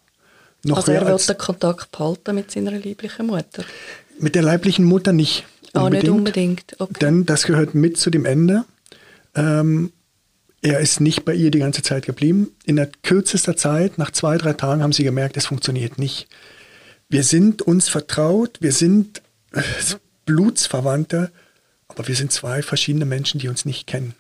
Noch 0.65 0.79
also 0.79 0.93
er 0.93 1.07
will 1.07 1.17
den 1.17 1.39
Kontakt 1.39 1.91
behalten 1.91 2.35
mit 2.35 2.51
seiner 2.51 2.73
leiblichen 2.73 3.27
Mutter? 3.27 3.65
Mit 4.19 4.35
der 4.35 4.43
leiblichen 4.43 4.85
Mutter 4.85 5.13
nicht 5.13 5.45
Ah, 5.73 5.89
nicht 5.89 6.09
unbedingt. 6.09 6.77
Okay. 6.79 6.99
Denn 7.01 7.27
das 7.27 7.45
gehört 7.45 7.75
mit 7.75 7.97
zu 7.97 8.11
dem 8.11 8.25
Ende. 8.25 8.65
Ähm, 9.35 9.93
er 10.63 10.81
ist 10.81 11.01
nicht 11.01 11.25
bei 11.25 11.35
ihr 11.35 11.51
die 11.51 11.61
ganze 11.61 11.83
Zeit 11.83 12.07
geblieben. 12.07 12.53
In 12.65 12.77
der 12.77 12.91
kürzester 13.03 13.57
Zeit, 13.57 13.97
nach 13.99 14.11
zwei, 14.11 14.37
drei 14.37 14.53
Tagen, 14.53 14.83
haben 14.83 14.93
sie 14.93 15.05
gemerkt, 15.05 15.37
es 15.37 15.47
funktioniert 15.47 15.99
nicht. 15.99 16.29
Wir 17.09 17.23
sind 17.23 17.63
uns 17.63 17.89
vertraut, 17.89 18.59
wir 18.61 18.73
sind 18.73 19.23
äh, 19.53 19.63
Blutsverwandte, 20.27 21.31
aber 21.89 22.09
wir 22.09 22.15
sind 22.15 22.33
zwei 22.33 22.63
verschiedene 22.63 23.05
Menschen, 23.05 23.41
die 23.41 23.49
uns 23.49 23.65
nicht 23.65 23.87
kennen. 23.87 24.15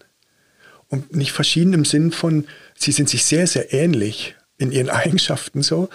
Und 0.88 1.14
nicht 1.14 1.33
verschieden 1.33 1.73
im 1.73 1.85
Sinn 1.85 2.10
von, 2.10 2.46
sie 2.77 2.92
sind 2.92 3.08
sich 3.08 3.25
sehr, 3.25 3.46
sehr 3.46 3.73
ähnlich 3.73 4.37
in 4.56 4.73
ihren 4.73 4.90
Eigenschaften 4.90 5.62
so, 5.62 5.88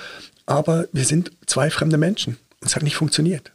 aber 0.46 0.88
wir 0.92 1.06
sind 1.06 1.32
zwei 1.46 1.70
fremde 1.70 1.98
Menschen. 1.98 2.38
Es 2.62 2.76
hat 2.76 2.84
nicht 2.84 2.96
funktioniert. 2.96 3.52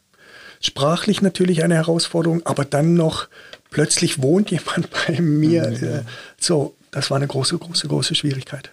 Sprachlich 0.60 1.22
natürlich 1.22 1.62
eine 1.64 1.74
Herausforderung, 1.74 2.44
aber 2.44 2.64
dann 2.64 2.94
noch 2.94 3.28
plötzlich 3.70 4.22
wohnt 4.22 4.50
jemand 4.50 4.88
bei 5.06 5.20
mir. 5.20 5.68
Mhm. 5.68 5.84
Äh, 5.84 6.02
so, 6.38 6.74
das 6.90 7.10
war 7.10 7.16
eine 7.16 7.26
große, 7.26 7.58
große, 7.58 7.88
große 7.88 8.14
Schwierigkeit. 8.14 8.70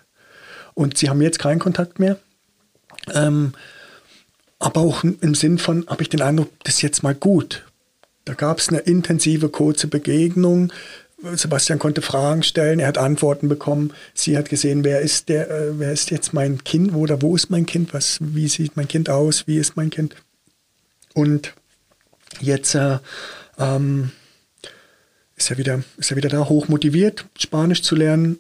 Und 0.74 0.98
sie 0.98 1.10
haben 1.10 1.22
jetzt 1.22 1.40
keinen 1.40 1.60
Kontakt 1.60 2.00
mehr. 2.00 2.18
Ähm, 3.14 3.54
aber 4.60 4.82
auch 4.82 5.04
im 5.04 5.36
Sinn 5.36 5.60
von, 5.60 5.86
habe 5.88 6.02
ich 6.02 6.10
den 6.10 6.22
Eindruck, 6.22 6.50
das 6.64 6.76
ist 6.76 6.82
jetzt 6.82 7.04
mal 7.04 7.16
gut. 7.16 7.64
Da 8.26 8.34
gab 8.34 8.60
es 8.60 8.70
eine 8.70 8.80
intensive, 8.80 9.50
kurze 9.50 9.88
Begegnung. 9.88 10.74
Sebastian 11.20 11.80
konnte 11.80 12.02
Fragen 12.02 12.44
stellen, 12.44 12.80
er 12.80 12.88
hat 12.88 13.00
Antworten 13.00 13.50
bekommen. 13.50 13.94
Sie 14.14 14.38
hat 14.38 14.50
gesehen, 14.50 14.84
wer 14.84 15.02
ist 15.02 15.30
der, 15.30 15.50
äh, 15.50 15.80
wer 15.80 15.92
ist 15.92 16.12
jetzt 16.12 16.34
mein 16.34 16.64
Kind 16.64 16.94
oder 16.94 17.22
wo 17.22 17.36
ist 17.36 17.50
mein 17.50 17.66
Kind, 17.66 17.94
was, 17.94 18.20
wie 18.22 18.48
sieht 18.48 18.78
mein 18.78 18.88
Kind 18.88 19.10
aus, 19.10 19.48
wie 19.48 19.58
ist 19.58 19.76
mein 19.76 19.90
Kind. 19.90 20.16
Und 21.16 21.54
jetzt 22.40 22.76
äh, 22.76 23.00
ähm, 23.58 24.12
ist 25.36 25.50
er 25.50 25.58
wieder, 25.58 25.84
ist 25.98 26.12
er 26.12 26.18
wieder 26.18 26.30
da, 26.30 26.48
hoch 26.50 26.68
motiviert, 26.68 27.26
Spanisch 27.38 27.82
zu 27.82 27.96
lernen, 27.96 28.40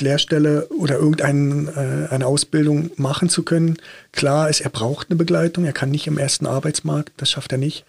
Lehrstelle 0.00 0.68
oder 0.68 0.96
irgendeine 0.96 2.08
äh, 2.10 2.14
eine 2.14 2.26
Ausbildung 2.26 2.90
machen 2.96 3.28
zu 3.28 3.42
können. 3.42 3.76
Klar 4.12 4.48
ist, 4.48 4.60
er 4.60 4.70
braucht 4.70 5.10
eine 5.10 5.16
Begleitung, 5.16 5.64
er 5.64 5.72
kann 5.72 5.90
nicht 5.90 6.06
im 6.06 6.18
ersten 6.18 6.46
Arbeitsmarkt, 6.46 7.12
das 7.16 7.30
schafft 7.30 7.52
er 7.52 7.58
nicht. 7.58 7.84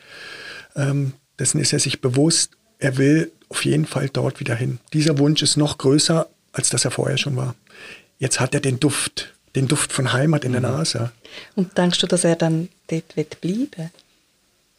Ähm, 0.75 1.13
dessen 1.39 1.59
ist 1.59 1.73
er 1.73 1.79
sich 1.79 2.01
bewusst, 2.01 2.57
er 2.83 2.97
will 2.97 3.31
auf 3.47 3.63
jeden 3.63 3.85
Fall 3.85 4.09
dort 4.09 4.39
wieder 4.41 4.55
hin. 4.55 4.79
Dieser 4.91 5.17
Wunsch 5.17 5.41
ist 5.41 5.55
noch 5.55 5.77
größer, 5.77 6.27
als 6.51 6.69
dass 6.69 6.83
er 6.83 6.91
vorher 6.91 7.17
schon 7.17 7.37
war. 7.37 7.55
Jetzt 8.19 8.39
hat 8.39 8.53
er 8.53 8.59
den 8.59 8.79
Duft, 8.79 9.33
den 9.55 9.69
Duft 9.69 9.93
von 9.93 10.11
Heimat 10.11 10.43
in 10.43 10.51
der 10.51 10.61
mhm. 10.61 10.67
Nase. 10.67 11.11
Und 11.55 11.77
denkst 11.77 11.99
du, 11.99 12.07
dass 12.07 12.25
er 12.25 12.35
dann 12.35 12.67
dort 12.87 13.15
wird 13.15 13.39
bleiben 13.39 13.89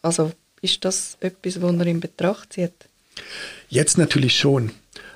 Also 0.03 0.31
ist 0.61 0.85
das 0.85 1.17
etwas, 1.19 1.61
was 1.61 1.75
er 1.75 1.87
in 1.87 1.99
Betracht 1.99 2.53
zieht? 2.53 2.73
Jetzt 3.69 3.97
natürlich 3.97 4.37
schon. 4.37 4.71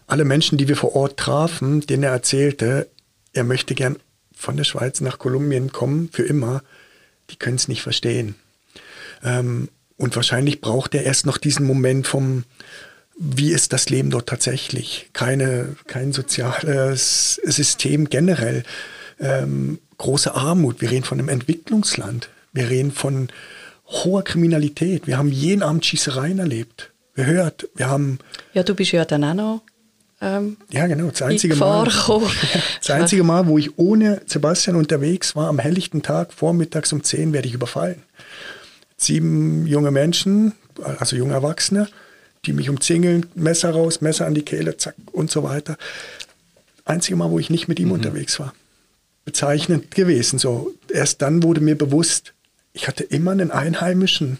Alle 0.07 0.25
Menschen, 0.25 0.57
die 0.57 0.67
wir 0.67 0.75
vor 0.75 0.95
Ort 0.95 1.17
trafen, 1.17 1.81
denen 1.81 2.03
er 2.03 2.11
erzählte, 2.11 2.87
er 3.33 3.43
möchte 3.43 3.75
gern 3.75 3.97
von 4.33 4.57
der 4.57 4.63
Schweiz 4.63 4.99
nach 5.01 5.19
Kolumbien 5.19 5.71
kommen, 5.71 6.09
für 6.11 6.23
immer, 6.23 6.63
die 7.29 7.35
können 7.35 7.57
es 7.57 7.67
nicht 7.67 7.83
verstehen. 7.83 8.33
Ähm, 9.23 9.69
und 9.99 10.15
wahrscheinlich 10.15 10.61
braucht 10.61 10.95
er 10.95 11.03
erst 11.03 11.25
noch 11.25 11.37
diesen 11.37 11.67
Moment 11.67 12.07
vom, 12.07 12.45
wie 13.19 13.51
ist 13.51 13.73
das 13.73 13.89
Leben 13.89 14.09
dort 14.09 14.29
tatsächlich? 14.29 15.09
Keine, 15.11 15.75
kein 15.87 16.13
soziales 16.13 17.35
System 17.43 18.09
generell. 18.09 18.63
Ähm, 19.19 19.79
große 19.97 20.33
Armut. 20.33 20.79
Wir 20.79 20.89
reden 20.89 21.03
von 21.03 21.19
einem 21.19 21.27
Entwicklungsland. 21.27 22.29
Wir 22.53 22.69
reden 22.69 22.93
von 22.93 23.27
hoher 23.87 24.23
Kriminalität. 24.23 25.05
Wir 25.05 25.17
haben 25.17 25.33
jeden 25.33 25.63
Abend 25.63 25.85
Schießereien 25.85 26.39
erlebt. 26.39 26.91
Wir 27.13 27.25
hört, 27.25 27.67
wir 27.75 27.89
haben. 27.89 28.19
Ja, 28.53 28.63
du 28.63 28.75
bist 28.75 28.93
ja 28.93 29.03
dann 29.03 29.25
auch 29.25 29.33
noch. 29.33 29.61
Ähm, 30.21 30.55
ja, 30.69 30.87
genau. 30.87 31.09
Das 31.09 31.21
einzige, 31.21 31.57
Mal, 31.57 31.85
das 32.79 32.89
einzige 32.89 33.23
Mal, 33.23 33.47
wo 33.47 33.57
ich 33.57 33.77
ohne 33.77 34.21
Sebastian 34.27 34.77
unterwegs 34.77 35.35
war, 35.35 35.49
am 35.49 35.59
helllichten 35.59 36.01
Tag, 36.01 36.31
vormittags 36.31 36.93
um 36.93 37.03
10 37.03 37.33
werde 37.33 37.49
ich 37.49 37.53
überfallen. 37.53 38.03
Sieben 38.99 39.65
junge 39.65 39.91
Menschen, 39.91 40.53
also 40.99 41.15
junge 41.15 41.33
Erwachsene, 41.33 41.87
die 42.45 42.53
mich 42.53 42.69
umzingeln, 42.69 43.25
Messer 43.33 43.71
raus, 43.71 44.01
Messer 44.01 44.25
an 44.25 44.35
die 44.35 44.43
Kehle, 44.43 44.77
zack 44.77 44.95
und 45.11 45.31
so 45.31 45.43
weiter. 45.43 45.77
Einzige 46.85 47.15
Mal, 47.15 47.31
wo 47.31 47.39
ich 47.39 47.49
nicht 47.49 47.67
mit 47.67 47.79
ihm 47.79 47.87
mhm. 47.87 47.93
unterwegs 47.93 48.39
war. 48.39 48.53
Bezeichnend 49.25 49.91
gewesen. 49.91 50.37
So. 50.37 50.73
Erst 50.91 51.21
dann 51.21 51.43
wurde 51.43 51.61
mir 51.61 51.77
bewusst, 51.77 52.33
ich 52.73 52.87
hatte 52.87 53.03
immer 53.03 53.31
einen 53.31 53.51
Einheimischen, 53.51 54.37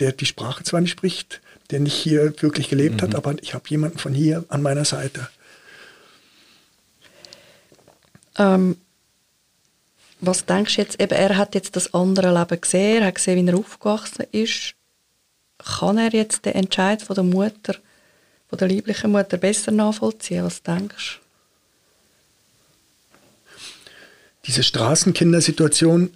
der 0.00 0.12
die 0.12 0.26
Sprache 0.26 0.64
zwar 0.64 0.80
nicht 0.80 0.90
spricht, 0.90 1.40
der 1.70 1.80
nicht 1.80 1.94
hier 1.94 2.34
wirklich 2.42 2.68
gelebt 2.68 2.96
mhm. 2.96 3.02
hat, 3.02 3.14
aber 3.14 3.36
ich 3.42 3.54
habe 3.54 3.64
jemanden 3.68 3.98
von 3.98 4.14
hier 4.14 4.44
an 4.48 4.62
meiner 4.62 4.84
Seite. 4.84 5.28
Ähm, 8.38 8.76
was 10.20 10.46
denkst 10.46 10.76
du 10.76 10.82
jetzt, 10.82 11.00
eben, 11.00 11.14
er 11.14 11.36
hat 11.36 11.54
jetzt 11.54 11.76
das 11.76 11.94
andere 11.94 12.32
Leben 12.32 12.60
gesehen, 12.60 13.02
er 13.02 13.08
hat 13.08 13.16
gesehen, 13.16 13.46
wie 13.46 13.50
er 13.50 13.58
aufgewachsen 13.58 14.26
ist 14.32 14.74
kann 15.58 15.98
er 15.98 16.12
jetzt 16.12 16.44
den 16.44 16.54
Entscheid 16.54 17.02
von 17.02 17.14
der 17.14 17.24
Mutter, 17.24 17.74
von 18.48 18.58
der 18.58 18.68
lieblichen 18.68 19.10
Mutter 19.10 19.36
besser 19.36 19.72
nachvollziehen? 19.72 20.44
Was 20.44 20.62
denkst 20.62 21.20
du? 21.20 21.26
Diese 24.46 24.62
Straßenkindersituation, 24.62 26.10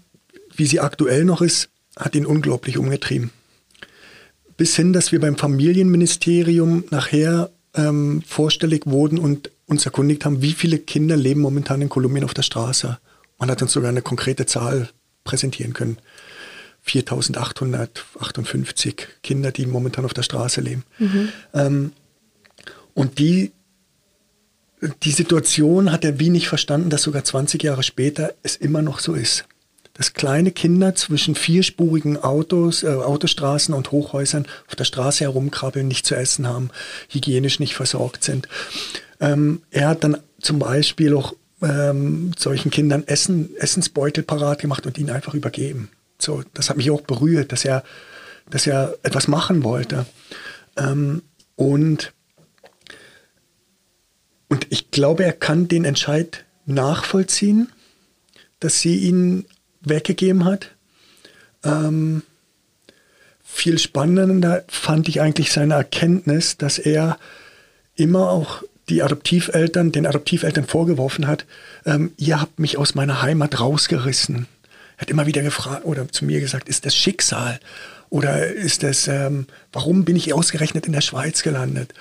wie 0.54 0.66
sie 0.66 0.80
aktuell 0.80 1.24
noch 1.24 1.42
ist, 1.42 1.68
hat 1.96 2.14
ihn 2.14 2.24
unglaublich 2.24 2.78
umgetrieben. 2.78 3.30
Bis 4.56 4.76
hin, 4.76 4.92
dass 4.92 5.12
wir 5.12 5.20
beim 5.20 5.36
Familienministerium 5.36 6.84
nachher 6.90 7.50
ähm, 7.74 8.22
vorstellig 8.26 8.86
wurden 8.86 9.18
und 9.18 9.50
uns 9.66 9.84
erkundigt 9.84 10.24
haben, 10.24 10.40
wie 10.40 10.52
viele 10.52 10.78
Kinder 10.78 11.16
leben 11.16 11.40
momentan 11.40 11.82
in 11.82 11.88
Kolumbien 11.88 12.24
auf 12.24 12.32
der 12.32 12.42
Straße. 12.42 12.98
Man 13.38 13.50
hat 13.50 13.62
uns 13.62 13.72
sogar 13.72 13.90
eine 13.90 14.02
konkrete 14.02 14.46
Zahl 14.46 14.88
präsentieren 15.24 15.72
können. 15.72 15.98
4858 16.82 19.08
Kinder, 19.22 19.52
die 19.52 19.66
momentan 19.66 20.04
auf 20.04 20.14
der 20.14 20.24
Straße 20.24 20.60
leben. 20.60 20.82
Mhm. 20.98 21.28
Ähm, 21.54 21.92
und 22.94 23.18
die, 23.18 23.52
die 25.02 25.12
Situation 25.12 25.92
hat 25.92 26.04
er 26.04 26.18
wie 26.18 26.30
nicht 26.30 26.48
verstanden, 26.48 26.90
dass 26.90 27.02
sogar 27.02 27.22
20 27.24 27.62
Jahre 27.62 27.84
später 27.84 28.34
es 28.42 28.56
immer 28.56 28.82
noch 28.82 28.98
so 28.98 29.14
ist. 29.14 29.44
Dass 29.94 30.14
kleine 30.14 30.50
Kinder 30.50 30.94
zwischen 30.94 31.34
vierspurigen 31.34 32.16
Autos, 32.16 32.82
äh, 32.82 32.88
Autostraßen 32.88 33.74
und 33.74 33.92
Hochhäusern 33.92 34.46
auf 34.66 34.74
der 34.74 34.84
Straße 34.84 35.24
herumkrabbeln, 35.24 35.86
nicht 35.86 36.06
zu 36.06 36.16
essen 36.16 36.48
haben, 36.48 36.70
hygienisch 37.10 37.60
nicht 37.60 37.74
versorgt 37.74 38.24
sind. 38.24 38.48
Ähm, 39.20 39.60
er 39.70 39.88
hat 39.88 40.02
dann 40.02 40.16
zum 40.40 40.58
Beispiel 40.58 41.14
auch 41.14 41.34
ähm, 41.62 42.32
solchen 42.36 42.70
Kindern 42.70 43.06
Essen, 43.06 43.54
Essensbeutel 43.56 44.22
parat 44.24 44.60
gemacht 44.60 44.86
und 44.86 44.98
ihnen 44.98 45.10
einfach 45.10 45.34
übergeben. 45.34 45.90
So, 46.18 46.42
das 46.54 46.70
hat 46.70 46.76
mich 46.76 46.90
auch 46.90 47.02
berührt, 47.02 47.52
dass 47.52 47.64
er, 47.64 47.82
dass 48.50 48.66
er 48.66 48.96
etwas 49.02 49.28
machen 49.28 49.64
wollte. 49.64 50.06
Ähm, 50.76 51.22
und, 51.56 52.12
und 54.48 54.66
ich 54.70 54.90
glaube, 54.90 55.24
er 55.24 55.32
kann 55.32 55.68
den 55.68 55.84
Entscheid 55.84 56.44
nachvollziehen, 56.66 57.70
dass 58.60 58.80
sie 58.80 58.96
ihn 58.96 59.46
weggegeben 59.80 60.44
hat. 60.44 60.70
Ähm, 61.64 62.22
viel 63.42 63.78
spannender 63.78 64.64
fand 64.68 65.08
ich 65.08 65.20
eigentlich 65.20 65.52
seine 65.52 65.74
Erkenntnis, 65.74 66.56
dass 66.56 66.78
er 66.78 67.18
immer 67.94 68.30
auch 68.30 68.62
die 68.88 69.02
Adoptiveltern, 69.02 69.92
den 69.92 70.06
Adoptiveltern 70.06 70.66
vorgeworfen 70.66 71.26
hat, 71.26 71.46
ähm, 71.86 72.12
ihr 72.16 72.40
habt 72.40 72.58
mich 72.58 72.78
aus 72.78 72.94
meiner 72.94 73.22
Heimat 73.22 73.60
rausgerissen 73.60 74.46
hat 75.02 75.10
immer 75.10 75.26
wieder 75.26 75.42
gefragt 75.42 75.84
oder 75.84 76.08
zu 76.08 76.24
mir 76.24 76.40
gesagt, 76.40 76.68
ist 76.68 76.86
das 76.86 76.94
Schicksal? 76.94 77.58
Oder 78.08 78.46
ist 78.46 78.84
das, 78.84 79.08
ähm, 79.08 79.46
warum 79.72 80.04
bin 80.04 80.16
ich 80.16 80.32
ausgerechnet 80.32 80.86
in 80.86 80.92
der 80.92 81.00
Schweiz 81.00 81.42
gelandet? 81.42 81.92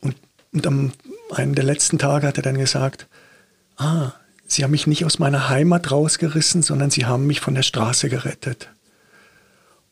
Und, 0.00 0.14
und 0.52 0.66
am 0.66 0.92
einem 1.32 1.54
der 1.54 1.64
letzten 1.64 1.98
Tage 1.98 2.26
hat 2.26 2.36
er 2.36 2.42
dann 2.42 2.58
gesagt, 2.58 3.06
ah, 3.76 4.12
Sie 4.46 4.62
haben 4.62 4.72
mich 4.72 4.86
nicht 4.86 5.06
aus 5.06 5.18
meiner 5.18 5.48
Heimat 5.48 5.90
rausgerissen, 5.90 6.62
sondern 6.62 6.90
Sie 6.90 7.06
haben 7.06 7.26
mich 7.26 7.40
von 7.40 7.54
der 7.54 7.62
Straße 7.62 8.10
gerettet. 8.10 8.68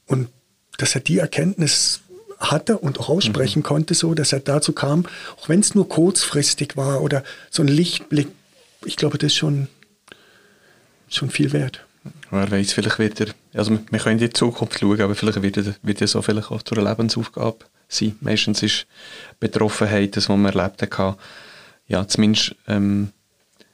Und 0.04 0.28
dass 0.76 0.94
er 0.94 1.00
die 1.00 1.18
Erkenntnis 1.18 2.02
hatte 2.50 2.78
und 2.78 2.98
auch 3.00 3.08
aussprechen 3.08 3.60
mhm. 3.60 3.64
konnte, 3.64 3.94
so 3.94 4.14
dass 4.14 4.32
er 4.32 4.40
dazu 4.40 4.72
kam, 4.72 5.06
auch 5.40 5.48
wenn 5.48 5.60
es 5.60 5.74
nur 5.74 5.88
kurzfristig 5.88 6.76
war 6.76 7.02
oder 7.02 7.22
so 7.50 7.62
ein 7.62 7.68
Lichtblick, 7.68 8.28
ich 8.84 8.96
glaube, 8.96 9.18
das 9.18 9.28
ist 9.28 9.36
schon, 9.36 9.68
schon 11.08 11.30
viel 11.30 11.52
wert. 11.52 11.84
Wer 12.30 12.50
weiß, 12.50 12.72
vielleicht 12.72 12.98
wird 12.98 13.20
er, 13.20 13.28
also 13.54 13.78
wir 13.90 13.98
können 14.00 14.18
in 14.18 14.26
die 14.26 14.32
Zukunft 14.32 14.80
schauen, 14.80 15.00
aber 15.00 15.14
vielleicht 15.14 15.40
wird 15.40 15.56
er, 15.58 15.74
wird 15.82 16.00
er 16.00 16.08
so 16.08 16.20
vielleicht 16.22 16.50
auch 16.50 16.62
zu 16.62 16.74
einer 16.74 16.88
Lebensaufgabe 16.90 17.58
sein. 17.88 18.16
Meistens 18.20 18.62
ist 18.62 18.86
Betroffenheit, 19.38 20.16
das, 20.16 20.28
was 20.28 20.36
man 20.36 20.52
erlebt 20.52 20.82
hat, 20.82 21.18
ja, 21.86 22.06
zumindest, 22.08 22.56
ähm, 22.66 23.10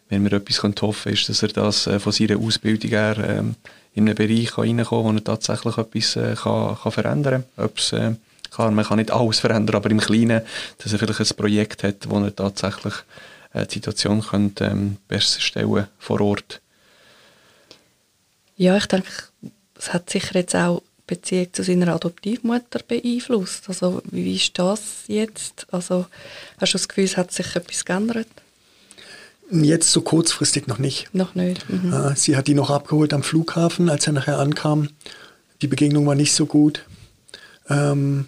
wenn 0.08 0.24
wir 0.24 0.32
etwas 0.32 0.62
hoffen 0.62 1.04
können, 1.04 1.14
ist, 1.14 1.28
dass 1.28 1.42
er 1.42 1.48
das 1.48 1.86
äh, 1.86 2.00
von 2.00 2.12
seiner 2.12 2.38
Ausbildung 2.38 2.90
her 2.90 3.16
ähm, 3.18 3.54
in 3.94 4.08
einen 4.08 4.16
Bereich 4.16 4.56
reinkommen 4.58 4.86
kann, 4.86 5.04
wo 5.04 5.18
er 5.18 5.24
tatsächlich 5.24 5.78
etwas 5.78 6.16
äh, 6.16 6.34
kann, 6.34 6.76
kann 6.76 6.92
verändern 6.92 7.44
kann. 7.56 7.70
äh, 7.92 8.14
klar, 8.50 8.70
man 8.70 8.84
kann 8.84 8.98
nicht 8.98 9.10
alles 9.10 9.40
verändern, 9.40 9.76
aber 9.76 9.90
im 9.90 10.00
Kleinen, 10.00 10.42
dass 10.78 10.92
er 10.92 10.98
vielleicht 10.98 11.20
ein 11.20 11.36
Projekt 11.36 11.82
hat, 11.82 12.08
wo 12.08 12.18
er 12.18 12.34
tatsächlich 12.34 12.94
äh, 13.52 13.66
die 13.66 13.74
Situation 13.74 14.22
könnte, 14.22 14.64
ähm, 14.64 14.96
besser 15.08 15.40
stellen 15.40 15.86
vor 15.98 16.20
Ort 16.20 16.60
ja, 18.58 18.76
ich 18.76 18.86
denke, 18.86 19.08
es 19.78 19.92
hat 19.94 20.10
sicher 20.10 20.34
jetzt 20.34 20.54
auch 20.54 20.82
die 20.98 21.14
Beziehung 21.14 21.46
zu 21.52 21.62
seiner 21.62 21.94
Adoptivmutter 21.94 22.80
beeinflusst. 22.86 23.68
Also 23.68 24.02
wie 24.10 24.34
ist 24.34 24.58
das 24.58 25.04
jetzt? 25.06 25.66
Also 25.70 26.06
hast 26.58 26.74
du 26.74 26.78
das 26.78 26.88
Gefühl, 26.88 27.04
es 27.04 27.16
hat 27.16 27.30
sich 27.32 27.54
etwas 27.54 27.84
geändert? 27.84 28.26
Jetzt 29.50 29.92
so 29.92 30.02
kurzfristig 30.02 30.66
noch 30.66 30.78
nicht. 30.78 31.08
Noch 31.14 31.36
nicht. 31.36 31.70
Mhm. 31.70 31.92
Äh, 31.92 32.16
sie 32.16 32.36
hat 32.36 32.48
ihn 32.48 32.56
noch 32.56 32.68
abgeholt 32.68 33.14
am 33.14 33.22
Flughafen, 33.22 33.88
als 33.88 34.08
er 34.08 34.12
nachher 34.12 34.40
ankam. 34.40 34.90
Die 35.62 35.68
Begegnung 35.68 36.06
war 36.06 36.16
nicht 36.16 36.34
so 36.34 36.44
gut. 36.44 36.84
Ähm, 37.70 38.26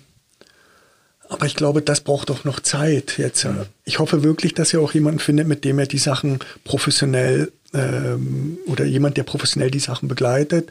aber 1.31 1.47
ich 1.47 1.55
glaube, 1.55 1.81
das 1.81 2.01
braucht 2.01 2.31
auch 2.33 2.43
noch 2.43 2.59
Zeit 2.59 3.16
jetzt. 3.16 3.45
Mhm. 3.45 3.66
Ich 3.85 4.01
hoffe 4.01 4.24
wirklich, 4.24 4.53
dass 4.53 4.74
er 4.74 4.81
auch 4.81 4.93
jemanden 4.93 5.20
findet, 5.20 5.47
mit 5.47 5.64
dem 5.64 5.78
er 5.78 5.87
die 5.87 5.99
Sachen 5.99 6.41
professionell 6.64 7.53
ähm, 7.72 8.59
oder 8.66 8.85
jemand, 8.85 9.16
der 9.16 9.22
professionell 9.22 9.70
die 9.70 9.78
Sachen 9.78 10.09
begleitet. 10.09 10.70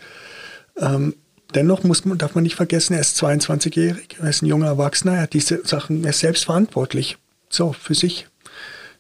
Ähm, 0.78 1.16
dennoch 1.56 1.84
muss 1.84 2.04
man, 2.04 2.18
darf 2.18 2.36
man 2.36 2.44
nicht 2.44 2.58
vergessen, 2.58 2.94
er 2.94 3.00
ist 3.00 3.18
22-jährig, 3.24 4.18
er 4.22 4.30
ist 4.30 4.42
ein 4.42 4.48
junger 4.48 4.68
Erwachsener, 4.68 5.16
er 5.16 5.22
hat 5.22 5.34
diese 5.34 5.66
Sachen, 5.66 6.04
er 6.04 6.10
ist 6.10 6.20
selbst 6.20 6.44
verantwortlich. 6.44 7.18
So, 7.50 7.72
für 7.72 7.96
sich. 7.96 8.28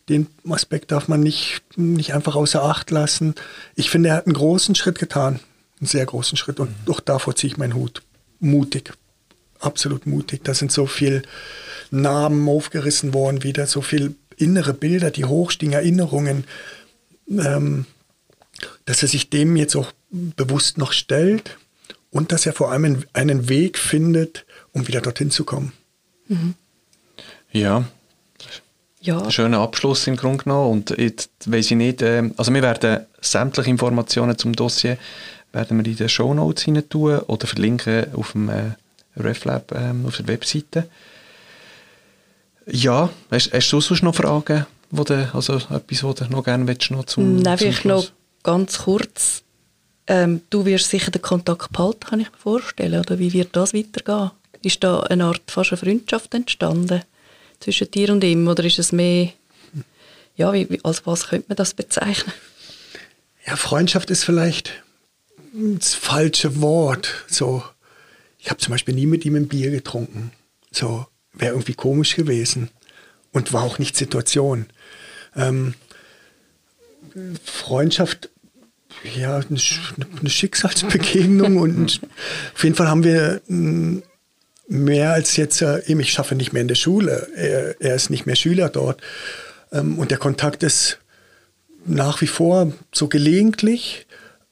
Den 0.08 0.28
Aspekt 0.50 0.94
darf 0.94 1.10
man 1.10 1.20
nicht, 1.20 1.62
nicht 1.76 2.14
einfach 2.14 2.38
außer 2.38 2.64
Acht 2.64 2.90
lassen. 2.90 3.36
Ich 3.76 3.90
finde, 3.90 4.10
er 4.10 4.16
hat 4.16 4.28
einen 4.28 4.34
großen 4.34 4.76
Schritt 4.76 4.98
getan. 4.98 5.42
Einen 5.82 5.88
sehr 5.88 6.06
großen 6.06 6.38
Schritt. 6.38 6.62
Und 6.62 6.70
mhm. 6.70 6.94
auch 6.94 7.02
davor 7.02 7.36
ziehe 7.36 7.52
ich 7.52 7.58
meinen 7.58 7.76
Hut. 7.76 8.02
Mutig. 8.40 8.94
Absolut 9.60 10.06
mutig. 10.06 10.44
Da 10.44 10.54
sind 10.54 10.72
so 10.72 10.86
viele 10.86 11.22
Namen 11.92 12.48
aufgerissen 12.48 13.14
worden, 13.14 13.44
wieder 13.44 13.68
so 13.68 13.82
viel 13.82 14.16
innere 14.38 14.74
Bilder, 14.74 15.12
die 15.12 15.26
hochstehen 15.26 15.74
Erinnerungen, 15.74 16.46
ähm, 17.30 17.86
dass 18.86 19.02
er 19.02 19.10
sich 19.10 19.30
dem 19.30 19.56
jetzt 19.56 19.76
auch 19.76 19.92
bewusst 20.12 20.78
noch 20.78 20.94
stellt 20.94 21.58
und 22.10 22.32
dass 22.32 22.46
er 22.46 22.54
vor 22.54 22.72
allem 22.72 23.04
einen 23.14 23.50
Weg 23.50 23.78
findet, 23.78 24.46
um 24.72 24.88
wieder 24.88 25.02
dorthin 25.02 25.32
zu 25.32 25.44
kommen. 25.44 25.74
Mhm. 26.28 26.56
Ja. 27.52 27.86
Ja. 29.02 29.30
Schöner 29.32 29.60
Abschluss 29.60 30.08
im 30.08 30.18
Grunde 30.18 30.44
genommen. 30.44 30.72
Und 30.72 30.90
jetzt 30.98 31.32
weiss 31.46 31.72
ich 31.72 31.78
nicht, 31.78 32.02
äh, 32.02 32.30
also 32.38 32.54
wir 32.54 32.62
werden 32.62 33.06
sämtliche 33.22 33.70
Informationen 33.70 34.38
zum 34.38 34.54
Dossier 34.54 34.98
werden 35.52 35.78
wir 35.78 35.86
in 35.86 35.96
den 35.96 36.10
Show 36.10 36.34
Notes 36.34 36.64
hinein 36.64 36.88
tun 36.90 37.20
oder 37.20 37.48
verlinken 37.48 38.14
auf 38.14 38.34
dem 38.34 38.50
äh, 38.50 38.72
RefLab 39.18 39.74
ähm, 39.76 40.06
auf 40.06 40.18
der 40.18 40.28
Webseite. 40.28 40.90
Ja, 42.66 43.10
hast, 43.32 43.52
hast 43.54 43.70
du 43.72 43.82
sonst 43.82 44.04
noch 44.04 44.16
Fragen, 44.16 44.66
wo 44.92 45.04
du, 45.04 45.30
also 45.34 45.56
etwas, 45.56 46.04
was 46.04 46.16
du 46.16 46.26
noch 46.26 46.44
gerne 46.44 46.68
willst, 46.68 46.92
noch 46.92 47.06
zum 47.06 47.38
Nein, 47.38 47.58
zum 47.58 47.68
vielleicht 47.68 47.86
noch 47.86 48.08
ganz 48.44 48.80
kurz. 48.80 49.44
Ähm, 50.08 50.42
du 50.50 50.66
wirst 50.66 50.90
sicher 50.90 51.12
den 51.12 51.22
Kontakt 51.22 51.72
behalten, 51.72 52.00
kann 52.02 52.20
ich 52.20 52.32
mir 52.32 52.38
vorstellen. 52.38 53.00
Oder 53.00 53.20
wie 53.20 53.34
wird 53.34 53.56
das 53.56 53.74
weitergehen? 53.74 54.32
Ist 54.62 54.84
da 54.84 55.02
eine 55.02 55.26
Art 55.26 55.42
fast 55.48 55.72
eine 55.72 55.78
Freundschaft 55.78 56.34
entstanden 56.34 57.04
zwischen 57.60 57.92
dir 57.92 58.12
und 58.12 58.24
ihm? 58.24 58.48
Oder 58.48 58.64
ist 58.64 58.80
es 58.80 58.92
mehr, 58.92 59.30
ja, 60.36 60.52
wie, 60.54 60.80
als 60.84 61.06
was 61.06 61.28
könnte 61.28 61.46
man 61.50 61.58
das 61.58 61.74
bezeichnen? 61.74 62.34
Ja, 63.46 63.56
Freundschaft 63.56 64.10
ist 64.10 64.24
vielleicht 64.24 64.72
das 65.54 65.96
falsche 65.96 66.62
Wort. 66.62 67.10
So, 67.28 67.64
ich 68.40 68.50
habe 68.50 68.60
zum 68.60 68.72
Beispiel 68.72 68.96
nie 68.96 69.06
mit 69.06 69.26
ihm 69.26 69.36
ein 69.36 69.48
Bier 69.48 69.70
getrunken. 69.70 70.32
So, 70.72 71.06
wäre 71.34 71.54
irgendwie 71.54 71.74
komisch 71.74 72.16
gewesen 72.16 72.70
und 73.32 73.54
war 73.54 73.64
auch 73.64 73.80
nicht 73.80 73.98
Situation. 73.98 74.66
Ähm, 75.36 75.76
Freundschaft, 77.44 78.30
ja, 79.16 79.38
eine, 79.38 79.60
eine 80.20 80.30
Schicksalsbegegnung 80.30 81.58
und 81.58 82.02
auf 82.56 82.64
jeden 82.64 82.76
Fall 82.76 82.88
haben 82.88 83.04
wir 83.04 83.42
mm, 83.48 84.00
mehr 84.68 85.14
als 85.14 85.36
jetzt, 85.38 85.62
äh, 85.62 85.84
eben, 85.86 86.00
ich 86.00 86.12
schaffe 86.12 86.36
nicht 86.36 86.54
mehr 86.54 86.62
in 86.62 86.68
der 86.68 86.76
Schule, 86.76 87.28
er, 87.36 87.82
er 87.82 87.96
ist 87.96 88.10
nicht 88.10 88.26
mehr 88.26 88.36
Schüler 88.36 88.70
dort 88.70 89.02
ähm, 89.72 89.98
und 90.00 90.12
der 90.12 90.18
Kontakt 90.18 90.64
ist 90.64 91.00
nach 91.86 92.22
wie 92.22 92.28
vor 92.28 92.72
so 92.94 93.08
gelegentlich. 93.08 94.06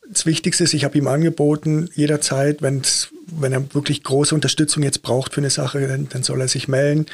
Das 0.09 0.25
Wichtigste 0.25 0.63
ist, 0.63 0.73
ich 0.73 0.85
habe 0.85 0.97
ihm 0.97 1.07
angeboten, 1.07 1.89
jederzeit, 1.93 2.61
wenn's, 2.61 3.09
wenn 3.25 3.53
er 3.53 3.73
wirklich 3.73 4.03
große 4.03 4.33
Unterstützung 4.33 4.83
jetzt 4.83 5.01
braucht 5.01 5.33
für 5.33 5.41
eine 5.41 5.49
Sache, 5.49 5.85
dann, 5.87 6.07
dann 6.09 6.23
soll 6.23 6.41
er 6.41 6.47
sich 6.47 6.67
melden. 6.67 7.05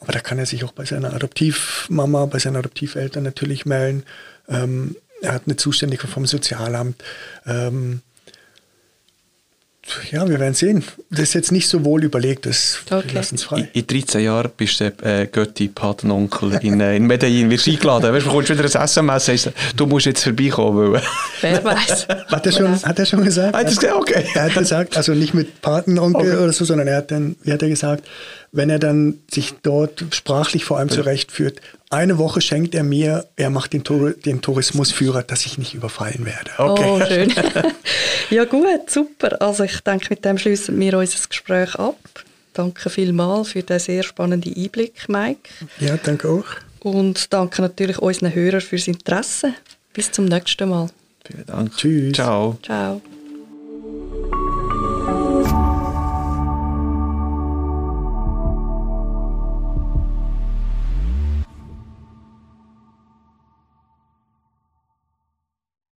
Aber 0.00 0.12
da 0.12 0.20
kann 0.20 0.38
er 0.38 0.46
sich 0.46 0.64
auch 0.64 0.72
bei 0.72 0.84
seiner 0.84 1.12
Adoptivmama, 1.12 2.26
bei 2.26 2.38
seinen 2.38 2.56
Adoptiveltern 2.56 3.22
natürlich 3.22 3.66
melden. 3.66 4.04
Ähm, 4.48 4.96
er 5.20 5.34
hat 5.34 5.42
eine 5.46 5.56
Zuständige 5.56 6.08
vom 6.08 6.26
Sozialamt. 6.26 7.02
Ähm, 7.46 8.00
ja, 10.12 10.28
wir 10.28 10.38
werden 10.38 10.54
sehen. 10.54 10.84
Das 11.10 11.20
ist 11.20 11.34
jetzt 11.34 11.52
nicht 11.52 11.68
so 11.68 11.84
wohl 11.84 12.04
überlegt, 12.04 12.46
das 12.46 12.78
okay. 12.88 13.14
lassen 13.14 13.34
es 13.34 13.42
frei. 13.42 13.68
In, 13.72 13.80
in 13.80 13.86
13 13.86 14.22
Jahren 14.22 14.50
bist 14.56 14.80
du 14.80 14.92
äh, 15.02 15.26
Götti, 15.26 15.68
Patenonkel 15.68 16.58
in, 16.62 16.80
äh, 16.80 16.96
in 16.96 17.06
Medellin, 17.06 17.50
wirst 17.50 17.66
eingeladen. 17.66 18.12
Weißt, 18.12 18.24
du 18.24 18.30
bekommst 18.30 18.50
wieder 18.50 18.62
ein 18.62 18.84
SMS, 18.84 19.28
heißt, 19.28 19.50
du 19.76 19.86
musst 19.86 20.06
jetzt 20.06 20.22
vorbeikommen. 20.22 20.92
Weil 20.92 21.02
Wer 21.40 21.64
weiß. 21.64 22.06
Hat 22.28 22.46
er 22.46 22.52
schon, 22.52 22.82
hat 22.82 22.98
er 22.98 23.06
schon 23.06 23.24
gesagt? 23.24 23.56
Hat 23.56 23.64
er 23.64 23.68
gesagt, 23.68 23.94
okay. 23.94 24.24
Er 24.34 24.44
hat 24.44 24.54
gesagt, 24.54 24.96
also 24.96 25.12
nicht 25.12 25.34
mit 25.34 25.60
Patenonkel 25.60 26.32
okay. 26.32 26.42
oder 26.42 26.52
so, 26.52 26.64
sondern 26.64 26.86
er 26.86 26.98
hat 26.98 27.10
dann, 27.10 27.36
wie 27.42 27.52
hat 27.52 27.62
er 27.62 27.68
gesagt, 27.68 28.04
wenn 28.52 28.68
er 28.68 28.78
dann 28.78 29.20
sich 29.30 29.54
dort 29.62 30.04
sprachlich 30.10 30.64
vor 30.64 30.78
allem 30.78 30.90
zurechtführt, 30.90 31.60
eine 31.88 32.18
Woche 32.18 32.40
schenkt 32.40 32.74
er 32.74 32.84
mir, 32.84 33.26
er 33.36 33.50
macht 33.50 33.72
den, 33.72 33.84
Tour, 33.84 34.12
den 34.12 34.40
Tourismusführer, 34.40 35.22
dass 35.22 35.44
ich 35.46 35.58
nicht 35.58 35.74
überfallen 35.74 36.24
werde. 36.24 36.50
Okay. 36.58 36.84
Oh, 36.86 37.04
schön. 37.06 37.32
ja 38.30 38.44
gut, 38.44 38.88
super. 38.88 39.40
Also 39.40 39.64
ich 39.64 39.80
denke, 39.80 40.06
mit 40.10 40.24
dem 40.24 40.38
schließen 40.38 40.78
wir 40.78 40.98
unser 40.98 41.28
Gespräch 41.28 41.74
ab. 41.74 41.98
Danke 42.54 42.90
vielmals 42.90 43.48
für 43.48 43.62
den 43.62 43.78
sehr 43.78 44.02
spannenden 44.02 44.54
Einblick, 44.54 45.08
Mike. 45.08 45.50
Ja, 45.80 45.96
danke 45.96 46.28
auch. 46.28 46.44
Und 46.80 47.32
danke 47.32 47.62
natürlich 47.62 47.98
unseren 47.98 48.34
Hörern 48.34 48.60
fürs 48.60 48.88
Interesse. 48.88 49.54
Bis 49.94 50.10
zum 50.10 50.26
nächsten 50.26 50.68
Mal. 50.68 50.88
Vielen 51.24 51.46
Dank. 51.46 51.76
Tschüss. 51.76 52.14
Ciao. 52.14 52.58
Ciao. 52.62 53.00